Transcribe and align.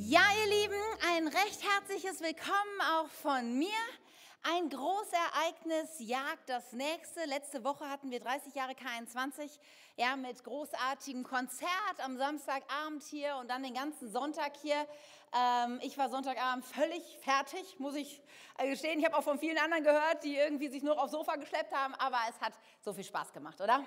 Ja, 0.00 0.20
ihr 0.40 0.60
Lieben, 0.60 0.80
ein 1.12 1.26
recht 1.26 1.60
herzliches 1.60 2.20
Willkommen 2.20 2.80
auch 2.94 3.08
von 3.08 3.58
mir. 3.58 3.74
Ein 4.44 4.70
Großereignis 4.70 5.98
jagt 5.98 6.48
das 6.48 6.72
nächste. 6.72 7.24
Letzte 7.24 7.64
Woche 7.64 7.88
hatten 7.88 8.08
wir 8.12 8.20
30 8.20 8.54
Jahre 8.54 8.74
K21, 8.74 9.58
ja, 9.96 10.14
mit 10.14 10.44
großartigem 10.44 11.24
Konzert 11.24 11.98
am 11.98 12.16
Samstagabend 12.16 13.02
hier 13.10 13.38
und 13.40 13.50
dann 13.50 13.64
den 13.64 13.74
ganzen 13.74 14.08
Sonntag 14.08 14.52
hier. 14.62 14.86
Ähm, 15.36 15.80
ich 15.82 15.98
war 15.98 16.08
Sonntagabend 16.08 16.64
völlig 16.64 17.02
fertig, 17.22 17.80
muss 17.80 17.96
ich 17.96 18.22
gestehen. 18.56 19.00
Ich 19.00 19.04
habe 19.04 19.16
auch 19.16 19.24
von 19.24 19.40
vielen 19.40 19.58
anderen 19.58 19.82
gehört, 19.82 20.22
die 20.22 20.36
irgendwie 20.36 20.68
sich 20.68 20.84
nur 20.84 21.02
aufs 21.02 21.10
Sofa 21.10 21.34
geschleppt 21.34 21.74
haben, 21.74 21.96
aber 21.96 22.18
es 22.30 22.40
hat 22.40 22.52
so 22.82 22.92
viel 22.92 23.02
Spaß 23.02 23.32
gemacht, 23.32 23.60
oder? 23.60 23.84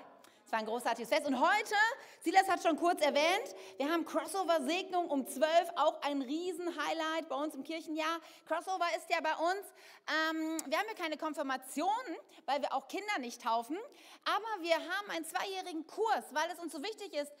Es 0.52 0.54
war 0.54 0.64
ein 0.64 0.66
großartiges 0.66 1.08
Fest. 1.08 1.26
Und 1.26 1.40
heute, 1.40 1.74
Silas 2.20 2.46
hat 2.46 2.62
schon 2.62 2.76
kurz 2.76 3.00
erwähnt, 3.00 3.56
wir 3.78 3.90
haben 3.90 4.04
Crossover-Segnung 4.04 5.08
um 5.08 5.26
12, 5.26 5.48
auch 5.76 6.02
ein 6.02 6.20
Riesen-Highlight 6.20 7.30
bei 7.30 7.36
uns 7.36 7.54
im 7.54 7.64
Kirchenjahr. 7.64 8.20
Crossover 8.44 8.84
ist 8.94 9.08
ja 9.08 9.22
bei 9.22 9.34
uns, 9.34 9.66
ähm, 10.06 10.58
wir 10.66 10.76
haben 10.76 10.86
ja 10.88 10.94
keine 10.94 11.16
Konfirmationen, 11.16 12.18
weil 12.44 12.60
wir 12.60 12.74
auch 12.74 12.86
Kinder 12.88 13.18
nicht 13.18 13.40
taufen, 13.40 13.78
aber 14.26 14.62
wir 14.62 14.74
haben 14.74 15.10
einen 15.12 15.24
zweijährigen 15.24 15.86
Kurs, 15.86 16.24
weil 16.32 16.50
es 16.52 16.58
uns 16.58 16.72
so 16.72 16.82
wichtig 16.82 17.14
ist, 17.14 17.32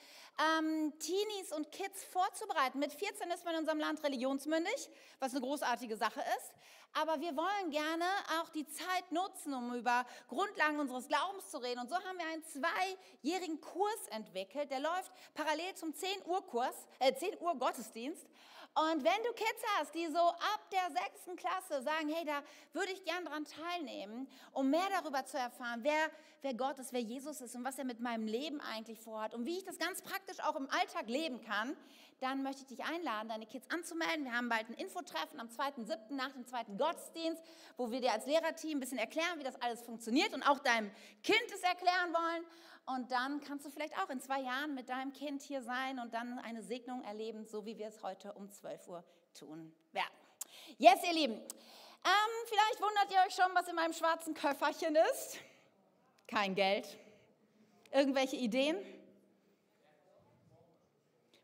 ähm, 0.58 0.94
Teenies 0.98 1.52
und 1.52 1.70
Kids 1.70 2.04
vorzubereiten. 2.04 2.78
Mit 2.78 2.94
14 2.94 3.30
ist 3.30 3.44
man 3.44 3.52
in 3.52 3.60
unserem 3.60 3.78
Land 3.78 4.02
religionsmündig, 4.02 4.88
was 5.20 5.32
eine 5.32 5.42
großartige 5.42 5.98
Sache 5.98 6.20
ist. 6.38 6.54
Aber 6.94 7.20
wir 7.20 7.34
wollen 7.36 7.70
gerne 7.70 8.04
auch 8.40 8.48
die 8.50 8.66
Zeit 8.66 9.10
nutzen, 9.10 9.54
um 9.54 9.74
über 9.74 10.04
Grundlagen 10.28 10.78
unseres 10.78 11.08
Glaubens 11.08 11.50
zu 11.50 11.58
reden. 11.58 11.80
Und 11.80 11.88
so 11.88 11.96
haben 11.96 12.18
wir 12.18 12.26
einen 12.26 12.44
zweijährigen 12.44 13.60
Kurs 13.60 14.08
entwickelt, 14.10 14.70
der 14.70 14.80
läuft 14.80 15.10
parallel 15.34 15.74
zum 15.74 15.94
10 15.94 16.26
Uhr 16.26 16.46
Kurs, 16.46 16.86
äh 16.98 17.14
10 17.14 17.38
Uhr 17.40 17.54
Gottesdienst. 17.56 18.26
Und 18.74 19.04
wenn 19.04 19.22
du 19.22 19.32
Kids 19.34 19.62
hast, 19.76 19.94
die 19.94 20.06
so 20.06 20.18
ab 20.18 20.70
der 20.72 20.90
sechsten 20.90 21.36
Klasse 21.36 21.82
sagen, 21.82 22.08
hey, 22.08 22.24
da 22.24 22.42
würde 22.72 22.92
ich 22.92 23.04
gern 23.04 23.24
dran 23.26 23.44
teilnehmen, 23.44 24.26
um 24.52 24.70
mehr 24.70 24.88
darüber 24.90 25.26
zu 25.26 25.36
erfahren, 25.36 25.80
wer, 25.82 26.10
wer 26.40 26.54
Gott 26.54 26.78
ist, 26.78 26.92
wer 26.92 27.02
Jesus 27.02 27.42
ist 27.42 27.54
und 27.54 27.64
was 27.64 27.78
er 27.78 27.84
mit 27.84 28.00
meinem 28.00 28.26
Leben 28.26 28.62
eigentlich 28.62 28.98
vorhat 28.98 29.34
und 29.34 29.44
wie 29.44 29.58
ich 29.58 29.64
das 29.64 29.76
ganz 29.76 30.00
praktisch 30.00 30.40
auch 30.40 30.56
im 30.56 30.70
Alltag 30.70 31.06
leben 31.08 31.42
kann, 31.42 31.76
dann 32.22 32.42
möchte 32.42 32.62
ich 32.62 32.68
dich 32.68 32.84
einladen, 32.84 33.28
deine 33.28 33.46
Kids 33.46 33.68
anzumelden. 33.70 34.24
Wir 34.24 34.32
haben 34.32 34.48
bald 34.48 34.68
ein 34.68 34.74
Infotreffen 34.74 35.40
am 35.40 35.48
2.7. 35.48 36.14
nach 36.14 36.32
dem 36.32 36.46
zweiten 36.46 36.78
Gottesdienst, 36.78 37.42
wo 37.76 37.90
wir 37.90 38.00
dir 38.00 38.12
als 38.12 38.26
Lehrerteam 38.26 38.78
ein 38.78 38.80
bisschen 38.80 38.98
erklären, 38.98 39.38
wie 39.38 39.42
das 39.42 39.60
alles 39.60 39.82
funktioniert 39.82 40.32
und 40.32 40.42
auch 40.44 40.60
deinem 40.60 40.90
Kind 41.22 41.44
es 41.52 41.60
erklären 41.62 42.12
wollen. 42.12 42.44
Und 42.86 43.10
dann 43.10 43.40
kannst 43.40 43.66
du 43.66 43.70
vielleicht 43.70 43.98
auch 43.98 44.08
in 44.10 44.20
zwei 44.20 44.40
Jahren 44.40 44.74
mit 44.74 44.88
deinem 44.88 45.12
Kind 45.12 45.42
hier 45.42 45.62
sein 45.62 45.98
und 45.98 46.14
dann 46.14 46.38
eine 46.38 46.62
Segnung 46.62 47.02
erleben, 47.02 47.44
so 47.44 47.66
wie 47.66 47.76
wir 47.76 47.88
es 47.88 48.02
heute 48.02 48.32
um 48.34 48.50
12 48.50 48.88
Uhr 48.88 49.04
tun 49.38 49.72
werden. 49.92 50.14
Yes, 50.78 51.00
ihr 51.04 51.12
Lieben. 51.14 51.34
Ähm, 51.34 52.46
vielleicht 52.46 52.80
wundert 52.80 53.12
ihr 53.12 53.18
euch 53.26 53.34
schon, 53.34 53.54
was 53.54 53.66
in 53.68 53.74
meinem 53.74 53.92
schwarzen 53.92 54.34
Köfferchen 54.34 54.96
ist. 55.12 55.38
Kein 56.28 56.54
Geld. 56.54 56.98
Irgendwelche 57.90 58.36
Ideen? 58.36 58.76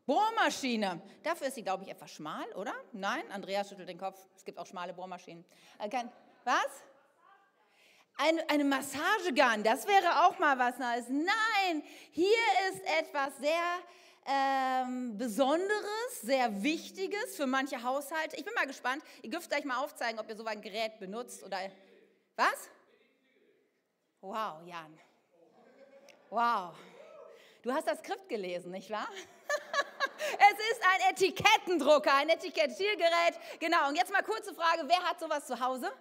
Bohrmaschine. 0.09 0.99
Dafür 1.21 1.47
ist 1.47 1.53
sie, 1.53 1.61
glaube 1.61 1.83
ich, 1.83 1.89
etwas 1.91 2.11
schmal, 2.11 2.51
oder? 2.53 2.73
Nein? 2.93 3.31
Andreas 3.31 3.69
schüttelt 3.69 3.89
den 3.89 3.99
Kopf. 3.99 4.17
Es 4.35 4.43
gibt 4.43 4.57
auch 4.57 4.65
schmale 4.65 4.91
Bohrmaschinen. 4.91 5.45
Äh, 5.77 5.87
was? 6.43 6.83
Eine, 8.17 8.49
eine 8.49 8.63
Massagegun, 8.63 9.63
das 9.63 9.85
wäre 9.85 10.25
auch 10.25 10.39
mal 10.39 10.57
was 10.57 10.79
Neues. 10.79 11.09
Nein, 11.09 11.83
hier 12.11 12.25
ist 12.71 12.81
etwas 12.99 13.37
sehr 13.37 13.61
ähm, 14.25 15.15
Besonderes, 15.15 16.21
sehr 16.23 16.63
Wichtiges 16.63 17.35
für 17.35 17.45
manche 17.45 17.83
Haushalte. 17.83 18.35
Ich 18.35 18.43
bin 18.43 18.53
mal 18.55 18.65
gespannt. 18.65 19.03
Ihr 19.21 19.29
dürft 19.29 19.47
gleich 19.51 19.63
mal 19.63 19.77
aufzeigen, 19.77 20.19
ob 20.19 20.27
ihr 20.27 20.35
so 20.35 20.43
ein 20.43 20.59
Gerät 20.59 20.99
benutzt 20.99 21.43
oder. 21.43 21.59
Was? 22.35 22.71
Wow, 24.21 24.65
Jan. 24.65 24.99
Wow. 26.31 26.73
Du 27.61 27.71
hast 27.71 27.87
das 27.87 27.99
Skript 27.99 28.27
gelesen, 28.27 28.71
nicht 28.71 28.89
wahr? 28.89 29.07
Es 30.19 30.71
ist 30.71 30.81
ein 30.83 31.11
Etikettendrucker, 31.11 32.13
ein 32.13 32.29
Etikettiergerät. 32.29 33.39
Genau, 33.59 33.87
und 33.89 33.95
jetzt 33.95 34.11
mal 34.11 34.23
kurze 34.23 34.53
Frage, 34.53 34.83
wer 34.87 35.01
hat 35.03 35.19
sowas 35.19 35.45
zu 35.45 35.59
Hause? 35.59 35.91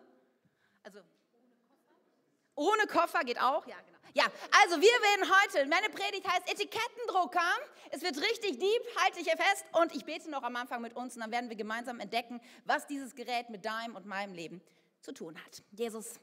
Also 0.83 1.01
ohne 2.55 2.87
Koffer 2.87 3.21
geht 3.21 3.41
auch? 3.41 3.67
Ja, 3.67 3.77
genau. 3.87 3.99
Ja, 4.15 4.25
also 4.63 4.81
wir 4.81 4.89
werden 4.89 5.31
heute, 5.43 5.67
meine 5.67 5.89
Predigt 5.91 6.27
heißt 6.27 6.51
Etikettendrucker. 6.51 7.41
Es 7.91 8.03
wird 8.03 8.17
richtig 8.17 8.59
deep, 8.59 8.83
halte 8.97 9.21
ich 9.21 9.27
fest. 9.27 9.65
Und 9.73 9.95
ich 9.95 10.05
bete 10.05 10.29
noch 10.31 10.43
am 10.43 10.57
Anfang 10.57 10.83
mit 10.83 10.97
uns 10.97 11.15
und 11.15 11.21
dann 11.21 11.31
werden 11.31 11.51
wir 11.51 11.57
gemeinsam 11.57 12.01
entdecken, 12.01 12.41
was 12.65 12.87
dieses 12.87 13.15
Gerät 13.15 13.49
mit 13.51 13.65
deinem 13.65 13.95
und 13.95 14.07
meinem 14.07 14.35
Leben 14.35 14.61
zu 15.03 15.13
tun 15.13 15.37
hat. 15.37 15.63
Jesus, 15.71 16.19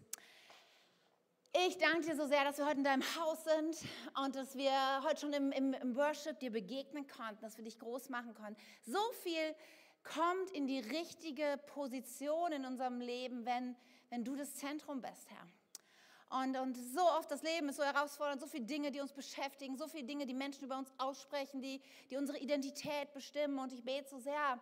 ich 1.63 1.77
danke 1.77 2.01
dir 2.01 2.15
so 2.15 2.27
sehr, 2.27 2.43
dass 2.43 2.57
wir 2.57 2.65
heute 2.65 2.79
in 2.79 2.83
deinem 2.83 3.03
Haus 3.15 3.43
sind 3.43 3.77
und 4.23 4.35
dass 4.35 4.55
wir 4.55 4.71
heute 5.03 5.21
schon 5.21 5.33
im, 5.33 5.51
im, 5.51 5.73
im 5.73 5.95
Worship 5.95 6.39
dir 6.39 6.51
begegnen 6.51 7.07
konnten, 7.07 7.41
dass 7.41 7.57
wir 7.57 7.63
dich 7.63 7.79
groß 7.79 8.09
machen 8.09 8.33
konnten. 8.33 8.59
So 8.83 8.99
viel 9.23 9.55
kommt 10.03 10.51
in 10.51 10.67
die 10.67 10.79
richtige 10.79 11.59
Position 11.67 12.51
in 12.51 12.65
unserem 12.65 12.99
Leben, 12.99 13.45
wenn, 13.45 13.75
wenn 14.09 14.23
du 14.25 14.35
das 14.35 14.55
Zentrum 14.55 15.01
bist, 15.01 15.29
Herr. 15.29 16.41
Und, 16.41 16.57
und 16.57 16.75
so 16.75 17.01
oft 17.01 17.31
das 17.31 17.43
Leben 17.43 17.69
ist 17.69 17.77
so 17.77 17.83
herausfordernd, 17.83 18.41
so 18.41 18.47
viele 18.47 18.65
Dinge, 18.65 18.91
die 18.91 18.99
uns 18.99 19.13
beschäftigen, 19.13 19.77
so 19.77 19.87
viele 19.87 20.05
Dinge, 20.05 20.25
die 20.25 20.33
Menschen 20.33 20.65
über 20.65 20.77
uns 20.77 20.91
aussprechen, 20.97 21.61
die, 21.61 21.81
die 22.09 22.17
unsere 22.17 22.37
Identität 22.39 23.13
bestimmen. 23.13 23.59
Und 23.59 23.71
ich 23.71 23.83
bete 23.83 24.09
so 24.09 24.19
sehr, 24.19 24.59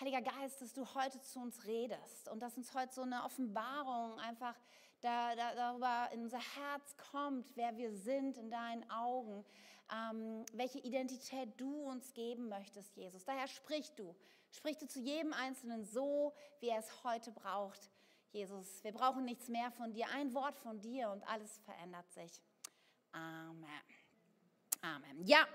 Heiliger 0.00 0.22
Geist, 0.22 0.60
dass 0.60 0.72
du 0.72 0.84
heute 0.94 1.20
zu 1.20 1.38
uns 1.38 1.66
redest 1.66 2.28
und 2.28 2.40
dass 2.40 2.56
uns 2.56 2.74
heute 2.74 2.92
so 2.92 3.02
eine 3.02 3.22
Offenbarung 3.22 4.18
einfach 4.18 4.56
da, 5.04 5.36
da, 5.36 5.54
darüber 5.54 6.08
in 6.12 6.22
unser 6.22 6.38
Herz 6.38 6.96
kommt, 7.12 7.46
wer 7.56 7.76
wir 7.76 7.92
sind 7.92 8.38
in 8.38 8.50
deinen 8.50 8.88
Augen, 8.90 9.44
ähm, 9.92 10.46
welche 10.54 10.78
Identität 10.78 11.50
du 11.58 11.90
uns 11.90 12.14
geben 12.14 12.48
möchtest, 12.48 12.96
Jesus. 12.96 13.22
Daher 13.24 13.46
sprich 13.46 13.92
du, 13.96 14.16
sprich 14.50 14.78
du 14.78 14.88
zu 14.88 15.00
jedem 15.00 15.34
Einzelnen 15.34 15.84
so, 15.84 16.32
wie 16.60 16.68
er 16.68 16.78
es 16.78 17.04
heute 17.04 17.32
braucht. 17.32 17.90
Jesus, 18.32 18.82
wir 18.82 18.92
brauchen 18.92 19.26
nichts 19.26 19.48
mehr 19.48 19.70
von 19.72 19.92
dir, 19.92 20.06
ein 20.08 20.32
Wort 20.32 20.56
von 20.56 20.80
dir 20.80 21.10
und 21.10 21.22
alles 21.28 21.58
verändert 21.58 22.10
sich. 22.10 22.40
Amen. 23.12 23.68
Amen. 24.80 25.26
Ja, 25.26 25.46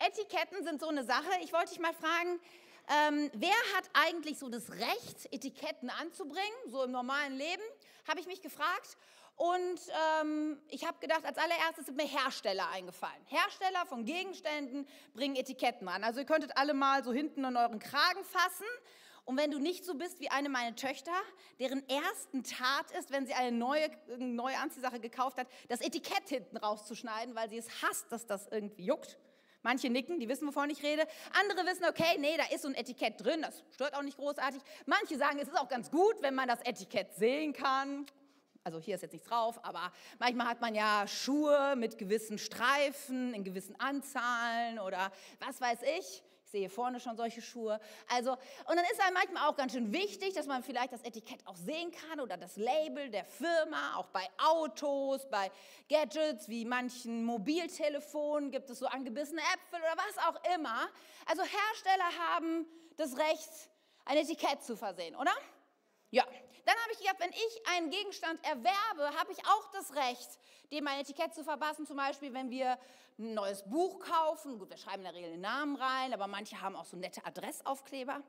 Etiketten 0.00 0.64
sind 0.64 0.80
so 0.80 0.88
eine 0.88 1.04
Sache. 1.04 1.30
Ich 1.42 1.52
wollte 1.52 1.70
dich 1.70 1.78
mal 1.78 1.94
fragen, 1.94 2.40
ähm, 2.88 3.30
wer 3.34 3.56
hat 3.76 3.90
eigentlich 3.94 4.38
so 4.38 4.48
das 4.48 4.70
Recht, 4.70 5.32
Etiketten 5.32 5.90
anzubringen, 5.90 6.56
so 6.68 6.84
im 6.84 6.92
normalen 6.92 7.34
Leben, 7.34 7.62
habe 8.08 8.20
ich 8.20 8.26
mich 8.26 8.42
gefragt. 8.42 8.96
Und 9.36 9.80
ähm, 10.22 10.58
ich 10.68 10.86
habe 10.86 10.98
gedacht, 10.98 11.24
als 11.26 11.36
allererstes 11.36 11.86
sind 11.86 11.96
mir 11.96 12.06
Hersteller 12.06 12.70
eingefallen. 12.70 13.22
Hersteller 13.26 13.84
von 13.86 14.06
Gegenständen 14.06 14.88
bringen 15.12 15.36
Etiketten 15.36 15.86
an. 15.88 16.04
Also 16.04 16.20
ihr 16.20 16.26
könntet 16.26 16.56
alle 16.56 16.72
mal 16.72 17.04
so 17.04 17.12
hinten 17.12 17.44
in 17.44 17.56
euren 17.56 17.78
Kragen 17.78 18.24
fassen 18.24 18.66
und 19.26 19.36
wenn 19.36 19.50
du 19.50 19.58
nicht 19.58 19.84
so 19.84 19.94
bist 19.94 20.20
wie 20.20 20.30
eine 20.30 20.48
meiner 20.48 20.76
Töchter, 20.76 21.10
deren 21.58 21.86
ersten 21.88 22.44
Tat 22.44 22.92
ist, 22.96 23.10
wenn 23.10 23.26
sie 23.26 23.34
eine 23.34 23.50
neue, 23.50 23.90
neue 24.18 24.56
Anziehsache 24.56 25.00
gekauft 25.00 25.36
hat, 25.36 25.48
das 25.68 25.80
Etikett 25.80 26.28
hinten 26.28 26.56
rauszuschneiden, 26.56 27.34
weil 27.34 27.50
sie 27.50 27.58
es 27.58 27.82
hasst, 27.82 28.06
dass 28.12 28.24
das 28.26 28.46
irgendwie 28.46 28.84
juckt. 28.84 29.18
Manche 29.66 29.90
nicken, 29.90 30.20
die 30.20 30.28
wissen, 30.28 30.46
wovon 30.46 30.70
ich 30.70 30.80
rede. 30.84 31.04
Andere 31.40 31.66
wissen, 31.66 31.86
okay, 31.86 32.16
nee, 32.20 32.36
da 32.36 32.44
ist 32.54 32.62
so 32.62 32.68
ein 32.68 32.76
Etikett 32.76 33.14
drin, 33.20 33.42
das 33.42 33.64
stört 33.74 33.96
auch 33.96 34.02
nicht 34.02 34.16
großartig. 34.16 34.62
Manche 34.86 35.18
sagen, 35.18 35.40
es 35.40 35.48
ist 35.48 35.58
auch 35.58 35.68
ganz 35.68 35.90
gut, 35.90 36.14
wenn 36.22 36.36
man 36.36 36.46
das 36.46 36.60
Etikett 36.60 37.12
sehen 37.14 37.52
kann. 37.52 38.06
Also 38.62 38.78
hier 38.78 38.94
ist 38.94 39.00
jetzt 39.00 39.10
nichts 39.10 39.28
drauf, 39.28 39.58
aber 39.64 39.90
manchmal 40.20 40.46
hat 40.46 40.60
man 40.60 40.76
ja 40.76 41.08
Schuhe 41.08 41.74
mit 41.74 41.98
gewissen 41.98 42.38
Streifen 42.38 43.34
in 43.34 43.42
gewissen 43.42 43.74
Anzahlen 43.80 44.78
oder 44.78 45.10
was 45.40 45.60
weiß 45.60 45.80
ich. 45.98 46.22
Sehe 46.56 46.70
vorne 46.70 47.00
schon 47.00 47.16
solche 47.18 47.42
Schuhe. 47.42 47.78
Also, 48.08 48.32
und 48.32 48.76
dann 48.76 48.84
ist 48.84 48.98
es 48.98 49.12
manchmal 49.12 49.46
auch 49.46 49.56
ganz 49.56 49.72
schön 49.72 49.92
wichtig, 49.92 50.32
dass 50.32 50.46
man 50.46 50.62
vielleicht 50.62 50.90
das 50.90 51.02
Etikett 51.02 51.46
auch 51.46 51.56
sehen 51.56 51.92
kann 51.92 52.18
oder 52.18 52.38
das 52.38 52.56
Label 52.56 53.10
der 53.10 53.26
Firma, 53.26 53.96
auch 53.96 54.06
bei 54.06 54.26
Autos, 54.38 55.28
bei 55.28 55.50
Gadgets 55.90 56.48
wie 56.48 56.64
manchen 56.64 57.24
Mobiltelefonen 57.24 58.50
gibt 58.50 58.70
es 58.70 58.78
so 58.78 58.86
angebissene 58.86 59.42
Äpfel 59.42 59.80
oder 59.80 59.96
was 59.96 60.16
auch 60.28 60.54
immer. 60.54 60.88
Also 61.26 61.42
Hersteller 61.42 62.18
haben 62.30 62.66
das 62.96 63.18
Recht, 63.18 63.50
ein 64.06 64.16
Etikett 64.16 64.62
zu 64.62 64.76
versehen, 64.76 65.14
oder? 65.14 65.32
Ja, 66.10 66.24
dann 66.66 66.74
habe 66.82 66.92
ich 66.92 66.98
gedacht, 66.98 67.16
wenn 67.20 67.30
ich 67.30 67.68
einen 67.74 67.90
Gegenstand 67.90 68.44
erwerbe, 68.44 69.16
habe 69.18 69.32
ich 69.32 69.38
auch 69.46 69.70
das 69.72 69.94
Recht, 69.94 70.28
dem 70.72 70.86
ein 70.88 71.00
Etikett 71.00 71.32
zu 71.32 71.44
verpassen. 71.44 71.86
Zum 71.86 71.96
Beispiel, 71.96 72.34
wenn 72.34 72.50
wir 72.50 72.78
ein 73.18 73.34
neues 73.34 73.62
Buch 73.62 74.00
kaufen. 74.00 74.58
Gut, 74.58 74.70
wir 74.70 74.76
schreiben 74.76 74.98
in 74.98 75.04
der 75.04 75.14
Regel 75.14 75.30
den 75.30 75.40
Namen 75.40 75.76
rein, 75.76 76.12
aber 76.12 76.26
manche 76.26 76.60
haben 76.60 76.76
auch 76.76 76.84
so 76.84 76.96
nette 76.96 77.24
Adressaufkleber. 77.24 78.20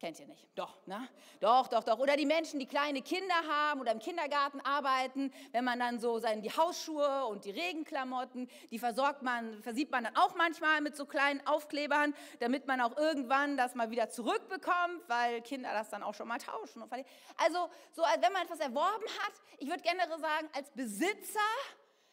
Kennt 0.00 0.20
ihr 0.20 0.26
nicht? 0.28 0.46
Doch, 0.54 0.86
ne? 0.86 1.08
Doch, 1.40 1.66
doch, 1.66 1.82
doch. 1.82 1.98
Oder 1.98 2.16
die 2.16 2.24
Menschen, 2.24 2.60
die 2.60 2.66
kleine 2.66 3.02
Kinder 3.02 3.34
haben 3.48 3.80
oder 3.80 3.90
im 3.90 3.98
Kindergarten 3.98 4.60
arbeiten, 4.60 5.32
wenn 5.50 5.64
man 5.64 5.80
dann 5.80 5.98
so 5.98 6.20
seine, 6.20 6.40
die 6.40 6.52
Hausschuhe 6.52 7.26
und 7.26 7.44
die 7.44 7.50
Regenklamotten, 7.50 8.48
die 8.70 8.78
versorgt 8.78 9.22
man, 9.22 9.60
versieht 9.60 9.90
man 9.90 10.04
dann 10.04 10.16
auch 10.16 10.36
manchmal 10.36 10.80
mit 10.82 10.96
so 10.96 11.04
kleinen 11.04 11.44
Aufklebern, 11.48 12.14
damit 12.38 12.68
man 12.68 12.80
auch 12.80 12.96
irgendwann 12.96 13.56
das 13.56 13.74
mal 13.74 13.90
wieder 13.90 14.08
zurückbekommt, 14.08 15.02
weil 15.08 15.42
Kinder 15.42 15.72
das 15.72 15.88
dann 15.88 16.04
auch 16.04 16.14
schon 16.14 16.28
mal 16.28 16.38
tauschen. 16.38 16.84
Also, 17.36 17.68
so 17.90 18.04
als 18.04 18.22
wenn 18.22 18.32
man 18.32 18.42
etwas 18.42 18.60
erworben 18.60 19.06
hat, 19.24 19.32
ich 19.58 19.68
würde 19.68 19.82
gerne 19.82 20.02
sagen, 20.20 20.48
als 20.54 20.70
Besitzer 20.70 21.40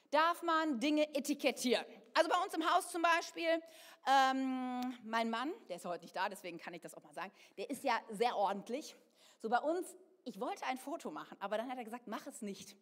darf 0.09 0.41
man 0.41 0.79
Dinge 0.79 1.13
etikettieren. 1.13 1.85
Also 2.15 2.29
bei 2.29 2.37
uns 2.43 2.53
im 2.53 2.73
Haus 2.73 2.89
zum 2.89 3.01
Beispiel, 3.01 3.61
ähm, 4.05 4.97
mein 5.03 5.29
Mann, 5.29 5.51
der 5.69 5.77
ist 5.77 5.85
heute 5.85 6.03
nicht 6.03 6.15
da, 6.15 6.29
deswegen 6.29 6.57
kann 6.57 6.73
ich 6.73 6.81
das 6.81 6.93
auch 6.95 7.03
mal 7.03 7.13
sagen, 7.13 7.31
der 7.57 7.69
ist 7.69 7.83
ja 7.83 7.99
sehr 8.11 8.35
ordentlich. 8.35 8.95
So 9.41 9.49
bei 9.49 9.59
uns, 9.59 9.95
ich 10.23 10.39
wollte 10.39 10.65
ein 10.65 10.77
Foto 10.77 11.11
machen, 11.11 11.37
aber 11.39 11.57
dann 11.57 11.69
hat 11.69 11.77
er 11.77 11.83
gesagt, 11.83 12.07
mach 12.07 12.25
es 12.27 12.41
nicht. 12.41 12.75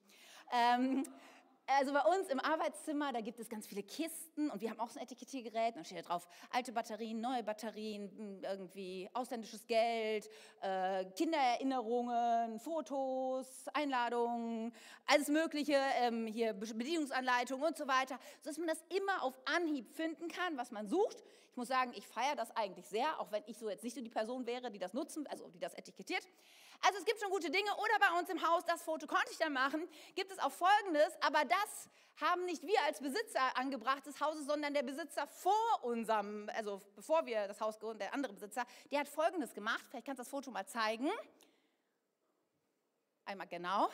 Ähm, 0.52 1.04
also 1.66 1.94
bei 1.94 2.02
uns 2.02 2.28
im 2.30 2.40
Arbeitszimmer, 2.40 3.14
da 3.14 3.22
gibt 3.22 3.40
es 3.40 3.48
ganz 3.48 3.68
viele 3.68 3.84
Kisten 3.84 4.50
und 4.50 4.62
wir 4.62 4.70
haben 4.70 4.80
auch 4.80 4.90
so 4.90 5.00
ein 5.00 5.04
Etikettiergerät. 5.04 5.76
Da 5.76 5.84
steht 5.84 6.00
da 6.00 6.02
drauf 6.02 6.28
alte 6.52 6.72
Batterien, 6.74 7.22
neue 7.22 7.44
Batterien, 7.44 8.44
irgendwie 8.44 9.10
ausländisches 9.14 9.66
Geld, 9.66 10.30
äh, 10.62 11.06
Kindererinnerungen, 11.16 12.60
Fotos, 12.60 13.66
Einladungen, 13.74 14.74
alles 15.06 15.30
Mögliche, 15.30 15.80
ähm, 16.02 16.28
hier 16.28 16.54
Bedienungsanleitungen 16.54 17.66
und 17.66 17.78
so 17.78 17.88
weiter, 17.88 18.20
sodass 18.42 18.58
man 18.58 18.68
das 18.68 18.84
immer 18.90 19.24
auf 19.24 19.40
Anhieb 19.46 19.90
finden 19.94 20.28
kann, 20.28 20.58
was 20.58 20.72
man 20.72 20.88
sucht. 20.88 21.24
Ich 21.52 21.58
muss 21.58 21.68
sagen, 21.68 21.94
ich 21.96 22.08
feiere 22.08 22.36
das 22.36 22.52
eigentlich 22.56 22.88
sehr, 22.88 23.20
auch 23.20 23.32
wenn 23.32 23.44
ich 23.46 23.58
so 23.58 23.70
jetzt 23.70 23.84
nicht 23.84 23.96
so 23.96 24.02
die 24.02 24.10
Person 24.10 24.46
wäre, 24.48 24.72
die 24.72 24.80
das 24.80 24.94
nutzen, 24.94 25.28
also 25.28 25.48
die 25.50 25.60
das 25.60 25.76
etikettiert. 25.76 26.28
Also 26.82 27.00
es 27.00 27.06
gibt 27.06 27.20
schon 27.20 27.30
gute 27.30 27.50
Dinge. 27.50 27.70
Oder 27.78 28.00
bei 28.00 28.20
uns 28.20 28.30
im 28.30 28.42
Haus, 28.48 28.64
das 28.66 28.82
Foto 28.82 29.08
konnte 29.08 29.32
ich 29.32 29.38
dann 29.38 29.54
machen, 29.54 29.88
gibt 30.16 30.32
es 30.32 30.40
auch 30.40 30.52
Folgendes, 30.52 31.14
aber 31.22 31.46
das 31.46 31.90
haben 32.22 32.46
nicht 32.46 32.64
wir 32.64 32.80
als 32.86 33.00
Besitzer 33.00 33.58
angebracht 33.58 34.06
des 34.06 34.20
Hauses, 34.20 34.46
sondern 34.46 34.74
der 34.74 34.84
Besitzer 34.84 35.28
vor 35.28 35.84
unserem, 35.84 36.50
also 36.56 36.82
bevor 36.96 37.26
wir 37.26 37.48
das 37.48 37.60
Haus 37.60 37.80
gründen, 37.80 38.00
der 38.00 38.14
andere 38.14 38.34
Besitzer, 38.34 38.66
der 38.92 39.00
hat 39.00 39.08
Folgendes 39.08 39.54
gemacht. 39.54 39.84
Vielleicht 39.90 40.06
kannst 40.06 40.20
du 40.20 40.24
das 40.24 40.30
Foto 40.30 40.52
mal 40.52 40.66
zeigen. 40.68 41.10
Einmal 43.26 43.48
genau. 43.48 43.90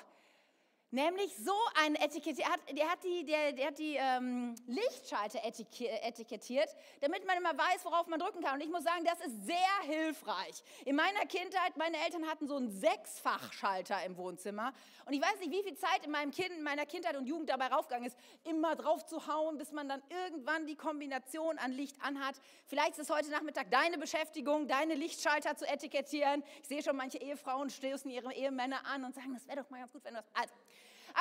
Nämlich 0.92 1.36
so 1.38 1.54
ein 1.84 1.94
Etikett, 1.96 2.40
der 2.40 2.50
hat, 2.50 2.60
der 2.76 2.90
hat 2.90 3.04
die, 3.04 3.24
der, 3.24 3.54
der 3.54 3.68
hat 3.68 3.78
die 3.78 3.96
ähm, 3.96 4.56
Lichtschalter 4.66 5.40
etikettiert, 5.44 6.76
damit 7.02 7.28
man 7.28 7.38
immer 7.38 7.56
weiß, 7.56 7.86
worauf 7.86 8.08
man 8.08 8.20
drücken 8.20 8.42
kann. 8.42 8.56
Und 8.56 8.62
ich 8.62 8.72
muss 8.72 8.84
sagen, 8.84 9.06
das 9.06 9.20
ist 9.20 9.46
sehr 9.46 9.56
hilfreich. 9.84 10.64
In 10.86 10.96
meiner 10.96 11.28
Kindheit, 11.28 11.78
meine 11.78 11.98
Eltern 12.04 12.28
hatten 12.28 12.48
so 12.48 12.56
einen 12.56 12.72
Sechsfachschalter 12.72 14.04
im 14.04 14.18
Wohnzimmer. 14.18 14.74
Und 15.06 15.14
ich 15.14 15.22
weiß 15.22 15.40
nicht, 15.42 15.52
wie 15.52 15.62
viel 15.62 15.78
Zeit 15.78 16.04
in 16.06 16.12
meinem 16.12 16.32
Kind, 16.32 16.50
in 16.50 16.64
meiner 16.64 16.88
Kindheit 16.88 17.16
und 17.16 17.28
Jugend 17.28 17.50
dabei 17.50 17.68
raufgegangen 17.68 18.08
ist, 18.08 18.18
immer 18.44 18.76
drauf 18.76 19.06
zu 19.06 19.28
hauen, 19.28 19.60
bis 19.60 19.72
man 19.72 19.88
dann 19.88 20.02
irgendwann 20.10 20.66
die 20.66 20.76
Kombination 20.76 21.60
an 21.60 21.72
Licht 21.72 21.98
anhat. 22.02 22.36
Vielleicht 22.66 22.94
ist 22.94 23.00
es 23.00 23.16
heute 23.16 23.30
Nachmittag 23.30 23.70
deine 23.70 24.00
Beschäftigung, 24.00 24.68
deine 24.68 24.96
Lichtschalter 24.96 25.56
zu 25.56 25.68
etikettieren. 25.68 26.44
Ich 26.64 26.68
sehe 26.68 26.82
schon 26.82 26.96
manche 26.96 27.20
Ehefrauen 27.20 27.70
stößen 27.70 28.10
ihre 28.10 28.34
Ehemänner 28.34 28.88
an 28.88 29.04
und 29.04 29.14
sagen, 29.14 29.36
das 29.36 29.48
wäre 29.48 29.62
doch 29.62 29.70
mal 29.70 29.80
ganz 29.80 29.92
gut, 29.92 30.04
wenn 30.04 30.16
du 30.16 30.20
das... 30.20 30.30
Also, 30.34 30.54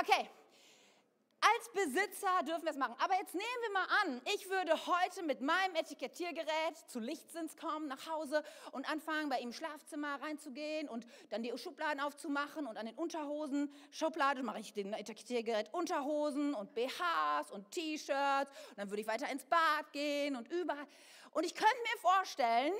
Okay, 0.00 0.28
als 1.40 1.68
Besitzer 1.72 2.42
dürfen 2.46 2.64
wir 2.64 2.72
es 2.72 2.76
machen. 2.76 2.96
Aber 2.98 3.14
jetzt 3.16 3.34
nehmen 3.34 3.46
wir 3.62 3.72
mal 3.72 3.86
an, 4.02 4.22
ich 4.34 4.48
würde 4.50 4.74
heute 4.86 5.22
mit 5.22 5.40
meinem 5.40 5.76
Etikettiergerät 5.76 6.76
zu 6.88 6.98
Lichtsins 6.98 7.56
kommen 7.56 7.86
nach 7.86 8.06
Hause 8.08 8.42
und 8.72 8.90
anfangen, 8.90 9.28
bei 9.28 9.38
ihm 9.38 9.48
im 9.48 9.52
Schlafzimmer 9.52 10.20
reinzugehen 10.20 10.88
und 10.88 11.06
dann 11.30 11.42
die 11.42 11.56
Schubladen 11.56 12.00
aufzumachen 12.00 12.66
und 12.66 12.76
an 12.76 12.86
den 12.86 12.96
Unterhosen, 12.96 13.72
Schublade, 13.92 14.42
mache 14.42 14.58
ich 14.58 14.72
den 14.72 14.92
Etikettiergerät 14.92 15.72
Unterhosen 15.72 16.54
und 16.54 16.74
BHs 16.74 17.52
und 17.52 17.70
T-Shirts 17.70 18.50
und 18.70 18.78
dann 18.78 18.90
würde 18.90 19.00
ich 19.00 19.06
weiter 19.06 19.30
ins 19.30 19.44
Bad 19.44 19.92
gehen 19.92 20.34
und 20.34 20.48
überall. 20.50 20.86
Und 21.30 21.44
ich 21.44 21.54
könnte 21.54 21.76
mir 21.82 22.00
vorstellen, 22.00 22.72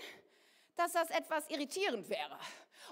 dass 0.76 0.92
das 0.92 1.10
etwas 1.10 1.48
irritierend 1.48 2.08
wäre. 2.08 2.38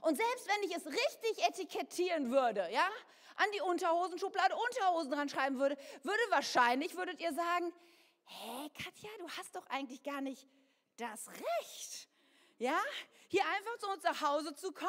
Und 0.02 0.16
selbst 0.16 0.48
wenn 0.48 0.62
ich 0.68 0.76
es 0.76 0.86
richtig 0.86 1.48
etikettieren 1.48 2.30
würde, 2.30 2.68
ja, 2.72 2.88
an 3.36 3.46
die 3.54 3.60
Unterhosenschublade 3.60 4.54
Unterhosen 4.54 5.10
dran 5.12 5.28
schreiben 5.28 5.58
würde, 5.58 5.76
würde 6.02 6.22
wahrscheinlich, 6.30 6.96
würdet 6.96 7.20
ihr 7.20 7.32
sagen, 7.32 7.72
hä, 8.26 8.70
Katja, 8.70 9.10
du 9.18 9.28
hast 9.30 9.54
doch 9.54 9.66
eigentlich 9.68 10.02
gar 10.02 10.20
nicht 10.20 10.46
das 10.96 11.28
Recht, 11.28 12.08
ja, 12.58 12.80
hier 13.28 13.44
einfach 13.46 13.78
zu 13.78 13.88
uns 13.88 14.02
nach 14.02 14.20
Hause 14.22 14.54
zu 14.54 14.72
kommen 14.72 14.88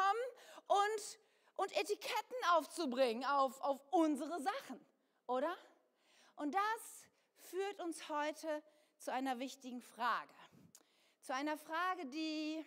und, 0.66 1.18
und 1.56 1.72
Etiketten 1.76 2.36
aufzubringen 2.52 3.24
auf, 3.24 3.60
auf 3.60 3.80
unsere 3.90 4.40
Sachen, 4.40 4.84
oder? 5.26 5.54
Und 6.36 6.54
das 6.54 7.06
führt 7.50 7.80
uns 7.80 8.08
heute 8.08 8.62
zu 8.98 9.12
einer 9.12 9.38
wichtigen 9.38 9.82
Frage. 9.82 10.32
Zu 11.20 11.34
einer 11.34 11.58
Frage, 11.58 12.06
die, 12.06 12.64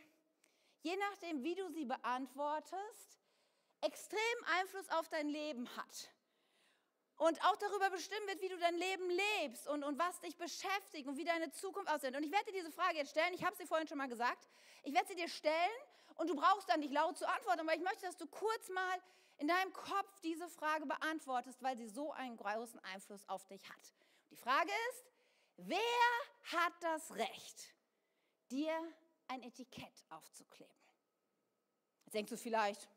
je 0.81 0.95
nachdem, 0.97 1.43
wie 1.43 1.55
du 1.55 1.69
sie 1.69 1.85
beantwortest, 1.85 3.20
extrem 3.81 4.19
Einfluss 4.59 4.89
auf 4.89 5.09
dein 5.09 5.27
Leben 5.27 5.67
hat. 5.75 6.09
Und 7.17 7.43
auch 7.45 7.55
darüber 7.57 7.89
bestimmen 7.91 8.25
wird, 8.27 8.41
wie 8.41 8.49
du 8.49 8.57
dein 8.57 8.75
Leben 8.75 9.07
lebst 9.09 9.67
und, 9.67 9.83
und 9.83 9.99
was 9.99 10.19
dich 10.21 10.35
beschäftigt 10.37 11.07
und 11.07 11.17
wie 11.17 11.23
deine 11.23 11.51
Zukunft 11.51 11.87
aussieht. 11.91 12.15
Und 12.15 12.23
ich 12.23 12.31
werde 12.31 12.45
dir 12.45 12.59
diese 12.59 12.71
Frage 12.71 12.97
jetzt 12.97 13.11
stellen. 13.11 13.33
Ich 13.35 13.43
habe 13.43 13.55
sie 13.55 13.67
vorhin 13.67 13.87
schon 13.87 13.99
mal 13.99 14.07
gesagt. 14.07 14.47
Ich 14.83 14.93
werde 14.93 15.07
sie 15.07 15.15
dir 15.15 15.29
stellen 15.29 15.53
und 16.15 16.29
du 16.29 16.35
brauchst 16.35 16.67
dann 16.69 16.79
nicht 16.79 16.93
laut 16.93 17.17
zu 17.17 17.27
antworten, 17.27 17.67
weil 17.67 17.77
ich 17.77 17.83
möchte, 17.83 18.07
dass 18.07 18.17
du 18.17 18.25
kurz 18.25 18.69
mal 18.69 18.99
in 19.37 19.47
deinem 19.47 19.73
Kopf 19.73 20.19
diese 20.21 20.47
Frage 20.49 20.85
beantwortest, 20.85 21.61
weil 21.61 21.77
sie 21.77 21.87
so 21.87 22.11
einen 22.11 22.37
großen 22.37 22.79
Einfluss 22.85 23.27
auf 23.27 23.45
dich 23.45 23.67
hat. 23.69 23.93
Die 24.29 24.35
Frage 24.35 24.71
ist, 24.89 25.11
wer 25.57 25.79
hat 26.43 26.73
das 26.81 27.11
Recht, 27.15 27.73
dir 28.49 28.73
ein 29.27 29.43
Etikett 29.43 30.05
aufzukleben? 30.09 30.73
Jetzt 32.05 32.13
denkst 32.13 32.29
du 32.29 32.37
vielleicht, 32.37 32.87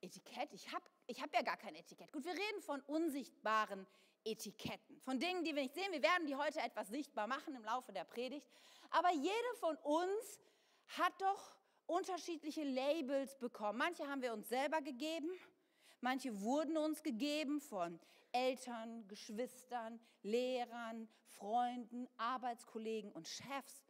Etikett? 0.00 0.52
Ich 0.52 0.72
habe 0.72 0.84
ich 1.06 1.22
hab 1.22 1.32
ja 1.34 1.42
gar 1.42 1.56
kein 1.56 1.74
Etikett. 1.74 2.12
Gut, 2.12 2.24
wir 2.24 2.32
reden 2.32 2.62
von 2.62 2.80
unsichtbaren 2.82 3.86
Etiketten, 4.24 5.00
von 5.02 5.20
Dingen, 5.20 5.44
die 5.44 5.54
wir 5.54 5.62
nicht 5.62 5.74
sehen. 5.74 5.92
Wir 5.92 6.02
werden 6.02 6.26
die 6.26 6.34
heute 6.34 6.60
etwas 6.60 6.88
sichtbar 6.88 7.26
machen 7.26 7.54
im 7.54 7.64
Laufe 7.64 7.92
der 7.92 8.04
Predigt. 8.04 8.46
Aber 8.90 9.12
jede 9.12 9.54
von 9.60 9.76
uns 9.76 10.40
hat 10.98 11.12
doch 11.20 11.56
unterschiedliche 11.86 12.64
Labels 12.64 13.38
bekommen. 13.38 13.78
Manche 13.78 14.06
haben 14.08 14.22
wir 14.22 14.32
uns 14.32 14.48
selber 14.48 14.82
gegeben, 14.82 15.30
manche 16.00 16.40
wurden 16.40 16.76
uns 16.76 17.02
gegeben 17.02 17.60
von 17.60 18.00
Eltern, 18.32 19.06
Geschwistern, 19.06 20.00
Lehrern, 20.22 21.08
Freunden, 21.36 22.08
Arbeitskollegen 22.16 23.12
und 23.12 23.28
Chefs. 23.28 23.84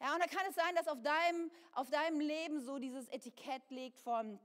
Ja, 0.00 0.14
und 0.14 0.20
da 0.20 0.26
kann 0.26 0.46
es 0.48 0.54
sein, 0.54 0.74
dass 0.74 0.88
auf 0.88 1.02
deinem, 1.02 1.50
auf 1.72 1.90
deinem 1.90 2.20
Leben 2.20 2.60
so 2.60 2.78
dieses 2.78 3.08
Etikett 3.10 3.70
liegt 3.70 3.98
von 3.98 4.40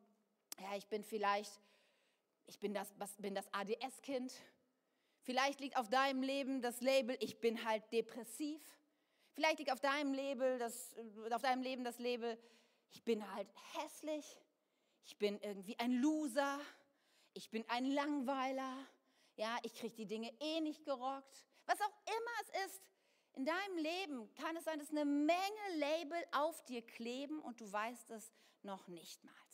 ja, 0.59 0.75
ich 0.75 0.87
bin 0.87 1.03
vielleicht, 1.03 1.59
ich 2.47 2.59
bin 2.59 2.73
das, 2.73 2.93
bin 3.17 3.35
das 3.35 3.51
ADS-Kind. 3.53 4.33
Vielleicht 5.23 5.59
liegt 5.59 5.77
auf 5.77 5.89
deinem 5.89 6.21
Leben 6.21 6.61
das 6.61 6.81
Label, 6.81 7.17
ich 7.19 7.39
bin 7.39 7.65
halt 7.65 7.83
depressiv. 7.91 8.61
Vielleicht 9.33 9.59
liegt 9.59 9.71
auf 9.71 9.81
deinem, 9.81 10.13
Label 10.13 10.57
das, 10.59 10.95
auf 11.31 11.41
deinem 11.41 11.61
Leben 11.61 11.83
das 11.83 11.99
Label, 11.99 12.37
ich 12.91 13.03
bin 13.03 13.29
halt 13.33 13.49
hässlich. 13.73 14.37
Ich 15.03 15.17
bin 15.17 15.39
irgendwie 15.41 15.77
ein 15.79 15.91
Loser. 15.91 16.59
Ich 17.33 17.49
bin 17.49 17.65
ein 17.67 17.85
Langweiler. 17.85 18.77
Ja, 19.35 19.57
ich 19.63 19.73
kriege 19.73 19.93
die 19.93 20.05
Dinge 20.05 20.31
eh 20.39 20.61
nicht 20.61 20.85
gerockt. 20.85 21.45
Was 21.65 21.79
auch 21.81 21.93
immer 22.05 22.31
es 22.41 22.65
ist, 22.65 22.81
in 23.33 23.45
deinem 23.45 23.77
Leben 23.77 24.33
kann 24.35 24.55
es 24.55 24.63
sein, 24.63 24.79
dass 24.79 24.91
eine 24.91 25.03
Menge 25.03 25.75
Label 25.75 26.17
auf 26.31 26.63
dir 26.65 26.81
kleben 26.81 27.41
und 27.41 27.59
du 27.59 27.69
weißt 27.69 28.09
es 28.11 28.31
noch 28.61 28.87
nicht 28.87 29.21
mal. 29.25 29.44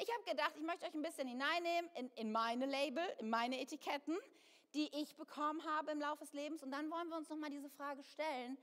Ich 0.00 0.08
habe 0.12 0.22
gedacht, 0.22 0.52
ich 0.56 0.62
möchte 0.62 0.86
euch 0.86 0.94
ein 0.94 1.02
bisschen 1.02 1.26
hineinnehmen 1.26 1.90
in, 1.96 2.08
in 2.12 2.30
meine 2.30 2.66
Label, 2.66 3.04
in 3.18 3.28
meine 3.28 3.60
Etiketten, 3.60 4.16
die 4.74 4.88
ich 4.94 5.16
bekommen 5.16 5.64
habe 5.64 5.90
im 5.90 6.00
Laufe 6.00 6.20
des 6.20 6.32
Lebens. 6.32 6.62
Und 6.62 6.70
dann 6.70 6.88
wollen 6.88 7.08
wir 7.08 7.16
uns 7.16 7.28
nochmal 7.28 7.50
diese 7.50 7.68
Frage 7.68 8.04
stellen, 8.04 8.56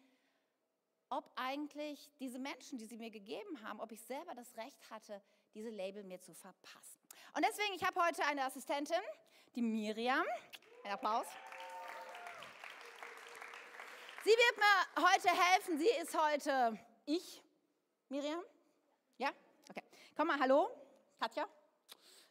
ob 1.10 1.30
eigentlich 1.36 2.10
diese 2.20 2.40
Menschen, 2.40 2.78
die 2.78 2.86
sie 2.86 2.96
mir 2.96 3.12
gegeben 3.12 3.62
haben, 3.64 3.82
ob 3.82 3.92
ich 3.92 4.02
selber 4.02 4.34
das 4.34 4.56
Recht 4.56 4.80
hatte, 4.90 5.22
diese 5.54 5.70
Label 5.70 6.06
mir 6.06 6.22
zu 6.22 6.34
verpassen. 6.34 7.02
Und 7.36 7.46
deswegen, 7.46 7.74
ich 7.74 7.84
habe 7.84 8.02
heute 8.02 8.24
eine 8.26 8.46
Assistentin, 8.46 9.02
die 9.56 9.62
Miriam. 9.62 10.26
Ein 10.86 10.92
Applaus. 10.92 11.26
Sie 14.24 14.30
wird 14.30 14.58
mir 14.58 15.12
heute 15.12 15.30
helfen. 15.30 15.78
Sie 15.80 16.02
ist 16.02 16.18
heute 16.18 16.80
ich. 17.06 17.42
Miriam? 18.08 18.42
Ja? 19.18 19.32
Okay. 19.70 19.84
Komm 20.16 20.28
mal, 20.28 20.40
hallo. 20.40 20.85
Katja? 21.20 21.48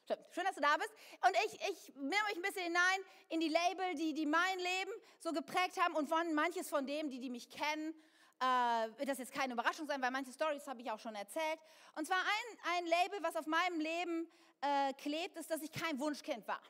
Schön, 0.07 0.45
dass 0.45 0.55
du 0.55 0.61
da 0.61 0.77
bist. 0.77 0.93
Und 1.27 1.35
ich, 1.47 1.55
ich 1.71 1.95
nehme 1.95 2.15
euch 2.29 2.37
ein 2.37 2.43
bisschen 2.43 2.65
hinein 2.65 3.01
in 3.31 3.41
die 3.41 3.49
Label, 3.49 3.95
die, 3.95 4.13
die 4.13 4.27
mein 4.27 4.59
Leben 4.59 4.93
so 5.19 5.33
geprägt 5.33 5.81
haben 5.81 5.95
und 5.95 6.09
von 6.09 6.35
manches 6.35 6.69
von 6.69 6.87
dem, 6.87 7.09
die, 7.09 7.21
die 7.21 7.31
mich 7.31 7.49
kennen, 7.49 7.95
äh, 8.41 8.99
wird 8.99 9.09
das 9.09 9.19
jetzt 9.19 9.33
keine 9.33 9.55
Überraschung 9.55 9.87
sein, 9.87 10.03
weil 10.03 10.11
manche 10.11 10.31
Stories 10.31 10.67
habe 10.67 10.83
ich 10.83 10.91
auch 10.91 10.99
schon 10.99 11.15
erzählt. 11.15 11.59
Und 11.95 12.07
zwar 12.07 12.19
ein, 12.19 12.77
ein 12.77 12.87
Label, 12.87 13.23
was 13.23 13.35
auf 13.37 13.47
meinem 13.47 13.81
Leben 13.81 14.31
äh, 14.61 14.93
klebt, 14.95 15.37
ist, 15.37 15.51
dass 15.51 15.63
ich 15.63 15.73
kein 15.73 15.99
Wunschkind 15.99 16.47
war. 16.47 16.61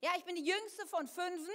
Ja, 0.00 0.10
ich 0.16 0.24
bin 0.24 0.34
die 0.34 0.44
jüngste 0.44 0.86
von 0.86 1.06
fünfen. 1.06 1.54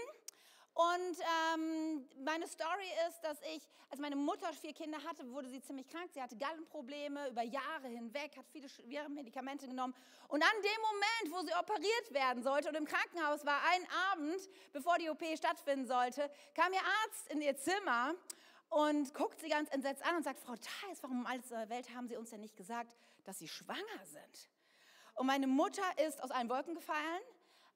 Und 0.74 1.18
ähm, 1.54 2.08
meine 2.24 2.48
Story 2.48 2.88
ist, 3.10 3.20
dass 3.22 3.38
ich, 3.54 3.62
als 3.90 4.00
meine 4.00 4.16
Mutter 4.16 4.54
vier 4.54 4.74
Kinder 4.74 4.98
hatte, 5.04 5.30
wurde 5.32 5.50
sie 5.50 5.62
ziemlich 5.62 5.88
krank. 5.88 6.10
Sie 6.14 6.22
hatte 6.22 6.38
Gallenprobleme 6.38 7.28
über 7.30 7.44
Jahre 7.44 7.88
hinweg, 7.88 8.38
hat 8.38 8.46
viele 8.52 8.70
schwere 8.70 9.10
Medikamente 9.10 9.68
genommen. 9.68 9.94
Und 10.30 10.42
an 10.42 10.62
dem 10.64 10.82
Moment, 10.82 11.36
wo 11.36 11.46
sie 11.46 11.54
operiert 11.54 12.14
werden 12.14 12.42
sollte 12.42 12.70
und 12.70 12.76
im 12.76 12.86
Krankenhaus 12.86 13.46
war, 13.46 13.60
einen 13.74 13.86
Abend, 14.12 14.50
bevor 14.72 14.98
die 14.98 15.10
OP 15.10 15.24
stattfinden 15.36 15.86
sollte, 15.88 16.32
kam 16.56 16.72
ihr 16.72 16.80
Arzt 17.04 17.30
in 17.30 17.42
ihr 17.42 17.58
Zimmer 17.58 18.16
und 18.70 19.14
guckt 19.14 19.42
sie 19.42 19.50
ganz 19.50 19.70
entsetzt 19.72 20.06
an 20.06 20.16
und 20.16 20.24
sagt, 20.24 20.40
Frau 20.40 20.56
Theis, 20.56 21.04
warum 21.04 21.22
um 21.22 21.26
alles 21.26 21.50
der 21.50 21.68
Welt 21.70 21.94
haben 21.94 22.08
Sie 22.08 22.16
uns 22.16 22.30
denn 22.30 22.40
nicht 22.40 22.56
gesagt, 22.56 22.96
dass 23.26 23.40
Sie 23.40 23.50
schwanger 23.50 24.06
sind? 24.06 24.50
Und 25.16 25.28
meine 25.28 25.48
Mutter 25.48 25.84
ist 26.08 26.24
aus 26.24 26.32
allen 26.32 26.50
Wolken 26.50 26.76
gefallen 26.76 27.22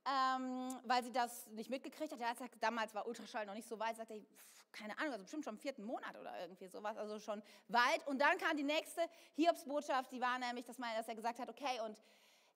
ähm, 0.05 0.79
weil 0.83 1.03
sie 1.03 1.11
das 1.11 1.47
nicht 1.47 1.69
mitgekriegt 1.69 2.11
hat. 2.11 2.19
Ja, 2.19 2.33
damals 2.59 2.93
war 2.93 3.07
Ultraschall 3.07 3.45
noch 3.45 3.55
nicht 3.55 3.67
so 3.67 3.79
weit, 3.79 3.97
sagte 3.97 4.13
ich, 4.13 4.27
keine 4.71 4.97
Ahnung, 4.97 5.13
also 5.13 5.23
bestimmt 5.23 5.43
schon 5.43 5.55
im 5.55 5.59
vierten 5.59 5.83
Monat 5.83 6.17
oder 6.19 6.39
irgendwie 6.41 6.67
sowas, 6.67 6.97
also 6.97 7.19
schon 7.19 7.41
weit. 7.69 8.05
Und 8.07 8.19
dann 8.19 8.37
kam 8.37 8.57
die 8.57 8.63
nächste 8.63 9.01
Hiobsbotschaft, 9.35 10.11
die 10.11 10.21
war 10.21 10.37
nämlich, 10.37 10.65
dass, 10.65 10.77
man, 10.77 10.89
dass 10.95 11.07
er 11.07 11.15
gesagt 11.15 11.39
hat, 11.39 11.49
okay, 11.49 11.79
und 11.85 12.01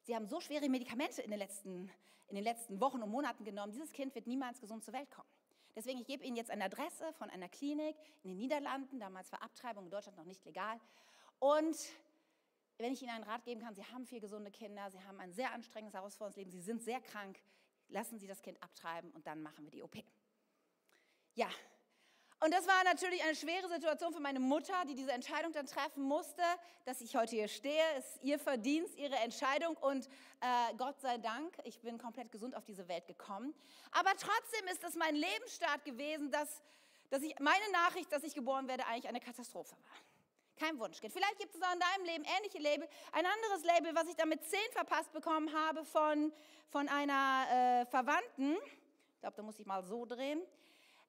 Sie 0.04 0.16
haben 0.16 0.26
so 0.26 0.40
schwere 0.40 0.68
Medikamente 0.70 1.22
in 1.22 1.30
den, 1.30 1.40
letzten, 1.40 1.92
in 2.30 2.36
den 2.36 2.44
letzten 2.44 2.80
Wochen 2.80 3.02
und 3.04 3.10
Monaten 3.10 3.44
genommen, 3.44 3.72
dieses 3.72 3.92
Kind 3.92 4.16
wird 4.16 4.28
niemals 4.28 4.60
gesund 4.60 4.84
zur 4.84 4.94
Welt 4.94 5.12
kommen. 5.12 5.30
Deswegen, 5.76 6.00
ich 6.00 6.08
gebe 6.08 6.24
Ihnen 6.24 6.36
jetzt 6.36 6.50
eine 6.50 6.66
Adresse 6.66 7.14
von 7.14 7.30
einer 7.30 7.48
Klinik 7.48 7.96
in 8.24 8.32
den 8.32 8.38
Niederlanden, 8.38 9.00
damals 9.00 9.32
war 9.32 9.44
Abtreibung 9.44 9.86
in 9.86 9.92
Deutschland 9.92 10.18
noch 10.18 10.26
nicht 10.26 10.44
legal. 10.46 10.80
Und 11.38 11.78
wenn 12.80 12.94
ich 12.94 13.02
Ihnen 13.02 13.12
einen 13.12 13.26
Rat 13.26 13.44
geben 13.44 13.62
kann, 13.62 13.76
Sie 13.76 13.86
haben 13.86 14.06
vier 14.06 14.22
gesunde 14.22 14.52
Kinder, 14.52 14.90
Sie 14.90 15.04
haben 15.04 15.20
ein 15.20 15.34
sehr 15.34 15.52
anstrengendes, 15.52 15.94
herausforderndes 15.94 16.38
Leben, 16.38 16.52
Sie 16.52 16.62
sind 16.62 16.82
sehr 16.82 17.02
krank, 17.02 17.40
lassen 17.90 18.18
Sie 18.18 18.28
das 18.28 18.42
Kind 18.42 18.62
abtreiben 18.64 19.12
und 19.12 19.28
dann 19.28 19.42
machen 19.42 19.66
wir 19.66 19.72
die 19.72 19.84
OP. 19.84 19.98
Ja, 21.36 21.50
und 22.42 22.54
das 22.54 22.66
war 22.68 22.84
natürlich 22.86 23.22
eine 23.22 23.36
schwere 23.36 23.68
Situation 23.68 24.14
für 24.14 24.22
meine 24.22 24.40
Mutter, 24.40 24.74
die 24.88 24.96
diese 24.96 25.12
Entscheidung 25.12 25.52
dann 25.52 25.66
treffen 25.66 26.04
musste, 26.04 26.42
dass 26.86 27.02
ich 27.02 27.18
heute 27.18 27.36
hier 27.36 27.50
stehe. 27.50 27.84
Es 27.98 28.16
ist 28.16 28.24
ihr 28.24 28.40
Verdienst, 28.40 28.96
ihre 28.98 29.16
Entscheidung 29.18 29.76
und 29.76 30.08
äh, 30.40 30.74
Gott 30.78 31.02
sei 31.02 31.18
Dank, 31.18 31.58
ich 31.66 31.82
bin 31.82 31.98
komplett 31.98 32.32
gesund 32.32 32.56
auf 32.56 32.64
diese 32.64 32.88
Welt 32.88 33.06
gekommen. 33.08 33.54
Aber 33.92 34.12
trotzdem 34.12 34.68
ist 34.72 34.82
das 34.82 34.96
mein 34.96 35.16
Lebensstart 35.16 35.84
gewesen, 35.84 36.32
dass, 36.32 36.64
dass 37.10 37.22
ich, 37.24 37.38
meine 37.40 37.70
Nachricht, 37.74 38.10
dass 38.14 38.24
ich 38.24 38.34
geboren 38.34 38.70
werde, 38.70 38.86
eigentlich 38.86 39.10
eine 39.10 39.20
Katastrophe 39.20 39.76
war 39.76 40.09
kein 40.60 40.78
Wunschkind. 40.78 41.14
Vielleicht 41.14 41.40
gibt 41.40 41.56
es 41.56 41.62
auch 41.62 41.74
in 41.74 41.80
deinem 41.80 42.06
Leben 42.06 42.26
ähnliche 42.38 42.60
Label. 42.60 42.88
Ein 43.14 43.26
anderes 43.26 43.64
Label, 43.64 43.96
was 43.96 44.08
ich 44.08 44.16
damit 44.16 44.44
zehn 44.44 44.72
verpasst 44.72 45.12
bekommen 45.14 45.52
habe 45.54 45.86
von, 45.86 46.34
von 46.70 46.88
einer 46.90 47.82
äh, 47.82 47.86
Verwandten, 47.86 48.58
ich 49.14 49.22
glaube, 49.22 49.36
da 49.38 49.44
muss 49.44 49.60
ich 49.60 49.66
mal 49.66 49.84
so 49.84 50.06
drehen, 50.06 50.42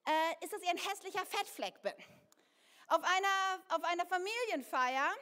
äh, 0.07 0.45
ist, 0.45 0.53
dass 0.53 0.63
ich 0.63 0.69
ein 0.69 0.79
hässlicher 0.79 1.25
Fettfleck 1.27 1.83
bin. 1.83 1.93
Auf 2.89 3.03
einer, 3.05 3.63
auf 3.69 3.85
einer 3.85 4.07
Familienfeier, 4.07 5.13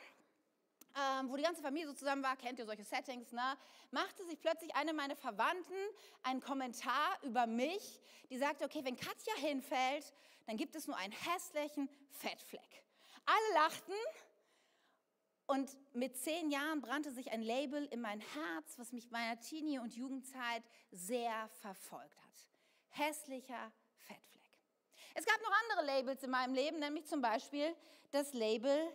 ähm, 0.97 1.30
wo 1.30 1.37
die 1.37 1.42
ganze 1.42 1.62
Familie 1.62 1.88
so 1.88 1.94
zusammen 1.94 2.23
war, 2.23 2.37
kennt 2.37 2.58
ihr 2.58 2.66
solche 2.66 2.85
Settings, 2.85 3.32
ne? 3.32 3.58
machte 3.90 4.25
sich 4.25 4.40
plötzlich 4.40 4.75
eine 4.75 4.92
meiner 4.92 5.16
Verwandten 5.16 5.75
einen 6.23 6.40
Kommentar 6.40 7.18
über 7.23 7.47
mich, 7.47 8.00
die 8.30 8.38
sagte, 8.38 8.64
okay, 8.64 8.85
wenn 8.85 8.97
Katja 8.97 9.35
hinfällt, 9.37 10.12
dann 10.47 10.56
gibt 10.56 10.75
es 10.76 10.87
nur 10.87 10.97
einen 10.97 11.12
hässlichen 11.12 11.88
Fettfleck. 12.11 12.88
Alle 13.28 13.54
lachten 13.54 13.92
und 15.49 15.76
mit 15.92 16.16
zehn 16.16 16.50
Jahren 16.50 16.80
brannte 16.80 17.11
sich 17.11 17.30
ein 17.30 17.42
Label 17.42 17.85
in 17.87 18.00
mein 18.00 18.20
Herz, 18.20 18.78
was 18.78 18.90
mich 18.92 19.11
meiner 19.11 19.38
Teenie- 19.38 19.78
und 19.78 19.94
Jugendzeit 19.94 20.62
sehr 20.92 21.47
verfolgt 21.61 22.18
hat. 22.25 22.49
Hässlicher 22.88 23.70
Fettfleck. 24.06 24.58
Es 25.14 25.26
gab 25.26 25.38
noch 25.42 25.52
andere 25.62 25.85
Labels 25.94 26.23
in 26.23 26.30
meinem 26.30 26.54
Leben, 26.54 26.78
nämlich 26.78 27.04
zum 27.04 27.20
Beispiel 27.20 27.76
das 28.12 28.32
Label 28.32 28.90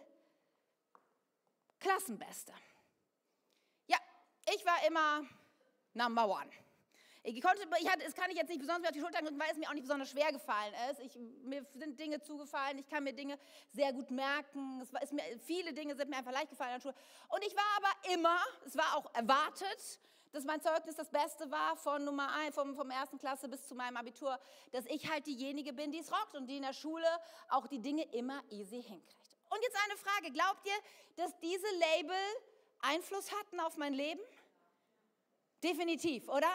Klassenbeste. 1.80 2.54
Ja, 3.86 3.98
ich 4.52 4.66
war 4.66 4.84
immer 4.88 5.28
Number 5.94 6.28
One. 6.28 6.50
Ich 7.25 7.42
konnte, 7.42 7.62
ich 7.80 7.89
hatte, 7.89 8.03
es 8.03 8.13
kann 8.13 8.30
ich 8.32 8.36
jetzt 8.36 8.50
nicht 8.50 8.60
besonders 8.60 8.89
auf 8.89 8.92
die 8.92 9.00
Schultern 9.00 9.24
drücken, 9.24 9.39
weil 9.39 9.50
es 9.50 9.58
mir 9.58 9.70
auch 9.70 9.74
nicht 9.74 9.84
besonders 9.84 10.10
schwer 10.10 10.30
gefallen 10.34 10.74
ist. 10.92 11.00
Ich, 11.00 11.18
mir 11.44 11.65
sind 11.74 11.98
Dinge 11.98 12.22
zugefallen, 12.22 12.77
ich 12.80 12.88
kann 12.88 13.06
mir 13.06 13.13
Dinge 13.13 13.39
sehr 13.72 13.94
gut 13.94 14.12
merken. 14.12 14.82
Es 14.82 14.92
war, 14.92 15.00
mir, 15.12 15.24
viele 15.39 15.72
Dinge 15.72 15.96
sind 15.96 16.10
mir 16.10 16.18
einfach 16.18 16.34
leicht 16.34 16.50
gefallen 16.50 16.72
in 16.72 16.75
der 16.75 16.82
Schule. 16.82 16.96
Und 17.30 17.42
ich 17.46 17.56
war 17.56 17.63
aber 17.77 18.13
immer, 18.13 18.38
es 18.65 18.75
war 18.75 18.98
auch 18.98 19.13
erwartet, 19.15 20.00
dass 20.34 20.44
mein 20.44 20.62
Zeugnis 20.62 20.96
das 20.96 21.10
Beste 21.10 21.50
war 21.50 21.77
von 21.77 22.03
Nummer 22.03 22.30
1, 22.34 22.56
vom, 22.56 22.75
vom 22.75 22.89
ersten 22.92 23.18
Klasse 23.18 23.48
bis 23.48 23.68
zu 23.68 23.75
meinem 23.75 23.96
Abitur, 23.96 24.38
dass 24.74 24.86
ich 24.88 25.10
halt 25.10 25.25
diejenige 25.25 25.72
bin, 25.72 25.94
die 25.94 26.00
es 26.00 26.12
rockt 26.12 26.36
und 26.36 26.48
die 26.48 26.58
in 26.58 26.63
der 26.63 26.74
Schule 26.74 27.08
auch 27.50 27.68
die 27.68 27.80
Dinge 27.80 28.03
immer 28.13 28.44
easy 28.50 28.84
hinkriegt. 28.84 29.38
Und 29.50 29.62
jetzt 29.62 29.77
eine 29.86 29.98
Frage, 29.98 30.34
glaubt 30.34 30.65
ihr, 30.65 31.24
dass 31.24 31.39
diese 31.39 31.68
Label 31.77 32.15
Einfluss 32.80 33.32
hatten 33.32 33.62
auf 33.62 33.77
mein 33.77 33.94
Leben? 33.94 34.20
Definitiv, 35.63 36.27
oder? 36.27 36.50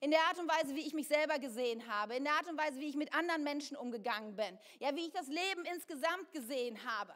In 0.00 0.10
der 0.10 0.20
Art 0.20 0.38
und 0.38 0.48
Weise, 0.48 0.74
wie 0.74 0.86
ich 0.86 0.94
mich 0.94 1.08
selber 1.08 1.38
gesehen 1.38 1.86
habe, 1.88 2.16
in 2.16 2.24
der 2.24 2.34
Art 2.34 2.48
und 2.48 2.58
Weise, 2.58 2.80
wie 2.80 2.88
ich 2.88 2.96
mit 2.96 3.14
anderen 3.14 3.42
Menschen 3.42 3.76
umgegangen 3.76 4.36
bin, 4.36 4.58
ja, 4.78 4.94
wie 4.94 5.06
ich 5.06 5.12
das 5.12 5.28
Leben 5.28 5.64
insgesamt 5.64 6.32
gesehen 6.32 6.78
habe, 6.84 7.14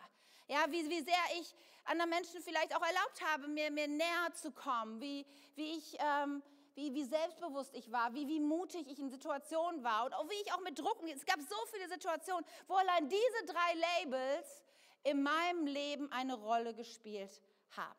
ja, 0.48 0.64
wie, 0.68 0.88
wie 0.88 1.00
sehr 1.00 1.40
ich 1.40 1.54
anderen 1.84 2.10
Menschen 2.10 2.42
vielleicht 2.42 2.74
auch 2.76 2.82
erlaubt 2.82 3.20
habe, 3.32 3.48
mir, 3.48 3.70
mir 3.70 3.88
näher 3.88 4.32
zu 4.34 4.52
kommen, 4.52 5.00
wie, 5.00 5.26
wie 5.54 5.76
ich, 5.76 5.96
ähm, 5.98 6.42
wie, 6.74 6.94
wie 6.94 7.04
selbstbewusst 7.04 7.74
ich 7.74 7.90
war, 7.90 8.14
wie, 8.14 8.26
wie 8.28 8.40
mutig 8.40 8.86
ich 8.88 8.98
in 8.98 9.10
Situationen 9.10 9.82
war 9.82 10.06
und 10.06 10.14
auch 10.14 10.28
wie 10.28 10.40
ich 10.44 10.52
auch 10.52 10.60
mit 10.60 10.78
Druck, 10.78 11.02
es 11.08 11.24
gab 11.24 11.40
so 11.40 11.56
viele 11.72 11.88
Situationen, 11.88 12.44
wo 12.66 12.74
allein 12.74 13.08
diese 13.08 13.46
drei 13.46 14.04
Labels 14.04 14.62
in 15.04 15.22
meinem 15.22 15.66
Leben 15.66 16.10
eine 16.12 16.34
Rolle 16.34 16.74
gespielt 16.74 17.42
haben. 17.76 17.98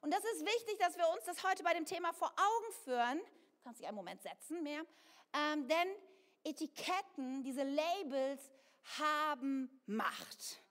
Und 0.00 0.12
das 0.12 0.24
ist 0.24 0.44
wichtig, 0.44 0.78
dass 0.80 0.96
wir 0.98 1.08
uns 1.10 1.24
das 1.24 1.44
heute 1.44 1.62
bei 1.62 1.74
dem 1.74 1.86
Thema 1.86 2.12
vor 2.12 2.30
Augen 2.30 2.72
führen, 2.84 3.20
kannst 3.62 3.80
dich 3.80 3.86
einen 3.86 3.96
Moment 3.96 4.22
setzen 4.22 4.62
mehr. 4.62 4.84
Ähm, 5.32 5.66
denn 5.68 5.88
Etiketten, 6.44 7.42
diese 7.42 7.62
Labels 7.62 8.50
haben 8.98 9.80
Macht. 9.86 10.62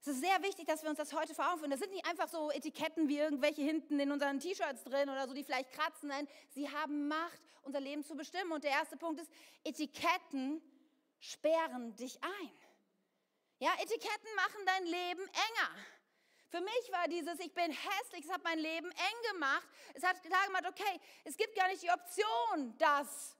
Es 0.00 0.08
ist 0.08 0.20
sehr 0.20 0.42
wichtig, 0.42 0.66
dass 0.66 0.82
wir 0.82 0.90
uns 0.90 0.98
das 0.98 1.12
heute 1.12 1.32
vor 1.32 1.48
Augen 1.48 1.58
führen. 1.58 1.70
Das 1.70 1.78
sind 1.78 1.92
nicht 1.92 2.06
einfach 2.06 2.26
so 2.26 2.50
Etiketten 2.50 3.08
wie 3.08 3.18
irgendwelche 3.18 3.62
hinten 3.62 4.00
in 4.00 4.10
unseren 4.10 4.40
T-Shirts 4.40 4.82
drin 4.82 5.08
oder 5.08 5.28
so, 5.28 5.34
die 5.34 5.44
vielleicht 5.44 5.70
kratzen. 5.70 6.08
Nein, 6.08 6.26
sie 6.50 6.68
haben 6.68 7.06
Macht, 7.06 7.40
unser 7.62 7.78
Leben 7.78 8.02
zu 8.02 8.16
bestimmen. 8.16 8.50
Und 8.50 8.64
der 8.64 8.72
erste 8.72 8.96
Punkt 8.96 9.20
ist, 9.20 9.30
Etiketten 9.62 10.60
sperren 11.20 11.94
dich 11.94 12.18
ein. 12.20 12.52
Ja, 13.60 13.70
Etiketten 13.74 14.34
machen 14.34 14.66
dein 14.66 14.84
Leben 14.86 15.22
enger. 15.22 15.70
Für 16.52 16.60
mich 16.60 16.92
war 16.92 17.08
dieses, 17.08 17.40
ich 17.40 17.54
bin 17.54 17.70
hässlich, 17.70 18.26
es 18.26 18.30
hat 18.30 18.44
mein 18.44 18.58
Leben 18.58 18.90
eng 18.90 19.32
gemacht. 19.32 19.66
Es 19.94 20.02
hat 20.02 20.22
klar 20.22 20.46
gemacht, 20.48 20.66
okay, 20.68 21.00
es 21.24 21.34
gibt 21.34 21.56
gar 21.56 21.66
nicht 21.68 21.82
die 21.82 21.88
Option, 21.88 22.76
dass 22.76 23.38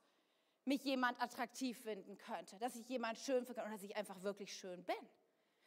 mich 0.65 0.83
jemand 0.83 1.21
attraktiv 1.21 1.79
finden 1.79 2.17
könnte, 2.17 2.59
dass 2.59 2.75
ich 2.75 2.89
jemand 2.89 3.19
schön 3.19 3.45
finden 3.45 3.49
könnte 3.49 3.61
oder 3.69 3.73
dass 3.73 3.83
ich 3.83 3.95
einfach 3.97 4.23
wirklich 4.23 4.57
schön 4.57 4.83
bin. 4.85 4.97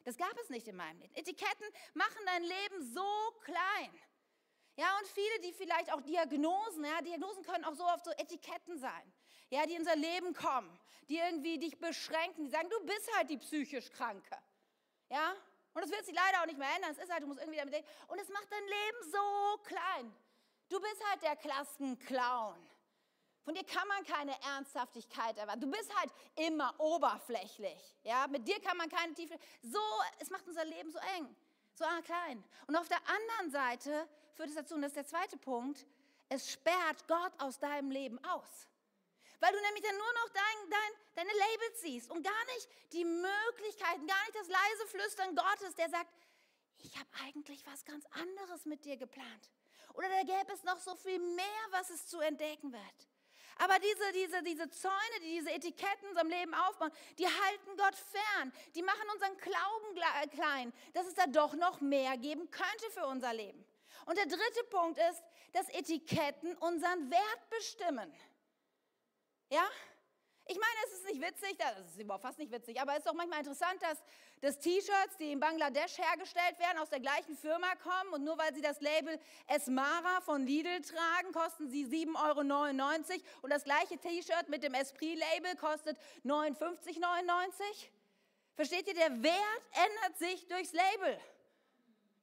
Das 0.06 0.18
gab 0.18 0.36
es 0.42 0.50
nicht 0.50 0.68
in 0.68 0.76
meinem 0.76 0.98
Leben. 0.98 1.14
Etiketten 1.14 1.68
machen 1.94 2.18
dein 2.26 2.42
Leben 2.42 2.82
so 2.82 3.32
klein. 3.44 3.92
Ja, 4.76 4.98
und 4.98 5.08
viele, 5.08 5.40
die 5.42 5.54
vielleicht 5.54 5.94
auch 5.94 6.02
Diagnosen, 6.02 6.84
ja, 6.84 7.00
Diagnosen 7.04 7.44
können 7.44 7.64
auch 7.64 7.76
so 7.76 7.86
oft 7.86 8.06
so 8.06 8.12
Etiketten 8.12 8.80
sein, 8.80 9.14
ja, 9.52 9.68
die 9.68 9.74
in 9.74 9.82
unser 9.82 9.96
Leben 9.96 10.34
kommen, 10.34 10.80
die 11.10 11.18
irgendwie 11.18 11.60
dich 11.60 11.78
beschränken, 11.78 12.46
die 12.46 12.50
sagen, 12.50 12.72
du 12.72 12.86
bist 12.88 13.16
halt 13.16 13.30
die 13.30 13.38
psychisch 13.38 13.92
Kranke. 13.92 14.36
Ja, 15.12 15.36
und 15.76 15.82
das 15.82 15.92
wird 15.92 16.06
sich 16.06 16.16
leider 16.16 16.42
auch 16.42 16.46
nicht 16.46 16.58
mehr 16.58 16.74
ändern. 16.74 16.92
Es 16.92 16.98
ist 16.98 17.12
halt, 17.12 17.22
du 17.22 17.28
musst 17.28 17.42
irgendwie 17.42 17.58
damit 17.60 17.74
denken. 17.74 17.90
Und 18.08 18.18
es 18.20 18.30
macht 18.30 18.50
dein 18.50 18.64
Leben 18.64 19.12
so 19.12 19.58
klein. 19.64 20.16
Du 20.70 20.80
bist 20.80 21.04
halt 21.10 21.22
der 21.22 21.36
Klassenclown. 21.36 22.56
Von 23.44 23.54
dir 23.54 23.64
kann 23.66 23.88
man 23.90 24.04
keine 24.06 24.42
Ernsthaftigkeit 24.42 25.38
erwarten. 25.38 25.62
Du 25.62 25.70
bist 25.70 25.94
halt 26.00 26.12
immer 26.36 26.74
oberflächlich. 26.80 27.96
Ja, 28.04 28.26
mit 28.28 28.48
dir 28.48 28.60
kann 28.62 28.78
man 28.78 28.90
keine 28.90 29.14
Tiefe. 29.14 29.38
So, 29.62 29.82
es 30.20 30.30
macht 30.30 30.48
unser 30.48 30.64
Leben 30.64 30.92
so 30.92 30.98
eng, 31.18 31.36
so 31.74 31.86
klein. 32.04 32.44
Und 32.68 32.76
auf 32.78 32.88
der 32.88 33.02
anderen 33.08 33.52
Seite 33.52 34.08
führt 34.34 34.50
es 34.50 34.56
dazu, 34.56 34.76
und 34.76 34.82
das 34.82 34.92
ist 34.92 34.98
der 34.98 35.06
zweite 35.06 35.38
Punkt, 35.38 35.86
es 36.30 36.52
sperrt 36.52 37.06
Gott 37.08 37.34
aus 37.38 37.60
deinem 37.60 37.92
Leben 37.92 38.18
aus. 38.24 38.68
Weil 39.40 39.52
du 39.54 39.62
nämlich 39.62 39.84
dann 39.84 39.98
nur 39.98 40.14
noch 40.14 40.30
dein, 40.30 40.70
dein, 40.70 40.92
deine 41.16 41.38
Labels 41.38 41.82
siehst 41.82 42.12
und 42.12 42.24
gar 42.24 42.46
nicht 42.56 42.70
die 42.94 43.06
Möglichkeiten, 43.06 44.08
gar 44.08 44.22
nicht 44.24 44.36
das 44.36 44.48
leise 44.48 44.88
Flüstern 44.88 45.36
Gottes, 45.36 45.76
der 45.76 45.90
sagt, 45.90 46.12
ich 46.78 46.96
habe 46.98 47.10
eigentlich 47.24 47.66
was 47.66 47.84
ganz 47.86 48.06
anderes 48.12 48.66
mit 48.66 48.86
dir 48.86 48.98
geplant. 48.98 49.50
Oder 49.94 50.10
da 50.10 50.22
gäbe 50.24 50.54
es 50.54 50.64
noch 50.64 50.80
so 50.80 50.96
viel 50.96 51.20
mehr, 51.20 51.66
was 51.72 51.90
es 51.90 52.08
zu 52.08 52.20
entdecken 52.20 52.72
wird. 52.72 53.10
Aber 53.58 53.80
diese, 53.80 54.12
diese, 54.12 54.44
diese 54.44 54.70
Zäune, 54.70 55.20
die 55.22 55.38
diese 55.38 55.52
Etiketten 55.52 56.04
in 56.04 56.10
unserem 56.10 56.30
Leben 56.30 56.54
aufbauen, 56.54 56.92
die 57.18 57.26
halten 57.26 57.78
Gott 57.78 57.96
fern. 57.96 58.52
Die 58.76 58.82
machen 58.82 59.10
unseren 59.14 59.38
Glauben 59.38 59.98
äh, 60.22 60.28
klein, 60.28 60.74
dass 60.94 61.08
es 61.08 61.14
da 61.14 61.26
doch 61.28 61.54
noch 61.54 61.80
mehr 61.80 62.18
geben 62.18 62.52
könnte 62.52 62.92
für 62.92 63.06
unser 63.08 63.34
Leben. 63.34 63.66
Und 64.06 64.18
der 64.18 64.26
dritte 64.26 64.64
Punkt 64.70 65.00
ist, 65.10 65.24
dass 65.54 65.70
Etiketten 65.70 66.56
unseren 66.58 67.10
Wert 67.10 67.50
bestimmen. 67.50 68.14
Ja? 69.50 69.64
Ich 70.48 70.60
meine, 70.60 70.74
es 70.86 70.94
ist 70.94 71.06
nicht 71.06 71.22
witzig, 71.22 71.58
das 71.58 71.88
ist 71.88 72.00
überhaupt 72.00 72.22
fast 72.22 72.38
nicht 72.38 72.52
witzig, 72.52 72.80
aber 72.80 72.92
es 72.92 73.00
ist 73.00 73.08
doch 73.08 73.16
manchmal 73.16 73.40
interessant, 73.40 73.82
dass, 73.82 73.98
dass 74.42 74.60
T-Shirts, 74.60 75.18
die 75.18 75.32
in 75.32 75.40
Bangladesch 75.40 75.98
hergestellt 75.98 76.60
werden, 76.60 76.78
aus 76.78 76.90
der 76.90 77.00
gleichen 77.00 77.36
Firma 77.36 77.74
kommen 77.82 78.14
und 78.14 78.24
nur 78.24 78.38
weil 78.38 78.54
sie 78.54 78.62
das 78.62 78.80
Label 78.80 79.20
Esmara 79.48 80.22
von 80.22 80.46
Lidl 80.46 80.82
tragen, 80.82 81.32
kosten 81.34 81.68
sie 81.68 81.86
7,99 81.88 83.12
Euro 83.12 83.22
und 83.42 83.50
das 83.50 83.64
gleiche 83.64 83.98
T-Shirt 83.98 84.48
mit 84.48 84.62
dem 84.62 84.76
Esprit-Label 84.76 85.56
kostet 85.56 85.98
59,99 86.24 87.90
Versteht 88.56 88.88
ihr, 88.88 88.94
der 88.94 89.22
Wert 89.22 89.64
ändert 89.74 90.18
sich 90.18 90.48
durchs 90.48 90.72
Label. 90.72 91.20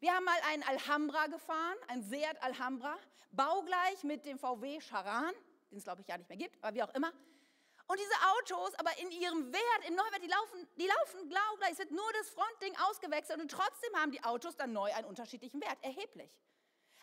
Wir 0.00 0.14
haben 0.14 0.24
mal 0.24 0.38
einen 0.50 0.62
Alhambra 0.62 1.26
gefahren, 1.26 1.76
ein 1.88 2.02
Seat 2.02 2.42
Alhambra, 2.42 2.96
baugleich 3.32 4.02
mit 4.02 4.24
dem 4.24 4.38
VW 4.38 4.80
Charan, 4.80 5.34
den 5.72 5.78
es 5.78 5.84
glaube 5.84 6.02
ich 6.02 6.08
ja 6.08 6.18
nicht 6.18 6.28
mehr 6.28 6.38
gibt, 6.38 6.62
aber 6.62 6.76
wie 6.76 6.82
auch 6.82 6.94
immer. 6.94 7.12
Und 7.88 7.98
diese 7.98 8.14
Autos, 8.36 8.74
aber 8.76 8.96
in 8.98 9.10
ihrem 9.10 9.52
Wert, 9.52 9.88
im 9.88 9.94
Neuwert, 9.94 10.22
die 10.22 10.28
laufen, 10.28 10.68
die 10.76 10.86
laufen 10.86 11.28
genau 11.28 11.56
gleich. 11.58 11.72
Es 11.72 11.78
wird 11.78 11.90
nur 11.90 12.12
das 12.12 12.30
Frontding 12.30 12.76
ausgewechselt 12.88 13.40
und 13.40 13.50
trotzdem 13.50 13.94
haben 13.96 14.12
die 14.12 14.22
Autos 14.22 14.56
dann 14.56 14.72
neu 14.72 14.92
einen 14.92 15.06
unterschiedlichen 15.06 15.60
Wert, 15.60 15.78
erheblich. 15.82 16.30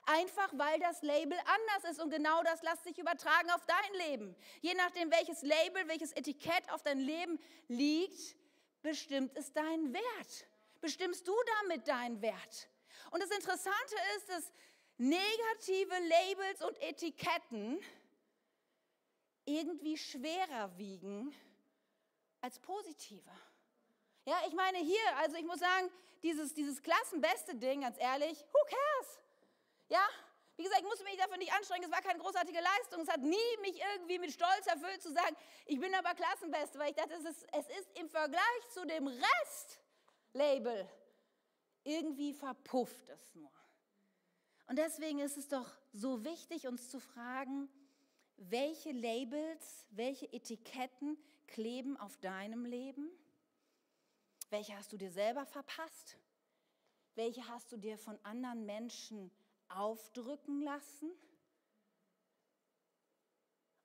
Einfach 0.05 0.49
weil 0.53 0.79
das 0.79 1.01
Label 1.01 1.37
anders 1.45 1.91
ist 1.91 2.01
und 2.01 2.09
genau 2.09 2.41
das 2.43 2.63
lässt 2.63 2.83
sich 2.83 2.97
übertragen 2.97 3.51
auf 3.51 3.65
dein 3.65 4.07
Leben. 4.07 4.35
Je 4.61 4.73
nachdem, 4.73 5.11
welches 5.11 5.41
Label, 5.41 5.87
welches 5.87 6.13
Etikett 6.13 6.71
auf 6.71 6.81
dein 6.81 6.99
Leben 6.99 7.39
liegt, 7.67 8.35
bestimmt 8.81 9.35
es 9.35 9.51
deinen 9.51 9.93
Wert. 9.93 10.47
Bestimmst 10.81 11.27
du 11.27 11.35
damit 11.59 11.87
deinen 11.87 12.21
Wert. 12.21 12.69
Und 13.11 13.21
das 13.21 13.29
Interessante 13.31 13.95
ist, 14.17 14.29
dass 14.29 14.53
negative 14.97 15.95
Labels 16.07 16.61
und 16.61 16.81
Etiketten 16.81 17.79
irgendwie 19.49 19.97
schwerer 19.97 20.77
wiegen 20.77 21.33
als 22.41 22.59
positive. 22.59 23.31
Ja, 24.25 24.37
ich 24.47 24.53
meine 24.53 24.77
hier, 24.77 25.17
also 25.17 25.37
ich 25.37 25.45
muss 25.45 25.59
sagen, 25.59 25.89
dieses, 26.21 26.53
dieses 26.53 26.81
klassenbeste 26.81 27.55
Ding, 27.55 27.81
ganz 27.81 27.97
ehrlich, 27.99 28.45
who 28.51 28.59
cares? 28.65 29.19
Ja, 29.89 30.05
wie 30.55 30.63
gesagt, 30.63 30.81
ich 30.81 30.87
musste 30.87 31.03
mich 31.05 31.17
dafür 31.17 31.37
nicht 31.37 31.53
anstrengen, 31.53 31.85
es 31.85 31.91
war 31.91 32.01
keine 32.01 32.19
großartige 32.19 32.59
Leistung. 32.59 33.01
Es 33.01 33.09
hat 33.09 33.21
nie 33.21 33.57
mich 33.61 33.81
irgendwie 33.93 34.19
mit 34.19 34.31
Stolz 34.31 34.67
erfüllt 34.67 35.01
zu 35.01 35.11
sagen, 35.11 35.35
ich 35.65 35.79
bin 35.79 35.93
aber 35.95 36.13
Klassenbeste, 36.13 36.77
weil 36.77 36.89
ich 36.89 36.95
dachte, 36.95 37.13
es 37.13 37.25
ist, 37.25 37.47
es 37.53 37.69
ist 37.79 37.97
im 37.97 38.09
Vergleich 38.09 38.69
zu 38.73 38.85
dem 38.85 39.07
Rest 39.07 39.79
Label 40.33 40.87
irgendwie 41.83 42.33
verpufft 42.33 43.09
es 43.09 43.35
nur. 43.35 43.51
Und 44.67 44.77
deswegen 44.77 45.19
ist 45.19 45.37
es 45.37 45.47
doch 45.47 45.67
so 45.93 46.23
wichtig, 46.23 46.67
uns 46.67 46.89
zu 46.89 46.99
fragen, 46.99 47.69
welche 48.39 48.91
Labels, 48.91 49.85
welche 49.91 50.31
Etiketten 50.31 51.17
kleben 51.47 51.97
auf 51.97 52.17
deinem 52.17 52.65
Leben? 52.65 53.09
Welche 54.49 54.75
hast 54.75 54.91
du 54.93 54.97
dir 54.97 55.11
selber 55.11 55.45
verpasst? 55.45 56.17
Welche 57.15 57.47
hast 57.47 57.71
du 57.71 57.77
dir 57.77 57.97
von 57.97 58.17
anderen 58.23 58.65
Menschen 58.65 59.31
aufdrücken 59.67 60.61
lassen? 60.61 61.11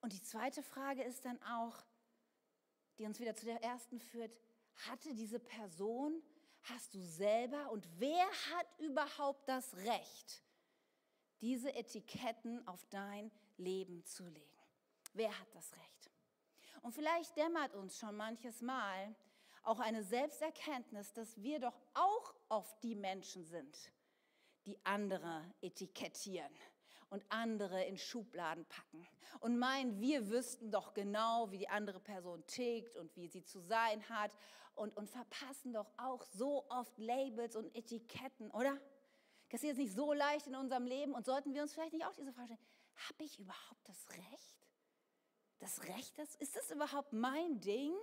Und 0.01 0.13
die 0.13 0.23
zweite 0.23 0.63
Frage 0.63 1.03
ist 1.03 1.25
dann 1.25 1.43
auch, 1.43 1.85
die 2.99 3.07
uns 3.07 3.19
wieder 3.19 3.35
zu 3.35 3.47
der 3.47 3.63
ersten 3.63 3.99
führt, 3.99 4.31
hatte 4.89 5.15
diese 5.15 5.41
Person, 5.41 6.23
hast 6.63 6.95
du 6.95 7.01
selber 7.01 7.71
und 7.71 7.87
wer 7.99 8.25
hat 8.27 8.67
überhaupt 8.79 9.49
das 9.49 9.75
Recht, 9.79 10.43
diese 11.41 11.75
Etiketten 11.75 12.67
auf 12.67 12.85
dein 12.91 13.25
Leben 13.25 13.44
zu 14.05 14.25
legen. 14.25 14.59
Wer 15.13 15.39
hat 15.39 15.55
das 15.55 15.73
Recht? 15.77 16.11
Und 16.83 16.93
vielleicht 16.93 17.37
dämmert 17.37 17.75
uns 17.75 17.99
schon 17.99 18.17
manches 18.17 18.61
Mal 18.61 19.15
auch 19.63 19.81
eine 19.81 20.03
Selbsterkenntnis, 20.03 21.13
dass 21.13 21.41
wir 21.43 21.59
doch 21.59 21.79
auch 21.95 22.35
auf 22.49 22.79
die 22.81 22.95
Menschen 22.95 23.45
sind, 23.45 23.93
die 24.67 24.79
andere 24.85 25.43
etikettieren 25.63 26.53
und 27.11 27.25
andere 27.31 27.85
in 27.85 27.97
Schubladen 27.97 28.65
packen 28.67 29.07
und 29.41 29.59
meinen, 29.59 30.01
wir 30.01 30.29
wüssten 30.29 30.71
doch 30.71 30.95
genau, 30.95 31.51
wie 31.51 31.59
die 31.59 31.69
andere 31.69 32.01
Person 32.01 32.47
tickt 32.47 32.97
und 32.97 33.17
wie 33.17 33.29
sie 33.29 33.45
zu 33.45 33.61
sein 33.61 34.07
hat 34.09 34.33
und, 34.75 34.97
und 34.97 35.09
verpassen 35.09 35.73
doch 35.73 35.91
auch 35.97 36.25
so 36.25 36.69
oft 36.69 36.99
Labels 36.99 37.57
und 37.57 37.75
Etiketten, 37.75 38.51
oder? 38.51 38.79
Das 39.51 39.63
ist 39.63 39.79
nicht 39.79 39.95
so 39.95 40.13
leicht 40.13 40.49
in 40.49 40.57
unserem 40.57 40.87
Leben 40.87 41.15
und 41.15 41.25
sollten 41.25 41.55
wir 41.55 41.63
uns 41.63 41.73
vielleicht 41.73 41.93
nicht 41.93 42.05
auch 42.05 42.15
diese 42.15 42.33
Frage 42.33 42.55
stellen, 42.55 42.84
habe 42.97 43.25
ich 43.25 43.39
überhaupt 43.39 43.89
das 43.89 44.11
Recht? 44.11 44.69
Das 45.59 45.83
Recht, 45.85 46.19
das, 46.19 46.35
ist 46.37 46.57
das 46.57 46.71
überhaupt 46.71 47.13
mein 47.13 47.61
Ding, 47.61 47.95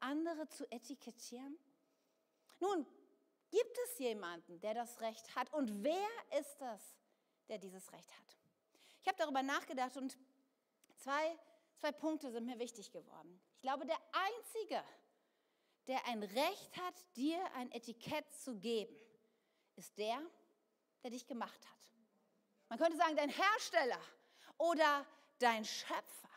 andere 0.00 0.48
zu 0.48 0.70
etikettieren? 0.70 1.58
Nun, 2.60 2.86
gibt 3.50 3.78
es 3.86 3.98
jemanden, 3.98 4.60
der 4.60 4.74
das 4.74 5.00
Recht 5.00 5.34
hat? 5.34 5.52
Und 5.52 5.82
wer 5.82 6.08
ist 6.38 6.56
das, 6.60 6.82
der 7.48 7.58
dieses 7.58 7.92
Recht 7.92 8.10
hat? 8.12 8.36
Ich 9.00 9.08
habe 9.08 9.16
darüber 9.18 9.42
nachgedacht 9.42 9.96
und 9.96 10.18
zwei, 10.96 11.38
zwei 11.76 11.92
Punkte 11.92 12.30
sind 12.30 12.46
mir 12.46 12.58
wichtig 12.58 12.90
geworden. 12.90 13.40
Ich 13.54 13.62
glaube, 13.62 13.86
der 13.86 13.98
Einzige, 14.12 14.84
der 15.86 16.04
ein 16.06 16.22
Recht 16.22 16.76
hat, 16.76 16.94
dir 17.16 17.38
ein 17.54 17.70
Etikett 17.72 18.30
zu 18.34 18.58
geben, 18.58 18.94
ist 19.76 19.96
der, 19.96 20.20
der 21.02 21.10
dich 21.10 21.26
gemacht 21.26 21.66
hat. 21.66 21.78
Man 22.68 22.78
könnte 22.78 22.98
sagen, 22.98 23.16
dein 23.16 23.30
Hersteller 23.30 24.00
oder 24.58 25.06
dein 25.38 25.64
Schöpfer. 25.64 26.28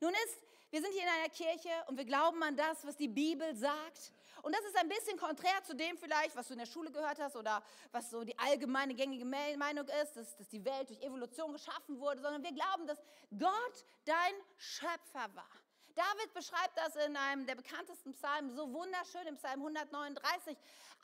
Nun 0.00 0.12
ist, 0.12 0.38
wir 0.70 0.80
sind 0.82 0.92
hier 0.92 1.02
in 1.02 1.08
einer 1.08 1.28
Kirche 1.30 1.70
und 1.86 1.96
wir 1.96 2.04
glauben 2.04 2.42
an 2.42 2.56
das, 2.56 2.86
was 2.86 2.96
die 2.96 3.08
Bibel 3.08 3.54
sagt. 3.56 4.12
Und 4.42 4.54
das 4.54 4.64
ist 4.66 4.76
ein 4.76 4.88
bisschen 4.88 5.18
konträr 5.18 5.62
zu 5.64 5.74
dem 5.74 5.96
vielleicht, 5.96 6.36
was 6.36 6.48
du 6.48 6.52
in 6.52 6.58
der 6.58 6.66
Schule 6.66 6.90
gehört 6.90 7.18
hast 7.18 7.34
oder 7.34 7.62
was 7.92 8.10
so 8.10 8.22
die 8.22 8.38
allgemeine 8.38 8.94
gängige 8.94 9.24
Meinung 9.24 9.86
ist, 10.02 10.16
dass, 10.16 10.36
dass 10.36 10.48
die 10.48 10.64
Welt 10.64 10.88
durch 10.90 11.00
Evolution 11.00 11.52
geschaffen 11.52 11.98
wurde, 11.98 12.20
sondern 12.20 12.42
wir 12.44 12.52
glauben, 12.52 12.86
dass 12.86 12.98
Gott 13.30 13.84
dein 14.04 14.34
Schöpfer 14.56 15.34
war. 15.34 15.50
David 15.94 16.34
beschreibt 16.34 16.76
das 16.76 16.94
in 16.96 17.16
einem 17.16 17.46
der 17.46 17.54
bekanntesten 17.54 18.12
Psalmen 18.12 18.54
so 18.54 18.70
wunderschön, 18.70 19.26
im 19.26 19.36
Psalm 19.36 19.60
139, 19.60 20.56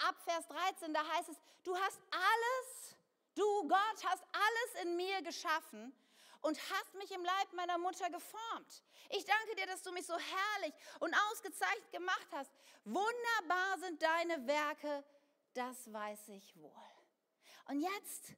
ab 0.06 0.16
Vers 0.24 0.46
13, 0.48 0.92
da 0.92 1.00
heißt 1.16 1.30
es, 1.30 1.36
du 1.64 1.74
hast 1.74 1.98
alles, 2.10 2.96
du 3.34 3.68
Gott 3.68 4.04
hast 4.04 4.22
alles 4.32 4.84
in 4.84 4.96
mir 4.96 5.22
geschaffen 5.22 5.94
und 6.42 6.58
hast 6.70 6.94
mich 6.94 7.10
im 7.10 7.24
Leib 7.24 7.52
meiner 7.54 7.78
Mutter 7.78 8.10
geformt. 8.10 8.82
Ich 9.10 9.24
danke 9.24 9.56
dir, 9.56 9.66
dass 9.66 9.82
du 9.82 9.92
mich 9.92 10.06
so 10.06 10.14
herrlich 10.16 10.74
und 11.00 11.14
ausgezeichnet 11.30 11.90
gemacht 11.92 12.26
hast. 12.32 12.52
Wunderbar 12.84 13.78
sind 13.78 14.02
deine 14.02 14.46
Werke, 14.46 15.04
das 15.54 15.92
weiß 15.92 16.28
ich 16.28 16.56
wohl. 16.56 16.72
Und 17.68 17.80
jetzt 17.80 18.34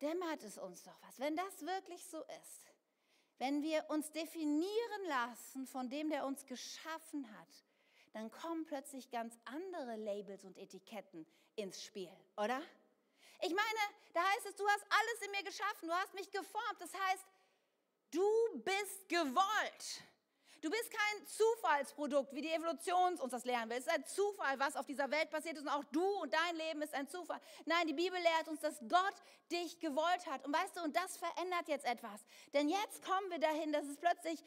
dämmert 0.00 0.42
es 0.42 0.58
uns 0.58 0.82
doch 0.82 1.00
was, 1.02 1.18
wenn 1.18 1.36
das 1.36 1.62
wirklich 1.64 2.04
so 2.04 2.22
ist. 2.42 2.66
Wenn 3.38 3.62
wir 3.62 3.88
uns 3.88 4.10
definieren 4.10 5.04
lassen 5.08 5.66
von 5.66 5.88
dem, 5.88 6.10
der 6.10 6.26
uns 6.26 6.44
geschaffen 6.44 7.28
hat, 7.38 7.64
dann 8.12 8.30
kommen 8.30 8.66
plötzlich 8.66 9.10
ganz 9.10 9.38
andere 9.44 9.96
Labels 9.96 10.44
und 10.44 10.58
Etiketten 10.58 11.26
ins 11.56 11.82
Spiel, 11.82 12.12
oder? 12.36 12.60
Ich 13.42 13.54
meine, 13.54 13.80
da 14.14 14.22
heißt 14.22 14.46
es, 14.46 14.56
du 14.56 14.66
hast 14.68 14.84
alles 14.88 15.22
in 15.26 15.30
mir 15.32 15.42
geschaffen, 15.42 15.88
du 15.88 15.92
hast 15.92 16.14
mich 16.14 16.30
geformt. 16.30 16.80
Das 16.80 16.94
heißt, 16.94 17.26
du 18.12 18.62
bist 18.62 19.08
gewollt. 19.08 20.02
Du 20.60 20.70
bist 20.70 20.92
kein 20.92 21.26
Zufallsprodukt, 21.26 22.32
wie 22.32 22.40
die 22.40 22.52
Evolution 22.52 23.18
uns 23.18 23.32
das 23.32 23.44
lernen 23.44 23.68
will. 23.68 23.78
Es 23.78 23.86
ist 23.86 23.92
ein 23.92 24.06
Zufall, 24.06 24.60
was 24.60 24.76
auf 24.76 24.86
dieser 24.86 25.10
Welt 25.10 25.28
passiert 25.28 25.56
ist 25.56 25.62
und 25.62 25.68
auch 25.68 25.82
du 25.90 26.04
und 26.22 26.32
dein 26.32 26.54
Leben 26.54 26.82
ist 26.82 26.94
ein 26.94 27.08
Zufall. 27.08 27.40
Nein, 27.64 27.88
die 27.88 27.94
Bibel 27.94 28.16
lehrt 28.16 28.46
uns, 28.46 28.60
dass 28.60 28.78
Gott 28.88 29.14
dich 29.50 29.80
gewollt 29.80 30.24
hat. 30.26 30.46
Und 30.46 30.54
weißt 30.54 30.76
du, 30.76 30.82
und 30.84 30.94
das 30.94 31.16
verändert 31.16 31.66
jetzt 31.66 31.84
etwas. 31.84 32.24
Denn 32.54 32.68
jetzt 32.68 33.04
kommen 33.04 33.28
wir 33.28 33.40
dahin, 33.40 33.72
dass 33.72 33.86
es 33.86 33.96
plötzlich 33.96 34.44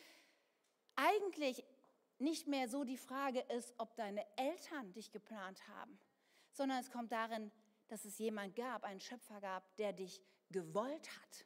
eigentlich 0.95 1.65
nicht 2.17 2.47
mehr 2.47 2.69
so 2.69 2.85
die 2.85 2.97
Frage 2.97 3.41
ist, 3.41 3.73
ob 3.77 3.93
deine 3.97 4.25
Eltern 4.37 4.93
dich 4.93 5.11
geplant 5.11 5.67
haben, 5.67 5.99
sondern 6.53 6.79
es 6.79 6.89
kommt 6.89 7.11
darin, 7.11 7.51
dass 7.87 8.05
es 8.05 8.17
jemand 8.17 8.55
gab, 8.55 8.83
einen 8.83 8.99
Schöpfer 8.99 9.39
gab, 9.41 9.63
der 9.77 9.93
dich 9.93 10.21
gewollt 10.49 11.09
hat. 11.09 11.45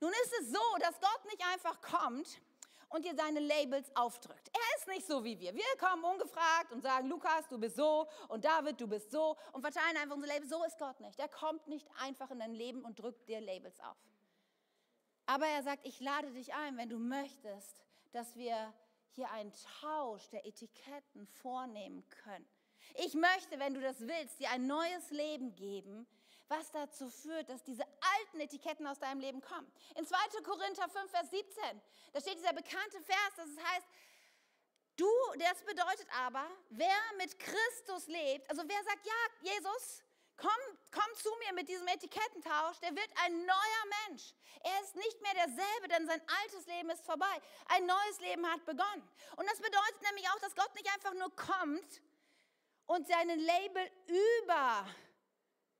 Nun 0.00 0.12
ist 0.24 0.32
es 0.40 0.50
so, 0.50 0.78
dass 0.80 1.00
Gott 1.00 1.24
nicht 1.26 1.44
einfach 1.52 1.80
kommt 1.80 2.40
und 2.88 3.04
dir 3.04 3.14
seine 3.14 3.40
Labels 3.40 3.94
aufdrückt. 3.96 4.50
Er 4.52 4.78
ist 4.78 4.88
nicht 4.88 5.06
so 5.06 5.24
wie 5.24 5.38
wir. 5.38 5.54
Wir 5.54 5.64
kommen 5.78 6.04
ungefragt 6.04 6.72
und 6.72 6.82
sagen, 6.82 7.08
Lukas, 7.08 7.48
du 7.48 7.58
bist 7.58 7.76
so 7.76 8.06
und 8.28 8.44
David, 8.44 8.80
du 8.80 8.86
bist 8.86 9.10
so 9.10 9.36
und 9.52 9.62
verteilen 9.62 9.96
einfach 9.96 10.16
unsere 10.16 10.32
Labels. 10.32 10.50
So 10.50 10.62
ist 10.64 10.78
Gott 10.78 11.00
nicht. 11.00 11.18
Er 11.18 11.28
kommt 11.28 11.66
nicht 11.68 11.88
einfach 12.00 12.30
in 12.30 12.38
dein 12.38 12.54
Leben 12.54 12.84
und 12.84 12.98
drückt 12.98 13.28
dir 13.28 13.40
Labels 13.40 13.80
auf. 13.80 13.96
Aber 15.26 15.46
er 15.46 15.62
sagt, 15.62 15.86
ich 15.86 16.00
lade 16.00 16.30
dich 16.32 16.52
ein, 16.52 16.76
wenn 16.76 16.90
du 16.90 16.98
möchtest, 16.98 17.82
dass 18.12 18.36
wir 18.36 18.74
hier 19.10 19.30
einen 19.30 19.52
Tausch 19.80 20.28
der 20.30 20.44
Etiketten 20.46 21.26
vornehmen 21.26 22.06
können. 22.08 22.48
Ich 22.94 23.14
möchte, 23.14 23.58
wenn 23.58 23.74
du 23.74 23.80
das 23.80 24.00
willst, 24.00 24.38
dir 24.38 24.50
ein 24.50 24.66
neues 24.66 25.10
Leben 25.10 25.54
geben, 25.54 26.06
was 26.48 26.70
dazu 26.70 27.08
führt, 27.08 27.48
dass 27.48 27.62
diese 27.64 27.84
alten 28.18 28.40
Etiketten 28.40 28.86
aus 28.86 28.98
deinem 28.98 29.20
Leben 29.20 29.40
kommen. 29.40 29.70
In 29.96 30.06
2. 30.06 30.16
Korinther 30.42 30.88
5, 30.88 31.10
Vers 31.10 31.30
17, 31.30 31.62
da 32.12 32.20
steht 32.20 32.38
dieser 32.38 32.52
bekannte 32.52 33.00
Vers, 33.00 33.32
das 33.36 33.48
heißt, 33.48 33.86
du, 34.96 35.10
das 35.38 35.62
bedeutet 35.64 36.06
aber, 36.20 36.46
wer 36.70 36.98
mit 37.16 37.38
Christus 37.38 38.06
lebt, 38.06 38.48
also 38.50 38.62
wer 38.66 38.84
sagt, 38.84 39.06
ja, 39.06 39.52
Jesus, 39.52 40.02
komm, 40.36 40.78
komm 40.90 41.14
zu 41.16 41.30
mir 41.46 41.54
mit 41.54 41.68
diesem 41.68 41.88
Etikettentausch, 41.88 42.78
der 42.80 42.94
wird 42.94 43.10
ein 43.24 43.46
neuer 43.46 43.84
Mensch. 44.06 44.34
Er 44.62 44.82
ist 44.82 44.94
nicht 44.96 45.22
mehr 45.22 45.34
derselbe, 45.34 45.88
denn 45.88 46.06
sein 46.06 46.20
altes 46.42 46.66
Leben 46.66 46.90
ist 46.90 47.04
vorbei. 47.04 47.40
Ein 47.68 47.86
neues 47.86 48.20
Leben 48.20 48.46
hat 48.46 48.64
begonnen. 48.64 49.08
Und 49.36 49.48
das 49.48 49.58
bedeutet 49.58 50.02
nämlich 50.02 50.28
auch, 50.28 50.38
dass 50.40 50.54
Gott 50.54 50.74
nicht 50.74 50.92
einfach 50.92 51.14
nur 51.14 51.34
kommt 51.34 52.02
und 52.86 53.06
seinen 53.06 53.38
Label 53.38 53.90
über 54.06 54.86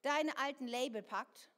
deine 0.03 0.37
alten 0.38 0.67
Label 0.67 1.03
packt, 1.03 1.51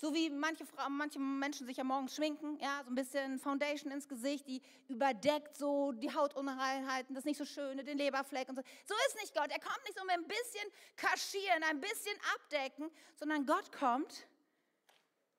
so 0.00 0.14
wie 0.14 0.30
manche, 0.30 0.64
Frauen, 0.64 0.96
manche 0.96 1.18
Menschen 1.18 1.66
sich 1.66 1.76
ja 1.76 1.82
morgens 1.82 2.14
schminken, 2.14 2.56
ja, 2.60 2.82
so 2.84 2.90
ein 2.90 2.94
bisschen 2.94 3.40
Foundation 3.40 3.90
ins 3.90 4.08
Gesicht, 4.08 4.46
die 4.46 4.62
überdeckt 4.86 5.56
so 5.56 5.90
die 5.90 6.14
Hautunreinheiten, 6.14 7.16
das 7.16 7.24
nicht 7.24 7.36
so 7.36 7.44
Schöne, 7.44 7.82
den 7.82 7.98
Leberfleck 7.98 8.48
und 8.48 8.54
so. 8.54 8.62
So 8.86 8.94
ist 9.08 9.16
nicht 9.20 9.34
Gott. 9.34 9.50
Er 9.50 9.58
kommt 9.58 9.82
nicht 9.84 9.98
so 9.98 10.04
mit 10.04 10.14
ein 10.14 10.28
bisschen 10.28 10.70
kaschieren, 10.96 11.64
ein 11.64 11.80
bisschen 11.80 12.16
abdecken, 12.34 12.90
sondern 13.16 13.44
Gott 13.44 13.72
kommt 13.72 14.28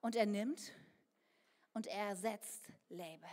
und 0.01 0.17
er 0.17 0.25
nimmt 0.25 0.73
und 1.73 1.87
er 1.87 2.09
ersetzt 2.09 2.69
Label. 2.89 3.29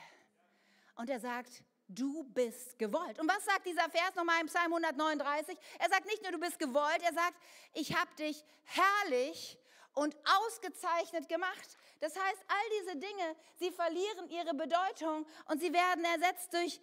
Und 0.95 1.11
er 1.11 1.19
sagt, 1.19 1.65
du 1.89 2.25
bist 2.25 2.79
gewollt. 2.79 3.19
Und 3.19 3.29
was 3.29 3.45
sagt 3.45 3.67
dieser 3.67 3.89
Vers 3.91 4.15
nochmal 4.15 4.41
im 4.41 4.47
Psalm 4.47 4.73
139? 4.73 5.57
Er 5.79 5.89
sagt 5.89 6.07
nicht 6.07 6.23
nur, 6.23 6.33
du 6.33 6.39
bist 6.39 6.59
gewollt, 6.59 7.03
er 7.03 7.13
sagt, 7.13 7.37
ich 7.75 7.95
habe 7.95 8.13
dich 8.17 8.45
herrlich 8.65 9.59
und 9.95 10.17
ausgezeichnet 10.25 11.29
gemacht. 11.29 11.79
Das 12.01 12.15
heißt, 12.15 12.45
all 12.49 12.81
diese 12.81 12.97
Dinge, 12.97 13.37
sie 13.57 13.71
verlieren 13.71 14.29
ihre 14.29 14.55
Bedeutung 14.55 15.27
und 15.47 15.61
sie 15.61 15.73
werden 15.73 16.05
ersetzt 16.05 16.53
durch, 16.53 16.81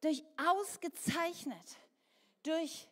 durch 0.00 0.24
ausgezeichnet, 0.36 1.76
durch 2.42 2.88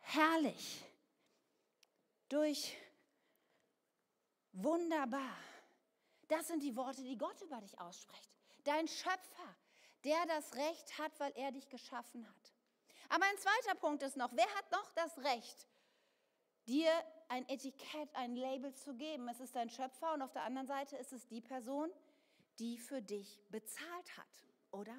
herrlich, 0.00 0.84
durch 2.28 2.76
wunderbar. 4.52 5.36
Das 6.28 6.46
sind 6.46 6.62
die 6.62 6.74
Worte, 6.76 7.02
die 7.02 7.18
Gott 7.18 7.40
über 7.42 7.60
dich 7.60 7.78
ausspricht 7.78 8.30
dein 8.64 8.88
Schöpfer, 8.88 9.56
der 10.04 10.24
das 10.26 10.54
Recht 10.54 10.98
hat, 10.98 11.18
weil 11.20 11.32
er 11.36 11.52
dich 11.52 11.68
geschaffen 11.68 12.26
hat. 12.28 12.54
Aber 13.08 13.24
ein 13.24 13.38
zweiter 13.38 13.74
Punkt 13.74 14.02
ist 14.02 14.16
noch, 14.16 14.30
wer 14.34 14.48
hat 14.54 14.70
noch 14.70 14.92
das 14.92 15.18
Recht, 15.18 15.68
dir 16.66 16.90
ein 17.28 17.48
Etikett, 17.48 18.14
ein 18.14 18.36
Label 18.36 18.72
zu 18.74 18.94
geben? 18.94 19.28
Es 19.28 19.40
ist 19.40 19.56
dein 19.56 19.68
Schöpfer 19.68 20.14
und 20.14 20.22
auf 20.22 20.32
der 20.32 20.44
anderen 20.44 20.66
Seite 20.66 20.96
ist 20.96 21.12
es 21.12 21.26
die 21.26 21.40
Person, 21.40 21.90
die 22.58 22.78
für 22.78 23.02
dich 23.02 23.40
bezahlt 23.48 24.16
hat, 24.16 24.46
oder? 24.70 24.96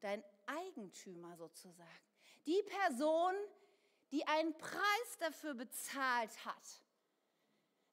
Dein 0.00 0.24
Eigentümer 0.46 1.36
sozusagen. 1.36 1.88
Die 2.46 2.62
Person, 2.62 3.34
die 4.10 4.26
einen 4.26 4.56
Preis 4.58 5.18
dafür 5.20 5.54
bezahlt 5.54 6.44
hat. 6.44 6.82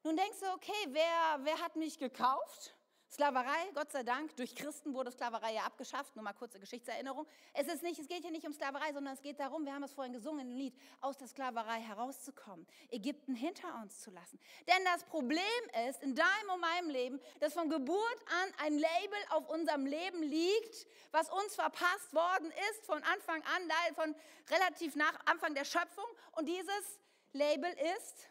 Nun 0.03 0.17
denkst 0.17 0.39
du, 0.39 0.47
okay, 0.53 0.87
wer, 0.87 1.39
wer 1.43 1.59
hat 1.59 1.75
mich 1.75 1.99
gekauft? 1.99 2.75
Sklaverei, 3.11 3.71
Gott 3.73 3.91
sei 3.91 4.03
Dank, 4.03 4.35
durch 4.35 4.53
Christen 4.53 4.93
wurde 4.93 5.11
Sklaverei 5.11 5.53
ja 5.53 5.63
abgeschafft. 5.63 6.15
Nur 6.15 6.23
mal 6.23 6.33
kurze 6.33 6.59
Geschichtserinnerung. 6.59 7.25
Es, 7.53 7.67
ist 7.67 7.81
nicht, 7.81 7.99
es 7.99 8.07
geht 8.07 8.21
hier 8.21 8.31
nicht 8.31 8.45
um 8.45 8.53
Sklaverei, 8.53 8.93
sondern 8.93 9.15
es 9.15 9.21
geht 9.23 9.39
darum, 9.39 9.65
wir 9.65 9.73
haben 9.73 9.81
es 9.83 9.93
vorhin 9.93 10.13
gesungen 10.13 10.51
im 10.51 10.55
Lied, 10.55 10.75
aus 11.01 11.17
der 11.17 11.27
Sklaverei 11.27 11.79
herauszukommen, 11.81 12.67
Ägypten 12.91 13.33
hinter 13.33 13.81
uns 13.81 13.99
zu 13.99 14.11
lassen. 14.11 14.39
Denn 14.67 14.85
das 14.85 15.03
Problem 15.05 15.41
ist 15.89 16.03
in 16.03 16.13
deinem 16.13 16.49
und 16.53 16.61
meinem 16.61 16.89
Leben, 16.91 17.19
dass 17.39 17.53
von 17.53 17.67
Geburt 17.67 18.19
an 18.27 18.53
ein 18.65 18.73
Label 18.77 19.19
auf 19.31 19.49
unserem 19.49 19.87
Leben 19.87 20.21
liegt, 20.21 20.85
was 21.11 21.31
uns 21.31 21.55
verpasst 21.55 22.13
worden 22.13 22.51
ist 22.71 22.85
von 22.85 23.01
Anfang 23.03 23.41
an, 23.41 23.95
von 23.95 24.15
relativ 24.51 24.95
nach 24.95 25.19
Anfang 25.25 25.55
der 25.55 25.65
Schöpfung. 25.65 26.05
Und 26.33 26.47
dieses 26.47 26.99
Label 27.33 27.71
ist 27.95 28.29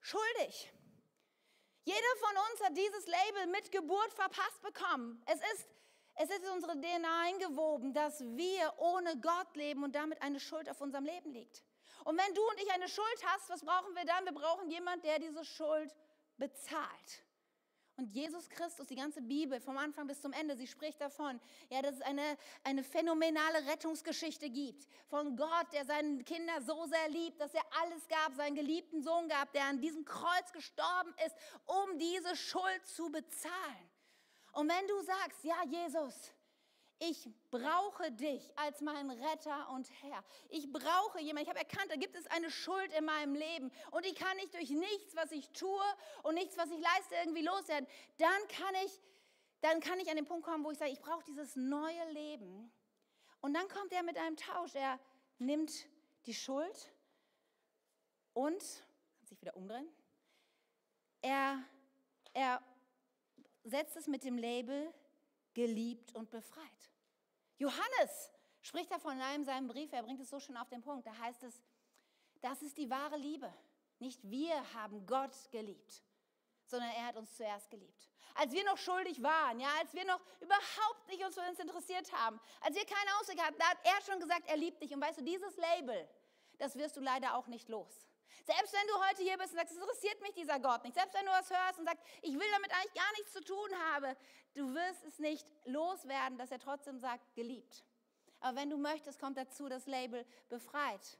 schuldig. 0.00 0.72
Jeder 1.84 2.16
von 2.20 2.36
uns 2.50 2.62
hat 2.62 2.76
dieses 2.76 3.06
Label 3.06 3.46
mit 3.48 3.72
Geburt 3.72 4.12
verpasst 4.12 4.62
bekommen. 4.62 5.22
Es 5.26 5.40
ist, 5.54 5.68
es 6.14 6.30
ist 6.30 6.44
in 6.44 6.50
unsere 6.50 6.80
DNA 6.80 7.22
eingewoben, 7.24 7.92
dass 7.92 8.20
wir 8.20 8.72
ohne 8.78 9.18
Gott 9.20 9.56
leben 9.56 9.82
und 9.82 9.94
damit 9.94 10.22
eine 10.22 10.38
Schuld 10.38 10.68
auf 10.68 10.80
unserem 10.80 11.04
Leben 11.04 11.32
liegt. 11.32 11.64
Und 12.04 12.18
wenn 12.18 12.34
du 12.34 12.42
und 12.42 12.60
ich 12.60 12.72
eine 12.72 12.88
Schuld 12.88 13.26
hast, 13.26 13.48
was 13.48 13.64
brauchen 13.64 13.94
wir 13.94 14.04
dann? 14.04 14.24
Wir 14.24 14.32
brauchen 14.32 14.70
jemanden, 14.70 15.02
der 15.06 15.18
diese 15.18 15.44
Schuld 15.44 15.92
bezahlt. 16.36 17.24
Und 18.02 18.08
Jesus 18.08 18.48
Christus, 18.48 18.88
die 18.88 18.96
ganze 18.96 19.22
Bibel 19.22 19.60
vom 19.60 19.78
Anfang 19.78 20.08
bis 20.08 20.20
zum 20.20 20.32
Ende, 20.32 20.56
sie 20.56 20.66
spricht 20.66 21.00
davon, 21.00 21.38
ja, 21.70 21.80
dass 21.82 21.94
es 21.94 22.02
eine, 22.02 22.36
eine 22.64 22.82
phänomenale 22.82 23.64
Rettungsgeschichte 23.68 24.50
gibt. 24.50 24.88
Von 25.06 25.36
Gott, 25.36 25.72
der 25.72 25.84
seine 25.84 26.24
Kinder 26.24 26.60
so 26.62 26.84
sehr 26.86 27.08
liebt, 27.10 27.40
dass 27.40 27.54
er 27.54 27.62
alles 27.80 28.08
gab, 28.08 28.34
seinen 28.34 28.56
geliebten 28.56 29.04
Sohn 29.04 29.28
gab, 29.28 29.52
der 29.52 29.66
an 29.66 29.80
diesem 29.80 30.04
Kreuz 30.04 30.50
gestorben 30.52 31.14
ist, 31.24 31.36
um 31.64 31.96
diese 31.96 32.34
Schuld 32.34 32.84
zu 32.86 33.08
bezahlen. 33.12 33.90
Und 34.50 34.68
wenn 34.68 34.88
du 34.88 35.00
sagst, 35.02 35.44
ja, 35.44 35.62
Jesus, 35.64 36.32
ich 37.10 37.28
brauche 37.50 38.12
dich 38.12 38.56
als 38.56 38.80
meinen 38.80 39.10
Retter 39.10 39.68
und 39.70 39.90
Herr. 40.02 40.22
Ich 40.50 40.70
brauche 40.70 41.20
jemanden. 41.20 41.42
Ich 41.42 41.48
habe 41.48 41.58
erkannt, 41.58 41.90
da 41.90 41.96
gibt 41.96 42.14
es 42.14 42.26
eine 42.28 42.48
Schuld 42.48 42.92
in 42.96 43.04
meinem 43.04 43.34
Leben 43.34 43.72
und 43.90 44.04
die 44.04 44.14
kann 44.14 44.38
ich 44.38 44.50
durch 44.50 44.70
nichts, 44.70 45.16
was 45.16 45.32
ich 45.32 45.48
tue 45.50 45.82
und 46.22 46.34
nichts, 46.34 46.56
was 46.56 46.70
ich 46.70 46.78
leiste, 46.78 47.16
irgendwie 47.16 47.42
loswerden. 47.42 47.88
Dann 48.18 48.48
kann 48.48 48.74
ich, 48.84 49.00
dann 49.62 49.80
kann 49.80 49.98
ich 49.98 50.08
an 50.10 50.16
den 50.16 50.26
Punkt 50.26 50.44
kommen, 50.44 50.64
wo 50.64 50.70
ich 50.70 50.78
sage, 50.78 50.92
ich 50.92 51.00
brauche 51.00 51.24
dieses 51.24 51.56
neue 51.56 52.12
Leben. 52.12 52.70
Und 53.40 53.54
dann 53.54 53.66
kommt 53.68 53.92
er 53.92 54.04
mit 54.04 54.16
einem 54.16 54.36
Tausch. 54.36 54.74
Er 54.76 55.00
nimmt 55.38 55.72
die 56.26 56.34
Schuld 56.34 56.92
und 58.32 58.60
kann 58.60 59.26
sich 59.26 59.40
wieder 59.40 59.56
umdrehen. 59.56 59.88
Er, 61.20 61.64
er 62.32 62.62
setzt 63.64 63.96
es 63.96 64.06
mit 64.06 64.22
dem 64.22 64.38
Label 64.38 64.94
geliebt 65.54 66.14
und 66.14 66.30
befreit. 66.30 66.91
Johannes 67.62 68.32
spricht 68.60 68.90
davon 68.90 69.12
in 69.12 69.22
einem 69.22 69.44
seinem 69.44 69.68
Brief, 69.68 69.92
er 69.92 70.02
bringt 70.02 70.20
es 70.20 70.30
so 70.30 70.40
schön 70.40 70.56
auf 70.56 70.68
den 70.68 70.82
Punkt, 70.82 71.06
da 71.06 71.16
heißt 71.16 71.44
es, 71.44 71.62
das 72.40 72.60
ist 72.60 72.76
die 72.76 72.90
wahre 72.90 73.16
Liebe. 73.16 73.52
Nicht 74.00 74.20
wir 74.28 74.56
haben 74.74 75.06
Gott 75.06 75.36
geliebt, 75.52 76.02
sondern 76.66 76.90
er 76.90 77.06
hat 77.06 77.16
uns 77.16 77.36
zuerst 77.36 77.70
geliebt. 77.70 78.08
Als 78.34 78.52
wir 78.52 78.64
noch 78.64 78.78
schuldig 78.78 79.22
waren, 79.22 79.60
ja, 79.60 79.68
als 79.78 79.94
wir 79.94 80.04
noch 80.04 80.20
überhaupt 80.40 81.06
nicht 81.06 81.24
uns 81.24 81.36
für 81.36 81.48
uns 81.48 81.60
interessiert 81.60 82.12
haben, 82.12 82.40
als 82.62 82.74
wir 82.74 82.84
keine 82.84 83.10
Ausweg 83.20 83.40
hatten, 83.40 83.58
da 83.58 83.70
hat 83.70 83.78
er 83.84 84.02
schon 84.10 84.18
gesagt, 84.18 84.48
er 84.48 84.56
liebt 84.56 84.82
dich. 84.82 84.92
Und 84.92 85.00
weißt 85.00 85.20
du, 85.20 85.22
dieses 85.22 85.56
Label, 85.56 86.08
das 86.58 86.74
wirst 86.76 86.96
du 86.96 87.00
leider 87.00 87.36
auch 87.36 87.46
nicht 87.46 87.68
los. 87.68 88.08
Selbst 88.44 88.72
wenn 88.72 88.86
du 88.88 88.94
heute 89.08 89.22
hier 89.22 89.38
bist 89.38 89.52
und 89.52 89.58
sagst, 89.58 89.72
es 89.72 89.78
interessiert 89.78 90.20
mich 90.20 90.34
dieser 90.34 90.58
Gott 90.58 90.82
nicht, 90.84 90.94
selbst 90.94 91.14
wenn 91.14 91.24
du 91.24 91.32
was 91.32 91.48
hörst 91.50 91.78
und 91.78 91.84
sagst, 91.84 92.02
ich 92.22 92.34
will 92.34 92.50
damit 92.52 92.72
eigentlich 92.72 92.94
gar 92.94 93.12
nichts 93.12 93.32
zu 93.32 93.44
tun 93.44 93.70
haben, 93.92 94.16
du 94.54 94.74
wirst 94.74 95.04
es 95.04 95.18
nicht 95.18 95.46
loswerden, 95.64 96.38
dass 96.38 96.50
er 96.50 96.58
trotzdem 96.58 96.98
sagt, 96.98 97.34
geliebt. 97.34 97.84
Aber 98.40 98.56
wenn 98.56 98.70
du 98.70 98.76
möchtest, 98.76 99.20
kommt 99.20 99.38
dazu 99.38 99.68
das 99.68 99.86
Label 99.86 100.26
befreit. 100.48 101.18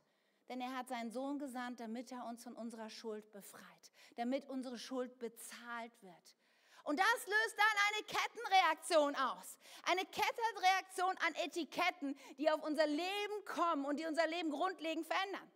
Denn 0.48 0.60
er 0.60 0.76
hat 0.76 0.88
seinen 0.88 1.10
Sohn 1.10 1.38
gesandt, 1.38 1.80
damit 1.80 2.10
er 2.10 2.26
uns 2.26 2.42
von 2.42 2.54
unserer 2.54 2.90
Schuld 2.90 3.30
befreit, 3.30 3.92
damit 4.16 4.48
unsere 4.48 4.78
Schuld 4.78 5.18
bezahlt 5.18 6.02
wird. 6.02 6.36
Und 6.84 6.98
das 6.98 7.26
löst 7.26 7.56
dann 7.56 7.76
eine 7.88 8.04
Kettenreaktion 8.06 9.14
aus. 9.14 9.58
Eine 9.84 10.04
Kettenreaktion 10.04 11.16
an 11.18 11.34
Etiketten, 11.36 12.18
die 12.38 12.50
auf 12.50 12.62
unser 12.64 12.86
Leben 12.86 13.44
kommen 13.44 13.84
und 13.84 13.98
die 13.98 14.06
unser 14.06 14.26
Leben 14.26 14.50
grundlegend 14.50 15.06
verändern. 15.06 15.48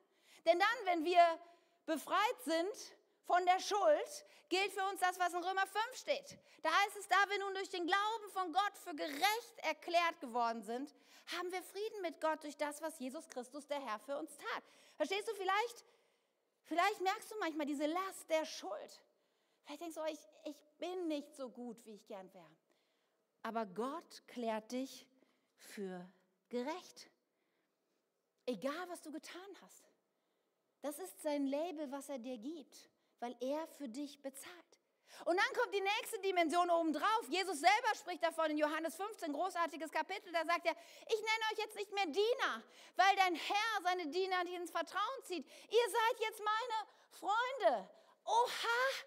Denn 0.47 0.59
dann, 0.59 0.69
wenn 0.85 1.05
wir 1.05 1.39
befreit 1.85 2.43
sind 2.45 2.95
von 3.25 3.45
der 3.45 3.61
Schuld, 3.61 4.25
gilt 4.49 4.73
für 4.73 4.85
uns 4.87 5.01
das, 5.01 5.19
was 5.19 5.33
in 5.33 5.43
Römer 5.43 5.67
5 5.67 5.97
steht. 5.97 6.39
Da 6.63 6.71
heißt 6.71 6.97
es, 6.97 7.09
da 7.09 7.17
wir 7.29 7.39
nun 7.41 7.55
durch 7.55 7.69
den 7.69 7.87
Glauben 7.87 8.31
von 8.33 8.53
Gott 8.53 8.79
für 8.79 8.95
gerecht 8.95 9.59
erklärt 9.59 10.21
geworden 10.21 10.63
sind, 10.63 10.95
haben 11.37 11.51
wir 11.51 11.63
Frieden 11.63 12.03
mit 12.03 12.21
Gott 12.21 12.43
durch 12.45 12.57
das, 12.57 12.81
was 12.81 12.99
Jesus 12.99 13.29
Christus, 13.29 13.67
der 13.67 13.81
Herr, 13.85 13.99
für 13.99 14.17
uns 14.17 14.37
tat. 14.37 14.65
Verstehst 14.97 15.29
du 15.29 15.35
vielleicht? 15.35 15.85
Vielleicht 16.63 17.01
merkst 17.01 17.31
du 17.31 17.39
manchmal 17.39 17.67
diese 17.67 17.87
Last 17.87 18.31
der 18.31 18.45
Schuld. 18.45 19.03
Vielleicht 19.65 19.81
denkst 19.81 19.97
du, 19.97 20.03
oh, 20.03 20.07
ich, 20.07 20.21
ich 20.45 20.57
bin 20.79 21.09
nicht 21.09 21.35
so 21.35 21.49
gut, 21.49 21.85
wie 21.85 21.95
ich 21.95 22.07
gern 22.07 22.33
wäre. 22.33 22.57
Aber 23.43 23.67
Gott 23.67 24.23
klärt 24.29 24.71
dich 24.71 25.07
für 25.57 26.09
gerecht. 26.49 27.11
Egal, 28.47 28.89
was 28.89 29.03
du 29.03 29.11
getan 29.11 29.57
hast. 29.63 29.85
Das 30.87 31.01
ist 31.01 31.21
sein 31.21 31.49
Label, 31.49 31.91
was 31.91 32.09
er 32.09 32.21
dir 32.21 32.39
gibt, 32.39 32.89
weil 33.19 33.35
er 33.41 33.67
für 33.77 33.89
dich 33.89 34.23
bezahlt. 34.23 34.81
Und 35.25 35.37
dann 35.37 35.53
kommt 35.61 35.75
die 35.75 35.81
nächste 35.81 36.21
Dimension 36.21 36.71
obendrauf. 36.71 37.27
Jesus 37.29 37.59
selber 37.59 37.93
spricht 37.97 38.23
davon 38.23 38.53
in 38.53 38.59
Johannes 38.59 38.95
15, 38.95 39.33
großartiges 39.33 39.91
Kapitel. 39.91 40.31
Da 40.31 40.45
sagt 40.45 40.65
er, 40.65 40.77
ich 41.09 41.21
nenne 41.21 41.45
euch 41.51 41.59
jetzt 41.59 41.75
nicht 41.75 41.93
mehr 41.93 42.07
Diener, 42.07 42.63
weil 42.95 43.17
dein 43.17 43.35
Herr 43.35 43.83
seine 43.83 44.07
Diener 44.07 44.43
ins 44.55 44.71
Vertrauen 44.71 45.25
zieht. 45.25 45.45
Ihr 45.45 45.91
seid 45.91 46.21
jetzt 46.21 46.41
meine 46.45 46.89
Freunde. 47.11 47.91
Oha, 48.25 49.07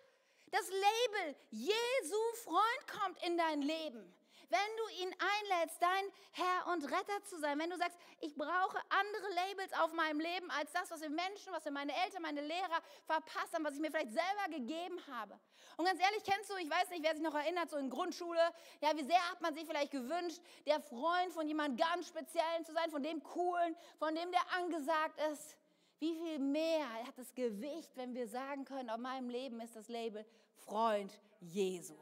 das 0.52 0.68
Label 0.68 1.36
Jesu 1.50 2.18
Freund 2.44 2.88
kommt 2.88 3.24
in 3.24 3.38
dein 3.38 3.62
Leben 3.62 4.19
wenn 4.50 4.72
du 4.78 5.04
ihn 5.04 5.16
einlädst, 5.20 5.82
dein 5.82 6.06
Herr 6.32 6.74
und 6.74 6.84
Retter 6.84 7.24
zu 7.26 7.40
sein, 7.40 7.60
wenn 7.60 7.70
du 7.70 7.78
sagst, 7.78 7.98
ich 8.22 8.36
brauche 8.36 8.80
andere 8.90 9.34
Labels 9.36 9.74
auf 9.74 9.94
meinem 9.94 10.20
Leben 10.20 10.50
als 10.52 10.72
das, 10.72 10.90
was 10.92 11.02
wir 11.02 11.10
Menschen, 11.10 11.54
was 11.54 11.66
wir 11.66 11.72
meine 11.72 11.94
Eltern, 12.06 12.22
meine 12.22 12.42
Lehrer 12.42 12.82
verpasst 13.06 13.54
haben, 13.54 13.64
was 13.64 13.76
ich 13.76 13.80
mir 13.80 13.92
vielleicht 13.92 14.12
selber 14.12 14.50
gegeben 14.50 15.00
habe. 15.08 15.40
Und 15.78 15.86
ganz 15.86 16.02
ehrlich, 16.02 16.24
kennst 16.24 16.50
du, 16.50 16.56
ich 16.58 16.70
weiß 16.70 16.90
nicht, 16.90 17.04
wer 17.04 17.14
sich 17.14 17.24
noch 17.24 17.36
erinnert, 17.36 17.70
so 17.70 17.78
in 17.78 17.90
Grundschule, 17.90 18.42
ja, 18.82 18.96
wie 18.96 19.04
sehr 19.04 19.30
hat 19.30 19.42
man 19.42 19.54
sich 19.54 19.66
vielleicht 19.66 19.92
gewünscht, 19.92 20.42
der 20.66 20.82
Freund 20.82 21.32
von 21.32 21.48
jemand 21.48 21.80
ganz 21.80 22.08
Speziellen 22.08 22.66
zu 22.66 22.74
sein, 22.74 22.90
von 22.92 23.04
dem 23.04 23.24
Coolen, 23.24 23.76
von 23.98 24.14
dem 24.16 24.32
der 24.32 24.42
angesagt 24.58 25.20
ist. 25.32 25.58
Wie 26.00 26.16
viel 26.16 26.40
mehr 26.40 26.88
hat 27.06 27.18
es 27.18 27.34
Gewicht, 27.36 27.92
wenn 27.96 28.14
wir 28.14 28.28
sagen 28.28 28.66
können, 28.66 28.90
auf 28.90 28.98
meinem 28.98 29.30
Leben 29.30 29.60
ist 29.60 29.76
das 29.76 29.90
Label 29.90 30.26
Freund 30.56 31.20
Jesu. 31.42 31.96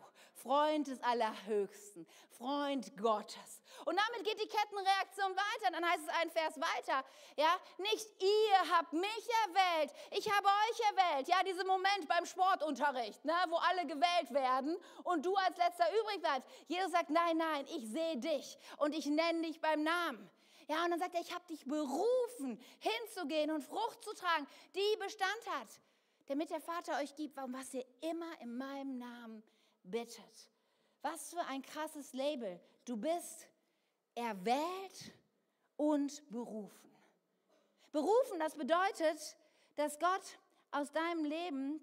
Freund 0.48 0.88
des 0.88 1.04
Allerhöchsten, 1.04 2.08
Freund 2.38 2.96
Gottes. 2.96 3.62
Und 3.84 3.98
damit 3.98 4.24
geht 4.26 4.42
die 4.42 4.48
Kettenreaktion 4.48 5.36
weiter. 5.36 5.72
Dann 5.74 5.86
heißt 5.86 6.04
es 6.04 6.16
ein 6.22 6.30
Vers 6.30 6.56
weiter, 6.56 7.04
ja, 7.36 7.60
nicht 7.78 8.08
ihr 8.22 8.72
habt 8.72 8.94
mich 8.94 9.28
erwählt, 9.46 9.92
ich 10.12 10.32
habe 10.32 10.48
euch 10.48 10.80
erwählt. 10.92 11.28
Ja, 11.28 11.44
dieser 11.44 11.66
Moment 11.66 12.08
beim 12.08 12.26
Sportunterricht, 12.26 13.26
ne, 13.26 13.34
wo 13.50 13.58
alle 13.58 13.86
gewählt 13.88 14.34
werden 14.34 14.78
und 15.04 15.26
du 15.26 15.36
als 15.36 15.58
letzter 15.58 15.86
übrig 16.00 16.22
bleibst. 16.22 16.48
Jesus 16.68 16.94
sagt, 16.94 17.10
nein, 17.10 17.36
nein, 17.36 17.66
ich 17.76 17.86
sehe 17.90 18.16
dich 18.16 18.58
und 18.78 18.96
ich 18.96 19.06
nenne 19.06 19.42
dich 19.42 19.60
beim 19.60 19.84
Namen. 19.84 20.30
Ja, 20.70 20.86
und 20.86 20.92
dann 20.92 21.00
sagt 21.00 21.14
er, 21.14 21.22
ich 21.22 21.34
habe 21.34 21.46
dich 21.48 21.66
berufen, 21.66 22.58
hinzugehen 22.80 23.52
und 23.52 23.66
Frucht 23.66 24.02
zu 24.02 24.14
tragen, 24.14 24.48
die 24.76 24.98
Bestand 24.98 25.60
hat, 25.60 25.68
damit 26.28 26.52
der 26.52 26.62
Vater 26.62 27.00
euch 27.02 27.14
gibt, 27.18 27.36
was 27.36 27.74
ihr 27.74 27.86
immer 28.00 28.32
in 28.40 28.58
meinem 28.58 28.98
Namen 28.98 29.44
bittet. 29.89 30.52
Was 31.02 31.30
für 31.30 31.45
ein 31.47 31.62
krasses 31.62 32.13
Label. 32.13 32.60
Du 32.86 32.97
bist 32.97 33.47
erwählt 34.15 35.13
und 35.76 36.30
berufen. 36.32 36.91
Berufen, 37.91 38.39
das 38.39 38.56
bedeutet, 38.56 39.38
dass 39.76 40.00
Gott 40.00 40.39
aus 40.71 40.91
deinem 40.91 41.23
Leben 41.23 41.80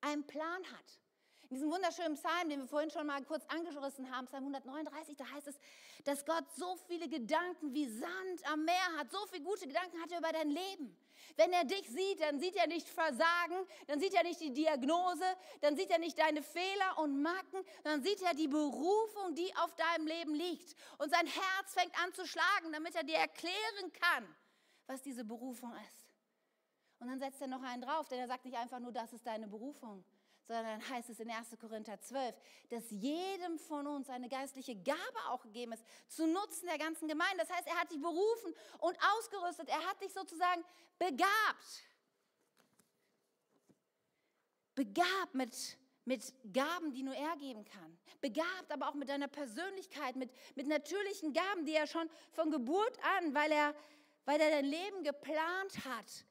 einen 0.00 0.26
Plan 0.26 0.62
hat. 0.72 1.00
In 1.48 1.56
diesem 1.56 1.70
wunderschönen 1.70 2.14
Psalm, 2.14 2.48
den 2.48 2.60
wir 2.60 2.66
vorhin 2.66 2.90
schon 2.90 3.06
mal 3.06 3.22
kurz 3.24 3.44
angerissen 3.46 4.10
haben, 4.10 4.26
Psalm 4.26 4.44
139, 4.44 5.16
da 5.16 5.30
heißt 5.30 5.48
es, 5.48 5.58
dass 6.04 6.24
Gott 6.24 6.44
so 6.56 6.76
viele 6.88 7.08
Gedanken 7.08 7.74
wie 7.74 7.86
Sand 7.86 8.46
am 8.50 8.64
Meer 8.64 8.96
hat, 8.96 9.10
so 9.10 9.18
viele 9.26 9.44
gute 9.44 9.66
Gedanken 9.66 10.00
hat 10.00 10.10
er 10.12 10.18
über 10.18 10.32
dein 10.32 10.50
Leben. 10.50 10.96
Wenn 11.36 11.52
er 11.52 11.64
dich 11.64 11.88
sieht, 11.88 12.20
dann 12.20 12.38
sieht 12.38 12.56
er 12.56 12.66
nicht 12.66 12.88
Versagen, 12.88 13.66
dann 13.86 14.00
sieht 14.00 14.14
er 14.14 14.22
nicht 14.22 14.40
die 14.40 14.52
Diagnose, 14.52 15.24
dann 15.60 15.76
sieht 15.76 15.90
er 15.90 15.98
nicht 15.98 16.18
deine 16.18 16.42
Fehler 16.42 16.98
und 16.98 17.22
Macken, 17.22 17.64
dann 17.84 18.02
sieht 18.02 18.22
er 18.22 18.34
die 18.34 18.48
Berufung, 18.48 19.34
die 19.34 19.54
auf 19.56 19.74
deinem 19.76 20.06
Leben 20.06 20.34
liegt. 20.34 20.74
Und 20.98 21.10
sein 21.10 21.26
Herz 21.26 21.74
fängt 21.74 21.98
an 22.02 22.12
zu 22.12 22.26
schlagen, 22.26 22.72
damit 22.72 22.94
er 22.94 23.04
dir 23.04 23.16
erklären 23.16 23.92
kann, 24.00 24.36
was 24.86 25.02
diese 25.02 25.24
Berufung 25.24 25.72
ist. 25.88 26.12
Und 26.98 27.08
dann 27.08 27.18
setzt 27.18 27.40
er 27.40 27.48
noch 27.48 27.62
einen 27.62 27.82
drauf, 27.82 28.08
denn 28.08 28.20
er 28.20 28.28
sagt 28.28 28.44
nicht 28.44 28.56
einfach 28.56 28.78
nur, 28.78 28.92
das 28.92 29.12
ist 29.12 29.26
deine 29.26 29.48
Berufung, 29.48 30.04
sondern 30.52 30.86
heißt 30.88 31.08
es 31.08 31.18
in 31.18 31.30
1. 31.30 31.56
Korinther 31.58 31.98
12, 31.98 32.34
dass 32.68 32.90
jedem 32.90 33.58
von 33.58 33.86
uns 33.86 34.10
eine 34.10 34.28
geistliche 34.28 34.76
Gabe 34.76 35.18
auch 35.30 35.42
gegeben 35.42 35.72
ist, 35.72 35.84
zu 36.08 36.26
Nutzen 36.26 36.66
der 36.66 36.78
ganzen 36.78 37.08
Gemeinde. 37.08 37.38
Das 37.38 37.50
heißt, 37.50 37.66
er 37.66 37.80
hat 37.80 37.90
dich 37.90 38.00
berufen 38.00 38.54
und 38.78 38.96
ausgerüstet, 39.16 39.68
er 39.70 39.82
hat 39.88 40.00
dich 40.02 40.12
sozusagen 40.12 40.62
begabt. 40.98 41.86
Begabt 44.74 45.34
mit, 45.34 45.78
mit 46.04 46.34
Gaben, 46.52 46.92
die 46.92 47.02
nur 47.02 47.14
er 47.14 47.36
geben 47.36 47.64
kann. 47.64 47.98
Begabt 48.20 48.70
aber 48.70 48.88
auch 48.88 48.94
mit 48.94 49.08
deiner 49.08 49.28
Persönlichkeit, 49.28 50.16
mit, 50.16 50.30
mit 50.54 50.66
natürlichen 50.66 51.32
Gaben, 51.32 51.64
die 51.64 51.74
er 51.74 51.86
schon 51.86 52.10
von 52.32 52.50
Geburt 52.50 52.98
an, 53.18 53.34
weil 53.34 53.52
er, 53.52 53.74
weil 54.26 54.40
er 54.40 54.50
dein 54.50 54.66
Leben 54.66 55.02
geplant 55.02 55.84
hat, 55.86 56.26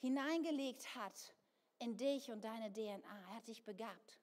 hineingelegt 0.00 0.96
hat 0.96 1.35
in 1.78 1.96
dich 1.96 2.30
und 2.30 2.44
deine 2.44 2.72
DNA. 2.72 3.18
Er 3.28 3.36
hat 3.36 3.48
dich 3.48 3.64
begabt. 3.64 4.18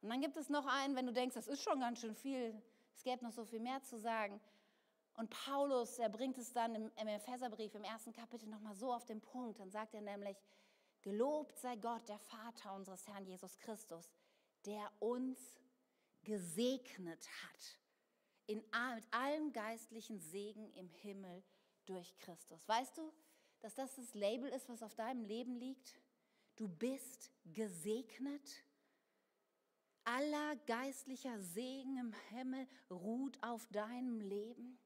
Und 0.00 0.10
dann 0.10 0.20
gibt 0.20 0.36
es 0.36 0.48
noch 0.48 0.66
einen, 0.66 0.94
wenn 0.96 1.06
du 1.06 1.12
denkst, 1.12 1.34
das 1.34 1.48
ist 1.48 1.62
schon 1.62 1.80
ganz 1.80 2.00
schön 2.00 2.14
viel, 2.14 2.60
es 2.94 3.02
gäbe 3.02 3.24
noch 3.24 3.32
so 3.32 3.44
viel 3.44 3.60
mehr 3.60 3.82
zu 3.82 3.98
sagen. 3.98 4.40
Und 5.14 5.30
Paulus, 5.30 5.98
er 5.98 6.08
bringt 6.08 6.38
es 6.38 6.52
dann 6.52 6.74
im, 6.74 6.92
im 6.94 7.08
Epheserbrief 7.08 7.74
im 7.74 7.82
ersten 7.82 8.12
Kapitel 8.12 8.48
nochmal 8.48 8.74
so 8.74 8.92
auf 8.92 9.04
den 9.04 9.20
Punkt. 9.20 9.58
Dann 9.58 9.70
sagt 9.70 9.94
er 9.94 10.00
nämlich, 10.00 10.36
gelobt 11.02 11.58
sei 11.58 11.74
Gott, 11.76 12.08
der 12.08 12.18
Vater 12.18 12.74
unseres 12.74 13.06
Herrn 13.08 13.26
Jesus 13.26 13.58
Christus, 13.58 14.08
der 14.64 14.90
uns 15.00 15.38
gesegnet 16.22 17.26
hat 17.42 17.78
in, 18.46 18.58
mit 18.94 19.12
allem 19.12 19.52
geistlichen 19.52 20.20
Segen 20.20 20.72
im 20.74 20.88
Himmel 20.88 21.42
durch 21.84 22.16
Christus. 22.18 22.66
Weißt 22.68 22.96
du, 22.98 23.12
dass 23.60 23.74
das 23.74 23.96
das 23.96 24.14
Label 24.14 24.48
ist, 24.50 24.68
was 24.68 24.82
auf 24.82 24.94
deinem 24.94 25.24
Leben 25.24 25.56
liegt? 25.56 25.98
Du 26.58 26.66
bist 26.66 27.30
gesegnet. 27.44 28.64
Aller 30.02 30.56
geistlicher 30.66 31.38
Segen 31.38 31.98
im 31.98 32.12
Himmel 32.30 32.66
ruht 32.90 33.38
auf 33.44 33.64
deinem 33.68 34.20
Leben. 34.20 34.76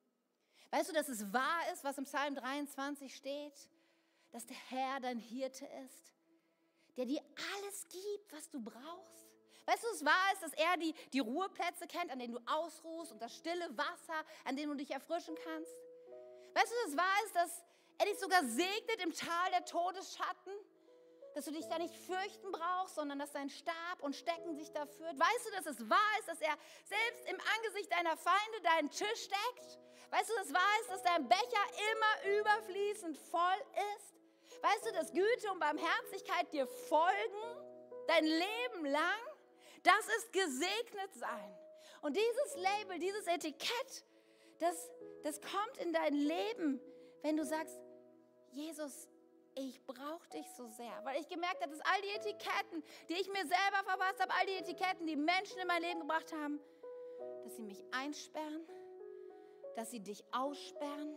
Weißt 0.70 0.90
du, 0.90 0.92
dass 0.92 1.08
es 1.08 1.32
wahr 1.32 1.72
ist, 1.72 1.82
was 1.82 1.96
im 1.96 2.04
Psalm 2.04 2.34
23 2.34 3.14
steht? 3.14 3.70
Dass 4.32 4.44
der 4.44 4.56
Herr 4.68 5.00
dein 5.00 5.18
Hirte 5.18 5.64
ist, 5.86 6.12
der 6.98 7.06
dir 7.06 7.22
alles 7.54 7.88
gibt, 7.88 8.32
was 8.32 8.50
du 8.50 8.60
brauchst. 8.60 9.30
Weißt 9.64 9.82
du, 9.82 9.88
es 9.94 10.04
wahr 10.04 10.32
ist, 10.34 10.42
dass 10.42 10.52
er 10.52 10.76
die, 10.76 10.94
die 11.14 11.20
Ruheplätze 11.20 11.86
kennt, 11.86 12.10
an 12.10 12.18
denen 12.18 12.34
du 12.34 12.40
ausruhst 12.44 13.12
und 13.12 13.22
das 13.22 13.34
stille 13.34 13.78
Wasser, 13.78 14.26
an 14.44 14.56
dem 14.56 14.68
du 14.68 14.76
dich 14.76 14.90
erfrischen 14.90 15.36
kannst? 15.42 15.72
Weißt 16.52 16.70
du, 16.70 16.74
dass 16.82 16.88
es 16.88 16.96
wahr 16.98 17.24
ist, 17.24 17.34
dass 17.34 17.64
er 17.96 18.06
dich 18.06 18.18
sogar 18.18 18.44
segnet 18.44 19.00
im 19.02 19.14
Tal 19.14 19.50
der 19.52 19.64
Todesschatten? 19.64 20.52
Dass 21.34 21.44
du 21.44 21.52
dich 21.52 21.66
da 21.68 21.78
nicht 21.78 21.96
fürchten 21.96 22.52
brauchst, 22.52 22.94
sondern 22.94 23.18
dass 23.18 23.32
dein 23.32 23.48
Stab 23.48 24.00
und 24.00 24.14
Stecken 24.14 24.54
sich 24.56 24.70
da 24.72 24.86
führt? 24.86 25.18
Weißt 25.18 25.46
du, 25.46 25.50
dass 25.52 25.66
es 25.66 25.88
wahr 25.88 26.18
ist, 26.20 26.28
dass 26.28 26.40
er 26.40 26.56
selbst 26.84 27.28
im 27.30 27.38
Angesicht 27.56 27.92
deiner 27.92 28.16
Feinde 28.16 28.60
deinen 28.62 28.90
Tisch 28.90 29.28
deckt? 29.28 29.78
Weißt 30.10 30.28
du, 30.28 30.34
dass 30.34 30.46
es 30.46 30.54
wahr 30.54 30.80
ist, 30.80 30.90
dass 30.90 31.02
dein 31.02 31.28
Becher 31.28 31.64
immer 31.92 32.38
überfließend 32.40 33.16
voll 33.16 33.62
ist? 33.96 34.62
Weißt 34.62 34.86
du, 34.86 34.92
dass 34.92 35.12
Güte 35.12 35.50
und 35.50 35.58
Barmherzigkeit 35.58 36.52
dir 36.52 36.66
folgen, 36.66 37.42
dein 38.06 38.24
Leben 38.24 38.86
lang? 38.86 39.20
Das 39.82 40.06
ist 40.18 40.32
gesegnet 40.32 41.14
sein. 41.14 41.58
Und 42.02 42.16
dieses 42.16 42.56
Label, 42.56 42.98
dieses 42.98 43.26
Etikett, 43.26 44.04
das, 44.58 44.90
das 45.22 45.40
kommt 45.40 45.78
in 45.78 45.92
dein 45.92 46.14
Leben, 46.14 46.80
wenn 47.22 47.36
du 47.36 47.44
sagst, 47.44 47.76
Jesus, 48.50 49.08
ich 49.54 49.84
brauche 49.84 50.28
dich 50.30 50.48
so 50.56 50.66
sehr, 50.66 50.92
weil 51.04 51.20
ich 51.20 51.28
gemerkt 51.28 51.62
habe, 51.62 51.70
dass 51.70 51.80
all 51.80 52.00
die 52.02 52.08
Etiketten, 52.08 52.82
die 53.08 53.14
ich 53.14 53.28
mir 53.28 53.44
selber 53.46 53.84
verpasst 53.84 54.20
habe, 54.20 54.32
all 54.38 54.46
die 54.46 54.56
Etiketten, 54.56 55.06
die 55.06 55.16
Menschen 55.16 55.58
in 55.58 55.66
mein 55.66 55.82
Leben 55.82 56.00
gebracht 56.00 56.32
haben, 56.32 56.60
dass 57.44 57.56
sie 57.56 57.62
mich 57.62 57.84
einsperren, 57.90 58.66
dass 59.76 59.90
sie 59.90 60.00
dich 60.00 60.24
aussperren, 60.32 61.16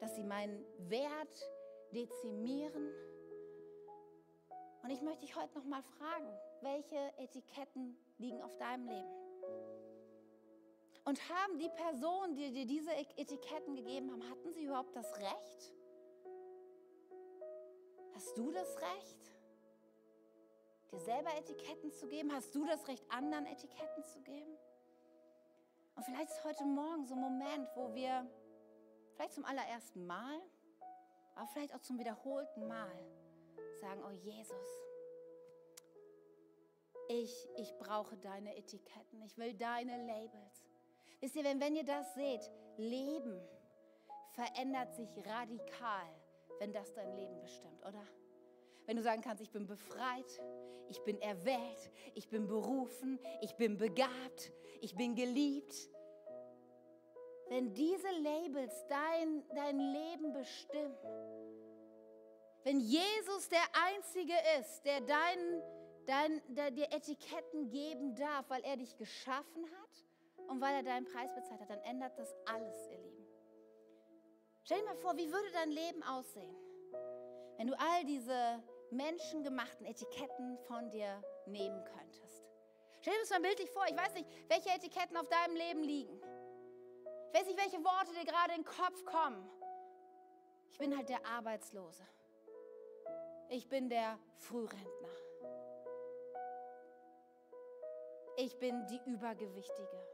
dass 0.00 0.14
sie 0.14 0.24
meinen 0.24 0.64
Wert 0.88 1.50
dezimieren. 1.92 2.92
Und 4.82 4.90
ich 4.90 5.00
möchte 5.02 5.20
dich 5.20 5.34
heute 5.34 5.58
noch 5.58 5.64
mal 5.64 5.82
fragen, 5.82 6.32
welche 6.60 7.12
Etiketten 7.18 7.96
liegen 8.18 8.40
auf 8.42 8.56
deinem 8.56 8.88
Leben? 8.88 9.18
Und 11.04 11.28
haben 11.30 11.58
die 11.58 11.70
Personen, 11.70 12.34
die 12.36 12.52
dir 12.52 12.66
diese 12.66 12.94
Etiketten 12.94 13.74
gegeben 13.74 14.12
haben, 14.12 14.28
hatten 14.30 14.52
sie 14.52 14.64
überhaupt 14.64 14.94
das 14.94 15.16
Recht? 15.16 15.72
Hast 18.18 18.36
du 18.36 18.50
das 18.50 18.76
Recht, 18.80 19.32
dir 20.90 20.98
selber 20.98 21.30
Etiketten 21.36 21.92
zu 21.92 22.08
geben? 22.08 22.32
Hast 22.32 22.52
du 22.52 22.66
das 22.66 22.88
Recht, 22.88 23.08
anderen 23.12 23.46
Etiketten 23.46 24.02
zu 24.02 24.20
geben? 24.22 24.58
Und 25.94 26.04
vielleicht 26.04 26.30
ist 26.30 26.42
heute 26.42 26.64
Morgen 26.64 27.06
so 27.06 27.14
ein 27.14 27.20
Moment, 27.20 27.68
wo 27.76 27.94
wir 27.94 28.28
vielleicht 29.14 29.34
zum 29.34 29.44
allerersten 29.44 30.04
Mal, 30.04 30.40
aber 31.36 31.46
vielleicht 31.52 31.72
auch 31.76 31.80
zum 31.80 31.96
wiederholten 32.00 32.66
Mal 32.66 32.90
sagen, 33.80 34.02
oh 34.04 34.10
Jesus, 34.10 34.66
ich, 37.10 37.48
ich 37.54 37.72
brauche 37.78 38.16
deine 38.16 38.56
Etiketten, 38.56 39.22
ich 39.22 39.38
will 39.38 39.54
deine 39.54 39.96
Labels. 40.08 40.66
Wisst 41.20 41.36
ihr, 41.36 41.44
wenn, 41.44 41.60
wenn 41.60 41.76
ihr 41.76 41.84
das 41.84 42.12
seht, 42.16 42.50
Leben 42.78 43.40
verändert 44.32 44.92
sich 44.96 45.08
radikal 45.24 46.17
wenn 46.58 46.72
das 46.72 46.92
dein 46.94 47.14
Leben 47.16 47.40
bestimmt, 47.40 47.82
oder? 47.84 48.02
Wenn 48.86 48.96
du 48.96 49.02
sagen 49.02 49.20
kannst, 49.22 49.42
ich 49.42 49.50
bin 49.50 49.66
befreit, 49.66 50.40
ich 50.88 51.02
bin 51.02 51.20
erwählt, 51.20 51.90
ich 52.14 52.28
bin 52.28 52.46
berufen, 52.46 53.18
ich 53.42 53.54
bin 53.56 53.76
begabt, 53.76 54.52
ich 54.80 54.94
bin 54.96 55.14
geliebt. 55.14 55.74
Wenn 57.48 57.74
diese 57.74 58.10
Labels 58.22 58.86
dein, 58.88 59.44
dein 59.54 59.78
Leben 59.78 60.32
bestimmen, 60.32 60.96
wenn 62.64 62.80
Jesus 62.80 63.48
der 63.48 63.64
Einzige 63.72 64.34
ist, 64.60 64.82
der 64.84 65.00
dein, 65.00 65.62
dein, 66.06 66.42
der 66.54 66.70
dir 66.70 66.92
Etiketten 66.92 67.70
geben 67.70 68.14
darf, 68.14 68.48
weil 68.50 68.62
er 68.62 68.76
dich 68.76 68.96
geschaffen 68.96 69.64
hat 69.64 70.48
und 70.48 70.60
weil 70.60 70.74
er 70.74 70.82
deinen 70.82 71.06
Preis 71.06 71.34
bezahlt 71.34 71.60
hat, 71.60 71.70
dann 71.70 71.80
ändert 71.80 72.18
das 72.18 72.34
alles, 72.46 72.76
ihr 72.90 72.98
Lieben. 72.98 73.07
Stell 74.68 74.80
dir 74.80 74.84
mal 74.84 74.96
vor, 74.96 75.16
wie 75.16 75.32
würde 75.32 75.50
dein 75.50 75.70
Leben 75.70 76.02
aussehen, 76.02 76.54
wenn 77.56 77.68
du 77.68 77.78
all 77.78 78.04
diese 78.04 78.62
menschengemachten 78.90 79.86
Etiketten 79.86 80.58
von 80.66 80.90
dir 80.90 81.22
nehmen 81.46 81.82
könntest. 81.84 82.44
Stell 83.00 83.14
dir 83.14 83.20
das 83.20 83.30
mal 83.30 83.40
bildlich 83.40 83.70
vor. 83.70 83.86
Ich 83.88 83.96
weiß 83.96 84.12
nicht, 84.12 84.28
welche 84.46 84.68
Etiketten 84.68 85.16
auf 85.16 85.26
deinem 85.28 85.56
Leben 85.56 85.82
liegen. 85.82 86.20
Ich 87.32 87.40
weiß 87.40 87.46
nicht, 87.46 87.58
welche 87.58 87.82
Worte 87.82 88.12
dir 88.12 88.26
gerade 88.26 88.52
in 88.56 88.62
den 88.62 88.66
Kopf 88.66 89.02
kommen. 89.06 89.48
Ich 90.70 90.76
bin 90.76 90.94
halt 90.94 91.08
der 91.08 91.24
Arbeitslose. 91.24 92.06
Ich 93.48 93.70
bin 93.70 93.88
der 93.88 94.18
Frührentner. 94.36 95.08
Ich 98.36 98.58
bin 98.58 98.86
die 98.88 99.00
Übergewichtige. 99.06 100.06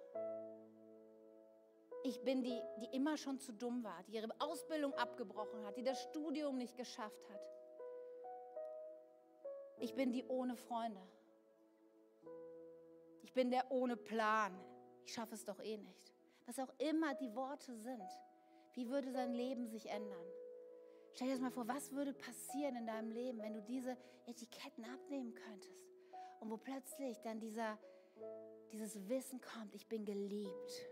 Ich 2.06 2.22
bin 2.22 2.42
die, 2.42 2.60
die 2.80 2.94
immer 2.94 3.16
schon 3.16 3.38
zu 3.40 3.50
dumm 3.50 3.82
war, 3.82 4.02
die 4.02 4.12
ihre 4.12 4.28
Ausbildung 4.38 4.92
abgebrochen 4.92 5.64
hat, 5.64 5.78
die 5.78 5.82
das 5.82 6.02
Studium 6.02 6.58
nicht 6.58 6.76
geschafft 6.76 7.30
hat. 7.30 7.40
Ich 9.78 9.94
bin 9.94 10.12
die 10.12 10.22
ohne 10.26 10.54
Freunde. 10.54 11.00
Ich 13.22 13.32
bin 13.32 13.50
der 13.50 13.70
ohne 13.70 13.96
Plan. 13.96 14.54
Ich 15.06 15.14
schaffe 15.14 15.34
es 15.34 15.46
doch 15.46 15.58
eh 15.60 15.78
nicht. 15.78 16.12
Was 16.44 16.58
auch 16.58 16.72
immer 16.78 17.14
die 17.14 17.34
Worte 17.34 17.74
sind, 17.74 18.10
wie 18.74 18.90
würde 18.90 19.10
sein 19.10 19.32
Leben 19.32 19.66
sich 19.66 19.88
ändern? 19.88 20.26
Stell 21.14 21.28
dir 21.28 21.34
das 21.34 21.40
mal 21.40 21.52
vor, 21.52 21.66
was 21.68 21.90
würde 21.92 22.12
passieren 22.12 22.76
in 22.76 22.86
deinem 22.86 23.12
Leben, 23.12 23.40
wenn 23.40 23.54
du 23.54 23.62
diese 23.62 23.96
Etiketten 24.26 24.84
abnehmen 24.84 25.34
könntest 25.34 25.88
und 26.40 26.50
wo 26.50 26.58
plötzlich 26.58 27.18
dann 27.22 27.40
dieser, 27.40 27.78
dieses 28.72 29.08
Wissen 29.08 29.40
kommt, 29.40 29.74
ich 29.74 29.88
bin 29.88 30.04
geliebt, 30.04 30.90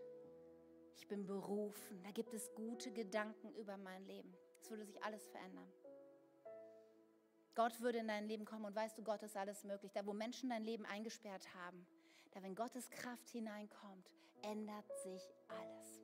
ich 0.96 1.08
bin 1.08 1.26
berufen, 1.26 2.02
da 2.02 2.10
gibt 2.10 2.34
es 2.34 2.52
gute 2.54 2.90
Gedanken 2.92 3.54
über 3.54 3.76
mein 3.76 4.04
Leben. 4.06 4.34
Es 4.60 4.70
würde 4.70 4.84
sich 4.84 5.02
alles 5.02 5.26
verändern. 5.28 5.70
Gott 7.54 7.80
würde 7.80 7.98
in 7.98 8.08
dein 8.08 8.26
Leben 8.26 8.44
kommen 8.44 8.64
und 8.64 8.74
weißt 8.74 8.96
du, 8.96 9.02
Gott 9.02 9.22
ist 9.22 9.36
alles 9.36 9.62
möglich. 9.64 9.92
Da, 9.92 10.06
wo 10.06 10.12
Menschen 10.12 10.50
dein 10.50 10.64
Leben 10.64 10.86
eingesperrt 10.86 11.46
haben, 11.54 11.86
da, 12.32 12.42
wenn 12.42 12.54
Gottes 12.54 12.88
Kraft 12.90 13.28
hineinkommt, 13.28 14.10
ändert 14.42 14.86
sich 15.02 15.22
alles. 15.48 16.00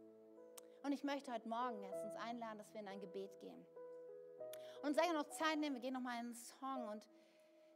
Und 0.83 0.93
ich 0.93 1.05
möchte 1.05 1.33
heute 1.33 1.49
Morgen 1.49 1.83
jetzt 1.83 2.03
uns 2.05 2.15
einladen, 2.17 2.59
dass 2.59 2.73
wir 2.73 2.81
in 2.81 2.89
ein 2.89 3.01
Gebet 3.01 3.39
gehen. 3.41 3.65
Und 4.83 4.95
sei 4.95 5.11
noch 5.13 5.29
Zeit 5.31 5.59
nehmen, 5.59 5.77
wir 5.77 5.81
gehen 5.81 5.95
noch 5.95 6.01
mal 6.01 6.21
in 6.21 6.27
einen 6.27 6.35
Song 6.35 6.89
und 6.89 7.07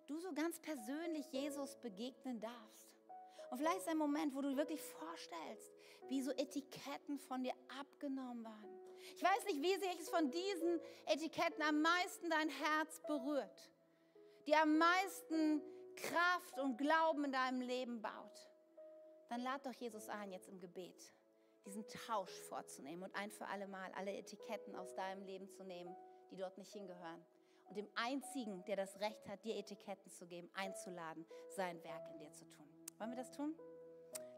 du 0.06 0.20
so 0.20 0.32
ganz 0.32 0.60
persönlich 0.60 1.26
Jesus 1.32 1.76
begegnen 1.76 2.40
darfst. 2.40 2.92
Und 3.50 3.58
vielleicht 3.58 3.78
ist 3.78 3.88
ein 3.88 3.98
Moment, 3.98 4.34
wo 4.34 4.40
du 4.40 4.56
wirklich 4.56 4.80
vorstellst, 4.80 5.72
wie 6.08 6.22
so 6.22 6.30
Etiketten 6.32 7.18
von 7.18 7.42
dir 7.42 7.54
abgenommen 7.80 8.44
waren 8.44 8.82
ich 9.14 9.22
weiß 9.22 9.44
nicht, 9.46 9.62
wie 9.62 9.76
sich 9.76 10.00
es 10.00 10.08
von 10.08 10.30
diesen 10.30 10.80
Etiketten 11.06 11.62
am 11.62 11.82
meisten 11.82 12.30
dein 12.30 12.48
Herz 12.48 13.00
berührt, 13.06 13.70
die 14.46 14.54
am 14.54 14.78
meisten 14.78 15.62
Kraft 15.96 16.58
und 16.58 16.78
Glauben 16.78 17.24
in 17.24 17.32
deinem 17.32 17.60
Leben 17.60 18.00
baut. 18.00 18.50
Dann 19.28 19.40
lad 19.40 19.64
doch 19.66 19.72
Jesus 19.72 20.08
ein, 20.08 20.32
jetzt 20.32 20.48
im 20.48 20.60
Gebet 20.60 21.14
diesen 21.64 21.86
Tausch 21.86 22.32
vorzunehmen 22.48 23.04
und 23.04 23.14
ein 23.14 23.30
für 23.30 23.46
alle 23.46 23.68
Mal 23.68 23.92
alle 23.92 24.12
Etiketten 24.12 24.74
aus 24.74 24.94
deinem 24.94 25.24
Leben 25.24 25.48
zu 25.48 25.62
nehmen, 25.62 25.94
die 26.30 26.36
dort 26.36 26.58
nicht 26.58 26.72
hingehören. 26.72 27.24
Und 27.68 27.76
dem 27.76 27.88
Einzigen, 27.94 28.64
der 28.64 28.76
das 28.76 28.98
Recht 28.98 29.28
hat, 29.28 29.44
dir 29.44 29.56
Etiketten 29.56 30.10
zu 30.10 30.26
geben, 30.26 30.50
einzuladen, 30.54 31.24
sein 31.48 31.82
Werk 31.84 32.02
in 32.10 32.18
dir 32.18 32.32
zu 32.32 32.44
tun. 32.50 32.66
Wollen 32.98 33.10
wir 33.10 33.16
das 33.16 33.30
tun? 33.30 33.54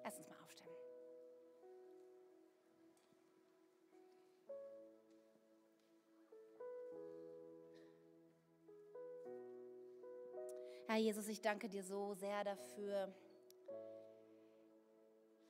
Lass 0.05 0.19
uns 0.19 0.29
mal 0.29 0.35
aufstehen. 0.35 0.44
Herr 10.95 11.01
Jesus, 11.01 11.27
ich 11.27 11.41
danke 11.41 11.69
dir 11.69 11.83
so 11.83 12.15
sehr 12.15 12.45
dafür, 12.45 13.13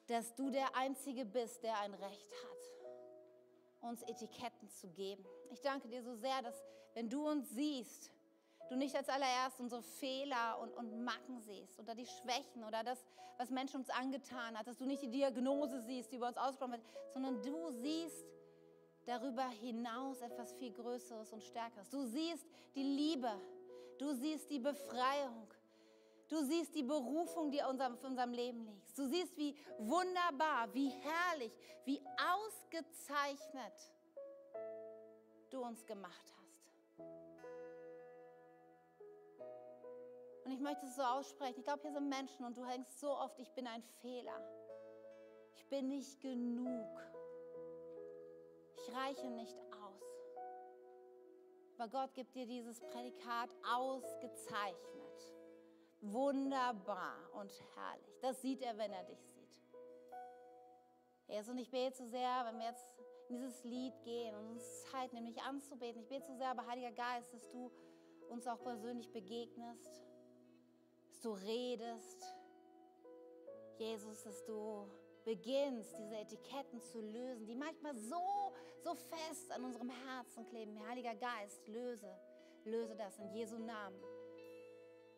dass 0.06 0.34
du 0.34 0.48
der 0.48 0.74
Einzige 0.74 1.26
bist, 1.26 1.62
der 1.62 1.78
ein 1.80 1.92
Recht 1.92 2.32
hat, 2.32 3.82
uns 3.82 4.02
Etiketten 4.04 4.70
zu 4.70 4.88
geben. 4.88 5.22
Ich 5.50 5.60
danke 5.60 5.86
dir 5.88 6.02
so 6.02 6.14
sehr, 6.14 6.40
dass 6.40 6.64
wenn 6.94 7.10
du 7.10 7.28
uns 7.28 7.50
siehst, 7.50 8.10
du 8.70 8.76
nicht 8.76 8.96
als 8.96 9.10
allererst 9.10 9.60
unsere 9.60 9.82
Fehler 9.82 10.58
und, 10.62 10.72
und 10.78 11.04
Macken 11.04 11.38
siehst 11.42 11.78
oder 11.78 11.94
die 11.94 12.06
Schwächen 12.06 12.64
oder 12.64 12.82
das, 12.82 13.04
was 13.36 13.50
Menschen 13.50 13.80
uns 13.80 13.90
angetan 13.90 14.58
hat, 14.58 14.66
dass 14.66 14.78
du 14.78 14.86
nicht 14.86 15.02
die 15.02 15.10
Diagnose 15.10 15.82
siehst, 15.82 16.10
die 16.10 16.16
über 16.16 16.28
uns 16.28 16.38
ausgesprochen 16.38 16.72
wird, 16.72 16.84
sondern 17.12 17.42
du 17.42 17.70
siehst 17.70 18.24
darüber 19.04 19.46
hinaus 19.50 20.22
etwas 20.22 20.54
viel 20.54 20.72
Größeres 20.72 21.34
und 21.34 21.42
Stärkeres. 21.42 21.90
Du 21.90 22.06
siehst 22.06 22.46
die 22.74 22.82
Liebe, 22.82 23.38
Du 23.98 24.12
siehst 24.14 24.50
die 24.50 24.58
Befreiung. 24.58 25.46
Du 26.28 26.42
siehst 26.42 26.74
die 26.74 26.82
Berufung, 26.82 27.50
die 27.50 27.58
in 27.58 27.66
unserem, 27.66 28.32
Leben 28.32 28.64
liegt. 28.64 28.98
Du 28.98 29.06
siehst, 29.06 29.36
wie 29.36 29.56
wunderbar, 29.78 30.72
wie 30.72 30.88
herrlich, 30.88 31.52
wie 31.84 32.00
ausgezeichnet 32.34 33.92
du 35.50 35.62
uns 35.62 35.84
gemacht 35.84 36.32
hast. 36.36 36.44
Und 40.44 40.52
ich 40.52 40.60
möchte 40.60 40.86
es 40.86 40.96
so 40.96 41.02
aussprechen. 41.02 41.58
Ich 41.58 41.64
glaube, 41.64 41.82
hier 41.82 41.92
sind 41.92 42.08
Menschen 42.08 42.44
und 42.44 42.56
du 42.56 42.64
denkst 42.64 42.90
so 42.96 43.10
oft, 43.10 43.38
ich 43.38 43.50
bin 43.52 43.66
ein 43.66 43.82
Fehler. 44.00 44.40
Ich 45.56 45.66
bin 45.66 45.88
nicht 45.88 46.20
genug. 46.20 47.00
Ich 48.76 48.94
reiche 48.94 49.28
nicht 49.28 49.56
aber 51.76 51.88
Gott 51.88 52.14
gibt 52.14 52.34
dir 52.34 52.46
dieses 52.46 52.80
Prädikat 52.80 53.50
ausgezeichnet. 53.74 55.34
Wunderbar 56.00 57.16
und 57.34 57.50
herrlich. 57.74 58.18
Das 58.20 58.40
sieht 58.42 58.62
er, 58.62 58.76
wenn 58.76 58.92
er 58.92 59.04
dich 59.04 59.20
sieht. 59.20 59.44
Jesus, 61.26 61.48
und 61.48 61.58
ich 61.58 61.70
bete 61.70 61.96
so 61.96 62.04
sehr, 62.04 62.44
wenn 62.46 62.58
wir 62.58 62.66
jetzt 62.66 62.94
in 63.28 63.36
dieses 63.36 63.64
Lied 63.64 63.94
gehen 64.02 64.34
und 64.36 64.50
uns 64.50 64.82
Zeit 64.90 65.12
nehmen, 65.12 65.26
dich 65.26 65.42
anzubeten. 65.42 66.02
Ich 66.02 66.08
bete 66.08 66.26
so 66.26 66.34
sehr, 66.34 66.48
aber 66.48 66.66
Heiliger 66.66 66.92
Geist, 66.92 67.32
dass 67.32 67.48
du 67.48 67.70
uns 68.28 68.46
auch 68.46 68.62
persönlich 68.62 69.10
begegnest, 69.10 70.04
dass 71.08 71.20
du 71.20 71.32
redest. 71.32 72.36
Jesus, 73.78 74.22
dass 74.22 74.44
du 74.44 74.88
beginnst, 75.24 75.98
diese 75.98 76.16
Etiketten 76.16 76.80
zu 76.80 77.00
lösen, 77.00 77.46
die 77.46 77.56
manchmal 77.56 77.96
so, 77.96 78.43
so 78.84 78.94
fest 78.94 79.50
an 79.50 79.64
unserem 79.64 79.90
Herzen 79.90 80.46
kleben. 80.46 80.78
Heiliger 80.86 81.14
Geist, 81.14 81.66
löse, 81.68 82.14
löse 82.64 82.94
das 82.94 83.18
in 83.18 83.30
Jesu 83.30 83.58
Namen. 83.58 83.98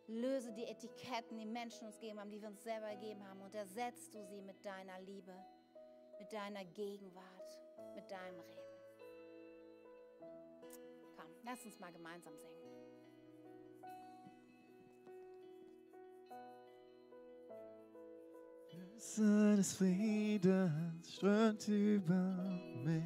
Löse 0.07 0.53
die 0.53 0.63
Etiketten, 0.63 1.37
die 1.37 1.45
Menschen 1.45 1.85
uns 1.85 1.99
gegeben 1.99 2.21
haben, 2.21 2.31
die 2.31 2.41
wir 2.41 2.47
uns 2.47 2.63
selber 2.63 2.89
gegeben 2.91 3.27
haben 3.27 3.41
und 3.41 3.53
ersetzt 3.53 4.15
du 4.15 4.23
sie 4.23 4.41
mit 4.41 4.63
deiner 4.63 5.01
Liebe, 5.01 5.33
mit 6.17 6.31
deiner 6.31 6.63
Gegenwart, 6.63 7.59
mit 7.93 8.09
deinem 8.09 8.39
Reden. 8.39 8.57
Komm, 11.17 11.29
lass 11.43 11.65
uns 11.65 11.77
mal 11.77 11.91
gemeinsam 11.91 12.37
singen. 12.37 12.66
Wasser 19.17 19.55
des 19.55 19.73
Friedens 19.73 21.15
strömt 21.15 21.67
über 21.67 22.35
mich. 22.83 23.03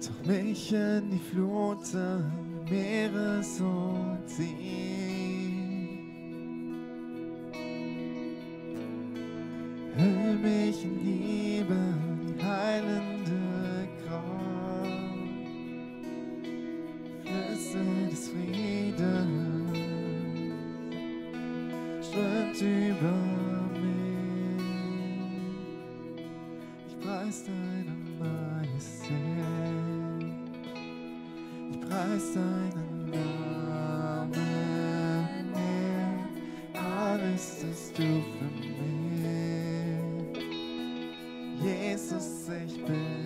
Doch 0.00 0.26
mich 0.26 0.72
in 0.72 1.10
die 1.10 1.18
Fluten 1.18 2.64
Meeres 2.68 3.60
und. 3.60 4.04
Hüll 9.96 10.36
mich 10.38 10.84
in 10.84 11.04
Liebe, 11.04 11.76
die 12.26 12.42
heilende 12.42 13.13
Tust 37.60 37.96
du 37.96 38.02
für 38.02 38.50
mich. 38.64 39.44
Jesus, 41.62 42.48
ich 42.66 42.84
bin 42.84 43.23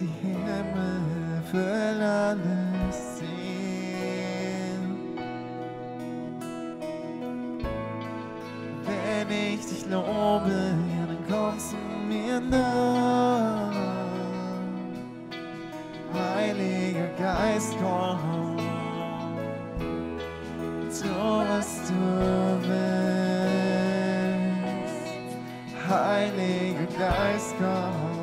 die 0.00 0.12
Himmel, 0.22 1.00
füll 1.50 2.02
alles 2.02 3.18
sehen. 3.18 4.84
Wenn 8.84 9.28
ich 9.30 9.66
dich 9.66 9.84
lobe, 9.90 10.74
dann 11.06 11.22
kommst 11.28 11.72
du 11.72 11.78
mir 12.06 12.40
nah. 12.40 13.72
Heiliger 16.14 17.08
Geist, 17.18 17.74
komm, 17.80 18.56
tu 20.88 21.08
was 21.48 21.70
du 21.88 22.00
willst. 22.68 22.98
Heiliger 25.88 26.88
Geist, 26.98 27.54
komm, 27.58 28.17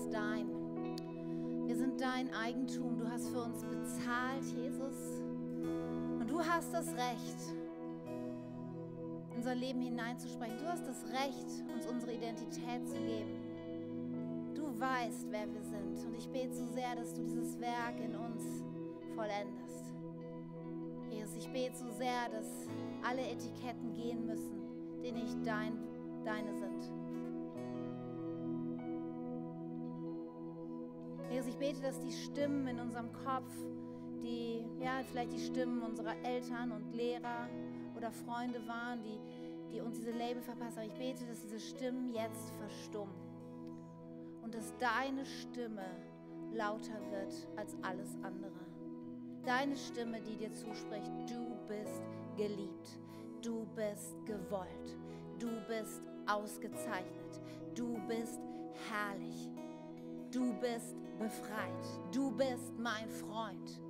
ganz 0.00 0.10
dein. 0.10 0.48
Wir 1.66 1.76
sind 1.76 2.00
dein 2.00 2.32
Eigentum. 2.34 2.98
Du 2.98 3.08
hast 3.08 3.28
für 3.28 3.42
uns 3.42 3.62
bezahlt, 3.64 4.44
Jesus. 4.44 5.22
Und 6.18 6.30
du 6.30 6.40
hast 6.40 6.72
das 6.72 6.88
Recht, 6.88 7.36
unser 9.36 9.54
Leben 9.54 9.80
hineinzusprechen. 9.80 10.58
Du 10.58 10.66
hast 10.66 10.86
das 10.86 11.04
Recht, 11.08 11.64
uns 11.74 11.86
unsere 11.86 12.12
Identität 12.14 12.88
zu 12.88 12.94
geben. 12.94 14.54
Du 14.54 14.78
weißt, 14.78 15.26
wer 15.30 15.52
wir 15.52 15.62
sind. 15.62 16.06
Und 16.06 16.14
ich 16.16 16.28
bete 16.28 16.54
so 16.54 16.66
sehr, 16.66 16.96
dass 16.96 17.14
du 17.14 17.22
dieses 17.22 17.58
Werk 17.60 17.98
in 18.02 18.16
uns 18.16 18.64
vollendest. 19.14 19.92
Jesus, 21.10 21.36
ich 21.36 21.48
bete 21.50 21.76
so 21.76 21.90
sehr, 21.90 22.28
dass 22.30 22.68
alle 23.02 23.22
Etiketten 23.22 23.92
gehen 23.94 24.26
müssen, 24.26 24.62
die 25.02 25.12
nicht 25.12 25.36
dein, 25.44 25.78
deine 26.24 26.54
sind. 26.54 26.99
Jesus, 31.40 31.54
ich 31.54 31.58
bete, 31.58 31.80
dass 31.80 31.98
die 32.00 32.12
Stimmen 32.12 32.66
in 32.66 32.80
unserem 32.80 33.10
Kopf, 33.24 33.50
die, 34.22 34.62
ja, 34.78 35.00
vielleicht 35.10 35.32
die 35.32 35.38
Stimmen 35.38 35.82
unserer 35.82 36.14
Eltern 36.22 36.70
und 36.70 36.92
Lehrer 36.92 37.48
oder 37.96 38.10
Freunde 38.10 38.60
waren, 38.66 39.02
die, 39.02 39.18
die 39.72 39.80
uns 39.80 39.96
diese 39.96 40.10
Label 40.10 40.42
verpasst 40.42 40.76
haben, 40.76 40.88
ich 40.88 40.98
bete, 40.98 41.24
dass 41.24 41.40
diese 41.40 41.58
Stimmen 41.58 42.12
jetzt 42.12 42.50
verstummen 42.58 43.14
und 44.42 44.54
dass 44.54 44.76
deine 44.76 45.24
Stimme 45.24 45.86
lauter 46.52 47.00
wird 47.10 47.32
als 47.56 47.74
alles 47.80 48.18
andere. 48.22 48.60
Deine 49.42 49.76
Stimme, 49.76 50.20
die 50.20 50.36
dir 50.36 50.52
zuspricht, 50.52 51.10
du 51.26 51.56
bist 51.68 52.02
geliebt, 52.36 52.98
du 53.40 53.66
bist 53.74 54.14
gewollt, 54.26 54.98
du 55.38 55.48
bist 55.66 56.02
ausgezeichnet, 56.26 57.40
du 57.74 57.98
bist 58.06 58.40
herrlich, 58.90 59.48
du 60.30 60.52
bist 60.60 60.96
befreit, 61.20 61.84
du 62.12 62.30
bist 62.32 62.76
mein 62.78 63.08
Freund, 63.10 63.80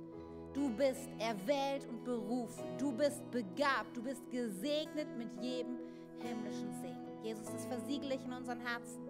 du 0.53 0.69
bist 0.75 1.09
erwählt 1.17 1.87
und 1.87 2.03
berufen, 2.03 2.63
du 2.77 2.91
bist 2.91 3.29
begabt, 3.31 3.95
du 3.95 4.03
bist 4.03 4.29
gesegnet 4.29 5.07
mit 5.17 5.33
jedem 5.41 5.79
himmlischen 6.19 6.71
Segen. 6.81 7.23
Jesus, 7.23 7.45
das 7.45 7.65
versiegle 7.65 8.15
ich 8.15 8.25
in 8.25 8.33
unseren 8.33 8.59
Herzen, 8.59 9.01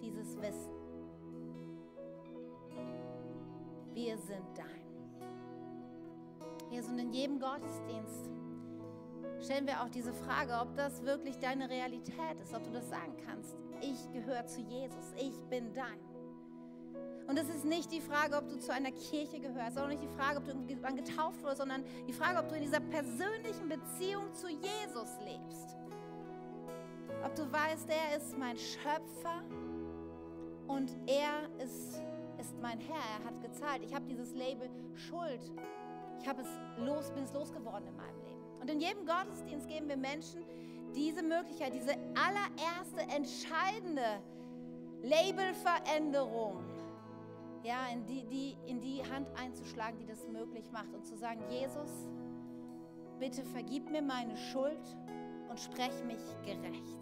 dieses 0.00 0.40
Wissen. 0.40 0.72
Wir 3.92 4.16
sind 4.18 4.46
dein. 4.54 4.84
Jesus, 6.70 6.90
und 6.90 6.98
in 6.98 7.12
jedem 7.12 7.40
Gottesdienst 7.40 8.30
stellen 9.40 9.66
wir 9.66 9.82
auch 9.82 9.88
diese 9.88 10.12
Frage, 10.12 10.52
ob 10.60 10.74
das 10.76 11.02
wirklich 11.02 11.38
deine 11.38 11.68
Realität 11.68 12.40
ist, 12.40 12.54
ob 12.54 12.62
du 12.64 12.70
das 12.70 12.88
sagen 12.88 13.16
kannst. 13.26 13.56
Ich 13.80 14.10
gehöre 14.12 14.46
zu 14.46 14.60
Jesus, 14.60 15.12
ich 15.16 15.40
bin 15.48 15.72
dein. 15.72 16.13
Und 17.26 17.38
es 17.38 17.48
ist 17.48 17.64
nicht 17.64 17.90
die 17.90 18.00
Frage, 18.00 18.36
ob 18.36 18.48
du 18.48 18.58
zu 18.58 18.72
einer 18.72 18.92
Kirche 18.92 19.40
gehörst, 19.40 19.78
auch 19.78 19.88
nicht 19.88 20.02
die 20.02 20.08
Frage, 20.08 20.38
ob 20.38 20.44
du 20.44 20.50
irgendwann 20.50 20.96
getauft 20.96 21.42
wurdest, 21.42 21.58
sondern 21.58 21.84
die 22.06 22.12
Frage, 22.12 22.38
ob 22.38 22.48
du 22.48 22.54
in 22.54 22.62
dieser 22.62 22.80
persönlichen 22.80 23.68
Beziehung 23.68 24.32
zu 24.34 24.48
Jesus 24.48 25.10
lebst. 25.24 25.76
Ob 27.24 27.34
du 27.34 27.50
weißt, 27.50 27.88
er 27.88 28.18
ist 28.18 28.36
mein 28.36 28.58
Schöpfer 28.58 29.42
und 30.66 30.94
er 31.06 31.48
ist, 31.64 32.02
ist 32.38 32.60
mein 32.60 32.78
Herr. 32.80 33.20
Er 33.20 33.24
hat 33.24 33.40
gezahlt. 33.40 33.82
Ich 33.82 33.94
habe 33.94 34.04
dieses 34.06 34.34
Label 34.34 34.68
Schuld. 34.94 35.50
Ich 36.20 36.28
es 36.28 36.48
los, 36.78 37.10
bin 37.10 37.24
es 37.24 37.32
losgeworden 37.32 37.88
in 37.88 37.96
meinem 37.96 38.20
Leben. 38.22 38.60
Und 38.60 38.70
in 38.70 38.80
jedem 38.80 39.06
Gottesdienst 39.06 39.68
geben 39.68 39.88
wir 39.88 39.96
Menschen 39.96 40.44
diese 40.94 41.22
Möglichkeit, 41.22 41.74
diese 41.74 41.94
allererste 42.14 43.00
entscheidende 43.14 44.22
Labelveränderung 45.02 46.73
ja, 47.64 47.86
in, 47.90 48.04
die, 48.04 48.26
die, 48.26 48.56
in 48.66 48.80
die 48.80 49.02
Hand 49.10 49.26
einzuschlagen, 49.36 49.98
die 49.98 50.06
das 50.06 50.28
möglich 50.28 50.70
macht 50.70 50.92
und 50.94 51.06
zu 51.06 51.16
sagen, 51.16 51.40
Jesus, 51.50 51.90
bitte 53.18 53.42
vergib 53.42 53.90
mir 53.90 54.02
meine 54.02 54.36
Schuld 54.36 54.96
und 55.48 55.58
sprech 55.58 56.04
mich 56.04 56.20
gerecht. 56.44 56.98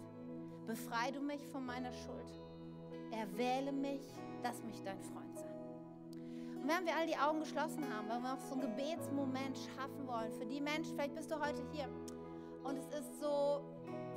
Befrei 0.65 1.11
du 1.11 1.19
mich 1.19 1.45
von 1.47 1.65
meiner 1.65 1.91
Schuld. 1.91 2.41
Erwähle 3.11 3.73
mich, 3.73 4.01
lass 4.41 4.63
mich 4.63 4.81
dein 4.83 4.99
Freund 5.01 5.37
sein. 5.37 5.53
Und 6.61 6.69
während 6.69 6.87
wir 6.87 6.95
all 6.95 7.07
die 7.07 7.17
Augen 7.17 7.41
geschlossen 7.41 7.83
haben, 7.93 8.07
weil 8.07 8.21
wir 8.21 8.33
auch 8.33 8.39
so 8.39 8.53
einen 8.53 8.61
Gebetsmoment 8.61 9.57
schaffen 9.75 10.07
wollen, 10.07 10.31
für 10.31 10.45
die 10.45 10.61
Menschen, 10.61 10.95
vielleicht 10.95 11.15
bist 11.15 11.29
du 11.29 11.35
heute 11.35 11.61
hier 11.73 11.89
und 12.63 12.77
es 12.77 12.87
ist 12.87 13.19
so 13.19 13.61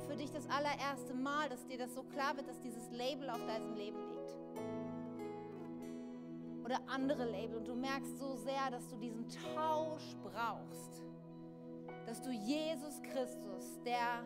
für 0.07 0.15
dich 0.15 0.31
das 0.31 0.47
allererste 0.49 1.13
Mal, 1.13 1.49
dass 1.49 1.65
dir 1.65 1.77
das 1.77 1.93
so 1.93 2.03
klar 2.03 2.37
wird, 2.37 2.47
dass 2.47 2.61
dieses 2.61 2.89
Label 2.91 3.29
auf 3.29 3.45
deinem 3.45 3.73
Leben 3.73 3.99
liegt 4.07 4.16
oder 6.67 6.81
andere 6.87 7.23
Label 7.23 7.55
und 7.55 7.67
du 7.69 7.75
merkst 7.75 8.19
so 8.19 8.35
sehr, 8.35 8.69
dass 8.69 8.89
du 8.89 8.97
diesen 8.97 9.25
Tausch 9.29 10.17
brauchst. 10.21 11.05
Dass 12.05 12.21
du 12.21 12.29
Jesus 12.29 13.01
Christus, 13.03 13.79
der 13.85 14.25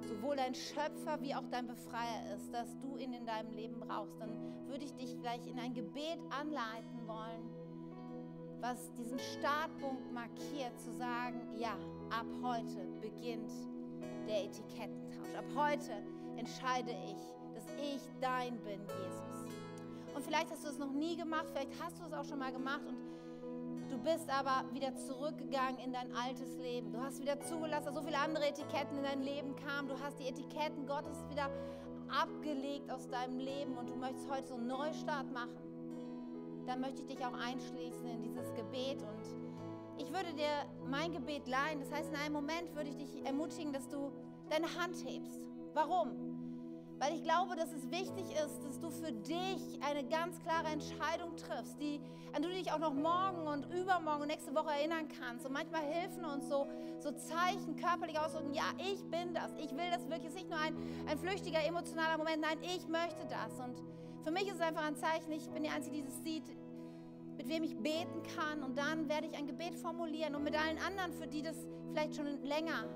sowohl 0.00 0.34
dein 0.34 0.56
Schöpfer 0.56 1.20
wie 1.20 1.36
auch 1.36 1.46
dein 1.52 1.68
Befreier 1.68 2.34
ist, 2.34 2.52
dass 2.52 2.76
du 2.80 2.96
ihn 2.96 3.12
in 3.12 3.24
deinem 3.24 3.52
Leben 3.52 3.78
brauchst, 3.78 4.20
dann 4.20 4.66
würde 4.66 4.84
ich 4.84 4.94
dich 4.94 5.20
gleich 5.20 5.46
in 5.46 5.56
ein 5.60 5.72
Gebet 5.72 6.18
anleiten 6.30 7.06
wollen, 7.06 7.48
was 8.60 8.92
diesen 8.94 9.20
Startpunkt 9.20 10.12
markiert, 10.12 10.80
zu 10.80 10.90
sagen, 10.90 11.40
ja, 11.58 11.76
ab 12.10 12.26
heute 12.42 12.88
beginnt 13.00 13.52
der 14.26 14.46
Etikettentausch. 14.46 15.32
Ab 15.36 15.44
heute 15.54 15.92
entscheide 16.36 16.90
ich, 16.90 17.54
dass 17.54 17.66
ich 17.80 18.02
dein 18.20 18.58
bin, 18.64 18.80
Jesus. 18.80 19.57
Und 20.18 20.24
vielleicht 20.24 20.50
hast 20.50 20.64
du 20.64 20.68
es 20.68 20.78
noch 20.78 20.90
nie 20.90 21.14
gemacht, 21.14 21.46
vielleicht 21.52 21.80
hast 21.80 22.00
du 22.00 22.04
es 22.04 22.12
auch 22.12 22.24
schon 22.24 22.40
mal 22.40 22.50
gemacht 22.50 22.82
und 22.88 22.98
du 23.88 23.96
bist 23.98 24.28
aber 24.28 24.64
wieder 24.74 24.92
zurückgegangen 24.96 25.78
in 25.78 25.92
dein 25.92 26.12
altes 26.12 26.58
Leben. 26.58 26.92
Du 26.92 27.00
hast 27.00 27.20
wieder 27.20 27.40
zugelassen, 27.40 27.86
dass 27.86 27.94
so 27.94 28.02
viele 28.02 28.18
andere 28.18 28.48
Etiketten 28.48 28.98
in 28.98 29.04
dein 29.04 29.22
Leben 29.22 29.54
kamen. 29.54 29.86
Du 29.86 29.94
hast 30.00 30.18
die 30.18 30.26
Etiketten 30.26 30.88
Gottes 30.88 31.24
wieder 31.30 31.48
abgelegt 32.08 32.90
aus 32.90 33.08
deinem 33.08 33.38
Leben 33.38 33.78
und 33.78 33.88
du 33.90 33.94
möchtest 33.94 34.28
heute 34.28 34.48
so 34.48 34.54
einen 34.56 34.66
Neustart 34.66 35.32
machen. 35.32 35.54
Dann 36.66 36.80
möchte 36.80 37.02
ich 37.02 37.06
dich 37.06 37.24
auch 37.24 37.34
einschließen 37.34 38.04
in 38.04 38.20
dieses 38.20 38.52
Gebet 38.54 39.00
und 39.02 39.22
ich 39.98 40.12
würde 40.12 40.34
dir 40.34 40.66
mein 40.90 41.12
Gebet 41.12 41.46
leihen. 41.46 41.78
Das 41.78 41.92
heißt, 41.92 42.08
in 42.08 42.16
einem 42.16 42.34
Moment 42.34 42.74
würde 42.74 42.90
ich 42.90 42.96
dich 42.96 43.24
ermutigen, 43.24 43.72
dass 43.72 43.88
du 43.88 44.10
deine 44.50 44.66
Hand 44.82 44.96
hebst. 45.06 45.46
Warum? 45.74 46.27
Weil 46.98 47.14
ich 47.14 47.22
glaube, 47.22 47.54
dass 47.54 47.72
es 47.72 47.88
wichtig 47.90 48.32
ist, 48.44 48.64
dass 48.64 48.80
du 48.80 48.90
für 48.90 49.12
dich 49.12 49.78
eine 49.80 50.02
ganz 50.08 50.40
klare 50.40 50.66
Entscheidung 50.66 51.36
triffst, 51.36 51.80
die, 51.80 52.00
an 52.32 52.42
die 52.42 52.48
du 52.48 52.54
dich 52.54 52.72
auch 52.72 52.80
noch 52.80 52.92
morgen 52.92 53.46
und 53.46 53.72
übermorgen 53.72 54.22
und 54.22 54.28
nächste 54.28 54.52
Woche 54.52 54.70
erinnern 54.70 55.06
kannst. 55.20 55.46
Und 55.46 55.52
manchmal 55.52 55.82
helfen 55.82 56.24
uns 56.24 56.48
so, 56.48 56.66
so 56.98 57.12
Zeichen 57.12 57.76
körperlich 57.76 58.18
ausdrücken, 58.18 58.52
ja, 58.52 58.64
ich 58.78 59.00
bin 59.10 59.32
das, 59.32 59.52
ich 59.58 59.70
will 59.70 59.90
das 59.92 60.08
wirklich. 60.08 60.26
Es 60.26 60.34
ist 60.34 60.34
nicht 60.34 60.50
nur 60.50 60.58
ein, 60.58 60.76
ein 61.06 61.18
flüchtiger, 61.18 61.64
emotionaler 61.64 62.18
Moment, 62.18 62.40
nein, 62.40 62.58
ich 62.62 62.88
möchte 62.88 63.24
das. 63.28 63.60
Und 63.60 63.80
für 64.24 64.32
mich 64.32 64.48
ist 64.48 64.56
es 64.56 64.60
einfach 64.60 64.84
ein 64.84 64.96
Zeichen, 64.96 65.30
ich 65.30 65.48
bin 65.50 65.62
die 65.62 65.70
Einzige, 65.70 65.98
die 65.98 66.04
das 66.04 66.20
sieht, 66.24 66.48
mit 67.36 67.48
wem 67.48 67.62
ich 67.62 67.76
beten 67.76 68.24
kann. 68.34 68.64
Und 68.64 68.76
dann 68.76 69.08
werde 69.08 69.28
ich 69.28 69.38
ein 69.38 69.46
Gebet 69.46 69.76
formulieren 69.76 70.34
und 70.34 70.42
mit 70.42 70.58
allen 70.58 70.78
anderen, 70.78 71.12
für 71.12 71.28
die 71.28 71.42
das 71.42 71.68
vielleicht 71.90 72.16
schon 72.16 72.26
länger 72.42 72.88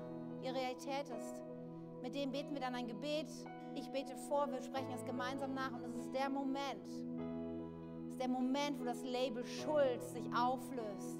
ihre 0.43 0.55
Realität 0.55 1.07
ist. 1.17 1.41
Mit 2.01 2.15
dem 2.15 2.33
beten 2.33 2.53
wir 2.53 2.59
dann 2.59 2.75
ein 2.75 2.85
Gebet 2.85 3.27
ich 3.75 3.89
bete 3.89 4.15
vor, 4.15 4.51
wir 4.51 4.61
sprechen 4.61 4.91
es 4.93 5.03
gemeinsam 5.05 5.53
nach 5.53 5.71
und 5.71 5.83
es 5.85 5.95
ist 5.95 6.13
der 6.13 6.29
Moment, 6.29 6.87
es 8.03 8.09
ist 8.09 8.19
der 8.19 8.27
Moment, 8.27 8.79
wo 8.79 8.83
das 8.83 9.03
Label 9.03 9.45
Schuld 9.45 10.01
sich 10.03 10.25
auflöst 10.35 11.19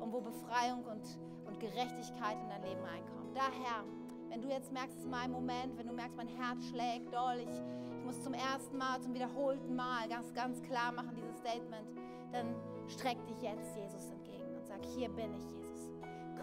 und 0.00 0.12
wo 0.12 0.20
Befreiung 0.20 0.84
und, 0.84 1.18
und 1.46 1.60
Gerechtigkeit 1.60 2.36
in 2.42 2.48
dein 2.48 2.62
Leben 2.62 2.82
reinkommt. 2.82 3.36
Daher, 3.36 3.84
wenn 4.28 4.40
du 4.42 4.48
jetzt 4.48 4.72
merkst, 4.72 4.96
es 4.96 5.04
ist 5.04 5.10
mein 5.10 5.30
Moment, 5.30 5.76
wenn 5.76 5.88
du 5.88 5.92
merkst, 5.92 6.16
mein 6.16 6.28
Herz 6.28 6.64
schlägt 6.68 7.12
doll, 7.12 7.38
ich, 7.38 7.96
ich 7.98 8.04
muss 8.04 8.22
zum 8.22 8.34
ersten 8.34 8.78
Mal, 8.78 9.00
zum 9.00 9.14
wiederholten 9.14 9.74
Mal 9.74 10.08
ganz, 10.08 10.32
ganz 10.34 10.62
klar 10.62 10.92
machen, 10.92 11.14
dieses 11.16 11.36
Statement, 11.38 11.88
dann 12.32 12.54
streck 12.86 13.18
dich 13.26 13.42
jetzt 13.42 13.76
Jesus 13.76 14.10
entgegen 14.10 14.54
und 14.56 14.66
sag, 14.66 14.84
hier 14.84 15.08
bin 15.08 15.34
ich, 15.34 15.44
Jesus. 15.44 15.90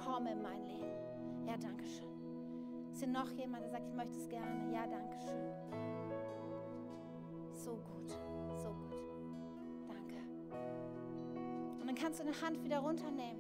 Komm 0.06 0.28
in 0.28 0.42
mein 0.42 0.66
Leben. 0.66 1.48
Ja, 1.48 1.56
danke 1.58 1.86
schön. 1.86 2.07
Ist 2.98 3.04
hier 3.04 3.14
noch 3.14 3.30
jemand, 3.30 3.64
der 3.64 3.70
sagt, 3.70 3.88
ich 3.88 3.94
möchte 3.94 4.18
es 4.18 4.28
gerne? 4.28 4.74
Ja, 4.74 4.88
danke 4.88 5.16
schön. 5.20 5.54
So 7.54 7.76
gut, 7.76 8.10
so 8.60 8.70
gut. 8.70 8.98
Danke. 9.88 10.16
Und 11.80 11.86
dann 11.86 11.94
kannst 11.94 12.20
du 12.20 12.24
eine 12.24 12.42
Hand 12.42 12.64
wieder 12.64 12.80
runternehmen 12.80 13.40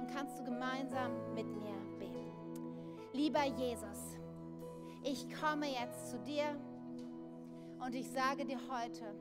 und 0.00 0.10
kannst 0.12 0.36
du 0.40 0.42
gemeinsam 0.42 1.32
mit 1.32 1.46
mir 1.46 1.76
beten. 2.00 3.06
Lieber 3.12 3.44
Jesus, 3.44 4.18
ich 5.04 5.28
komme 5.40 5.66
jetzt 5.66 6.10
zu 6.10 6.18
dir 6.18 6.56
und 7.78 7.94
ich 7.94 8.10
sage 8.10 8.44
dir 8.44 8.58
heute, 8.68 9.14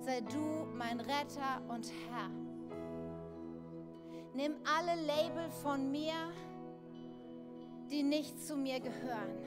sei 0.00 0.20
du 0.22 0.66
mein 0.74 0.98
Retter 0.98 1.62
und 1.68 1.88
Herr. 2.08 2.28
Nimm 4.34 4.54
alle 4.64 5.00
Label 5.00 5.48
von 5.62 5.92
mir 5.92 6.32
die 7.90 8.02
nicht 8.02 8.40
zu 8.46 8.56
mir 8.56 8.80
gehören. 8.80 9.38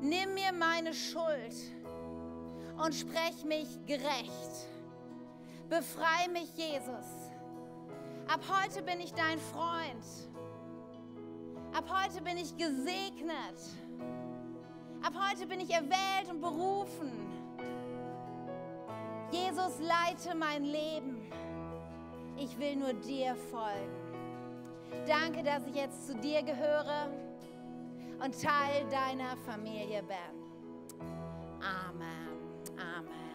Nimm 0.00 0.34
mir 0.34 0.52
meine 0.52 0.92
Schuld 0.94 1.54
und 2.82 2.94
sprech 2.94 3.44
mich 3.44 3.68
gerecht. 3.86 4.68
Befrei 5.68 6.28
mich, 6.32 6.56
Jesus. 6.56 7.30
Ab 8.26 8.40
heute 8.48 8.82
bin 8.82 9.00
ich 9.00 9.12
dein 9.12 9.38
Freund. 9.38 10.04
Ab 11.72 11.84
heute 11.88 12.22
bin 12.22 12.36
ich 12.36 12.56
gesegnet. 12.56 13.60
Ab 15.02 15.14
heute 15.14 15.46
bin 15.46 15.60
ich 15.60 15.70
erwählt 15.70 16.28
und 16.28 16.40
berufen. 16.40 17.12
Jesus, 19.30 19.78
leite 19.78 20.36
mein 20.36 20.64
Leben. 20.64 21.30
Ich 22.36 22.58
will 22.58 22.76
nur 22.76 22.94
dir 22.94 23.36
folgen. 23.36 23.99
Danke, 25.06 25.42
dass 25.42 25.66
ich 25.66 25.74
jetzt 25.74 26.06
zu 26.06 26.14
dir 26.14 26.42
gehöre 26.42 27.10
und 28.22 28.40
Teil 28.40 28.86
deiner 28.90 29.36
Familie 29.46 30.02
bin. 30.02 31.06
Amen. 31.60 32.28
Amen. 32.78 33.29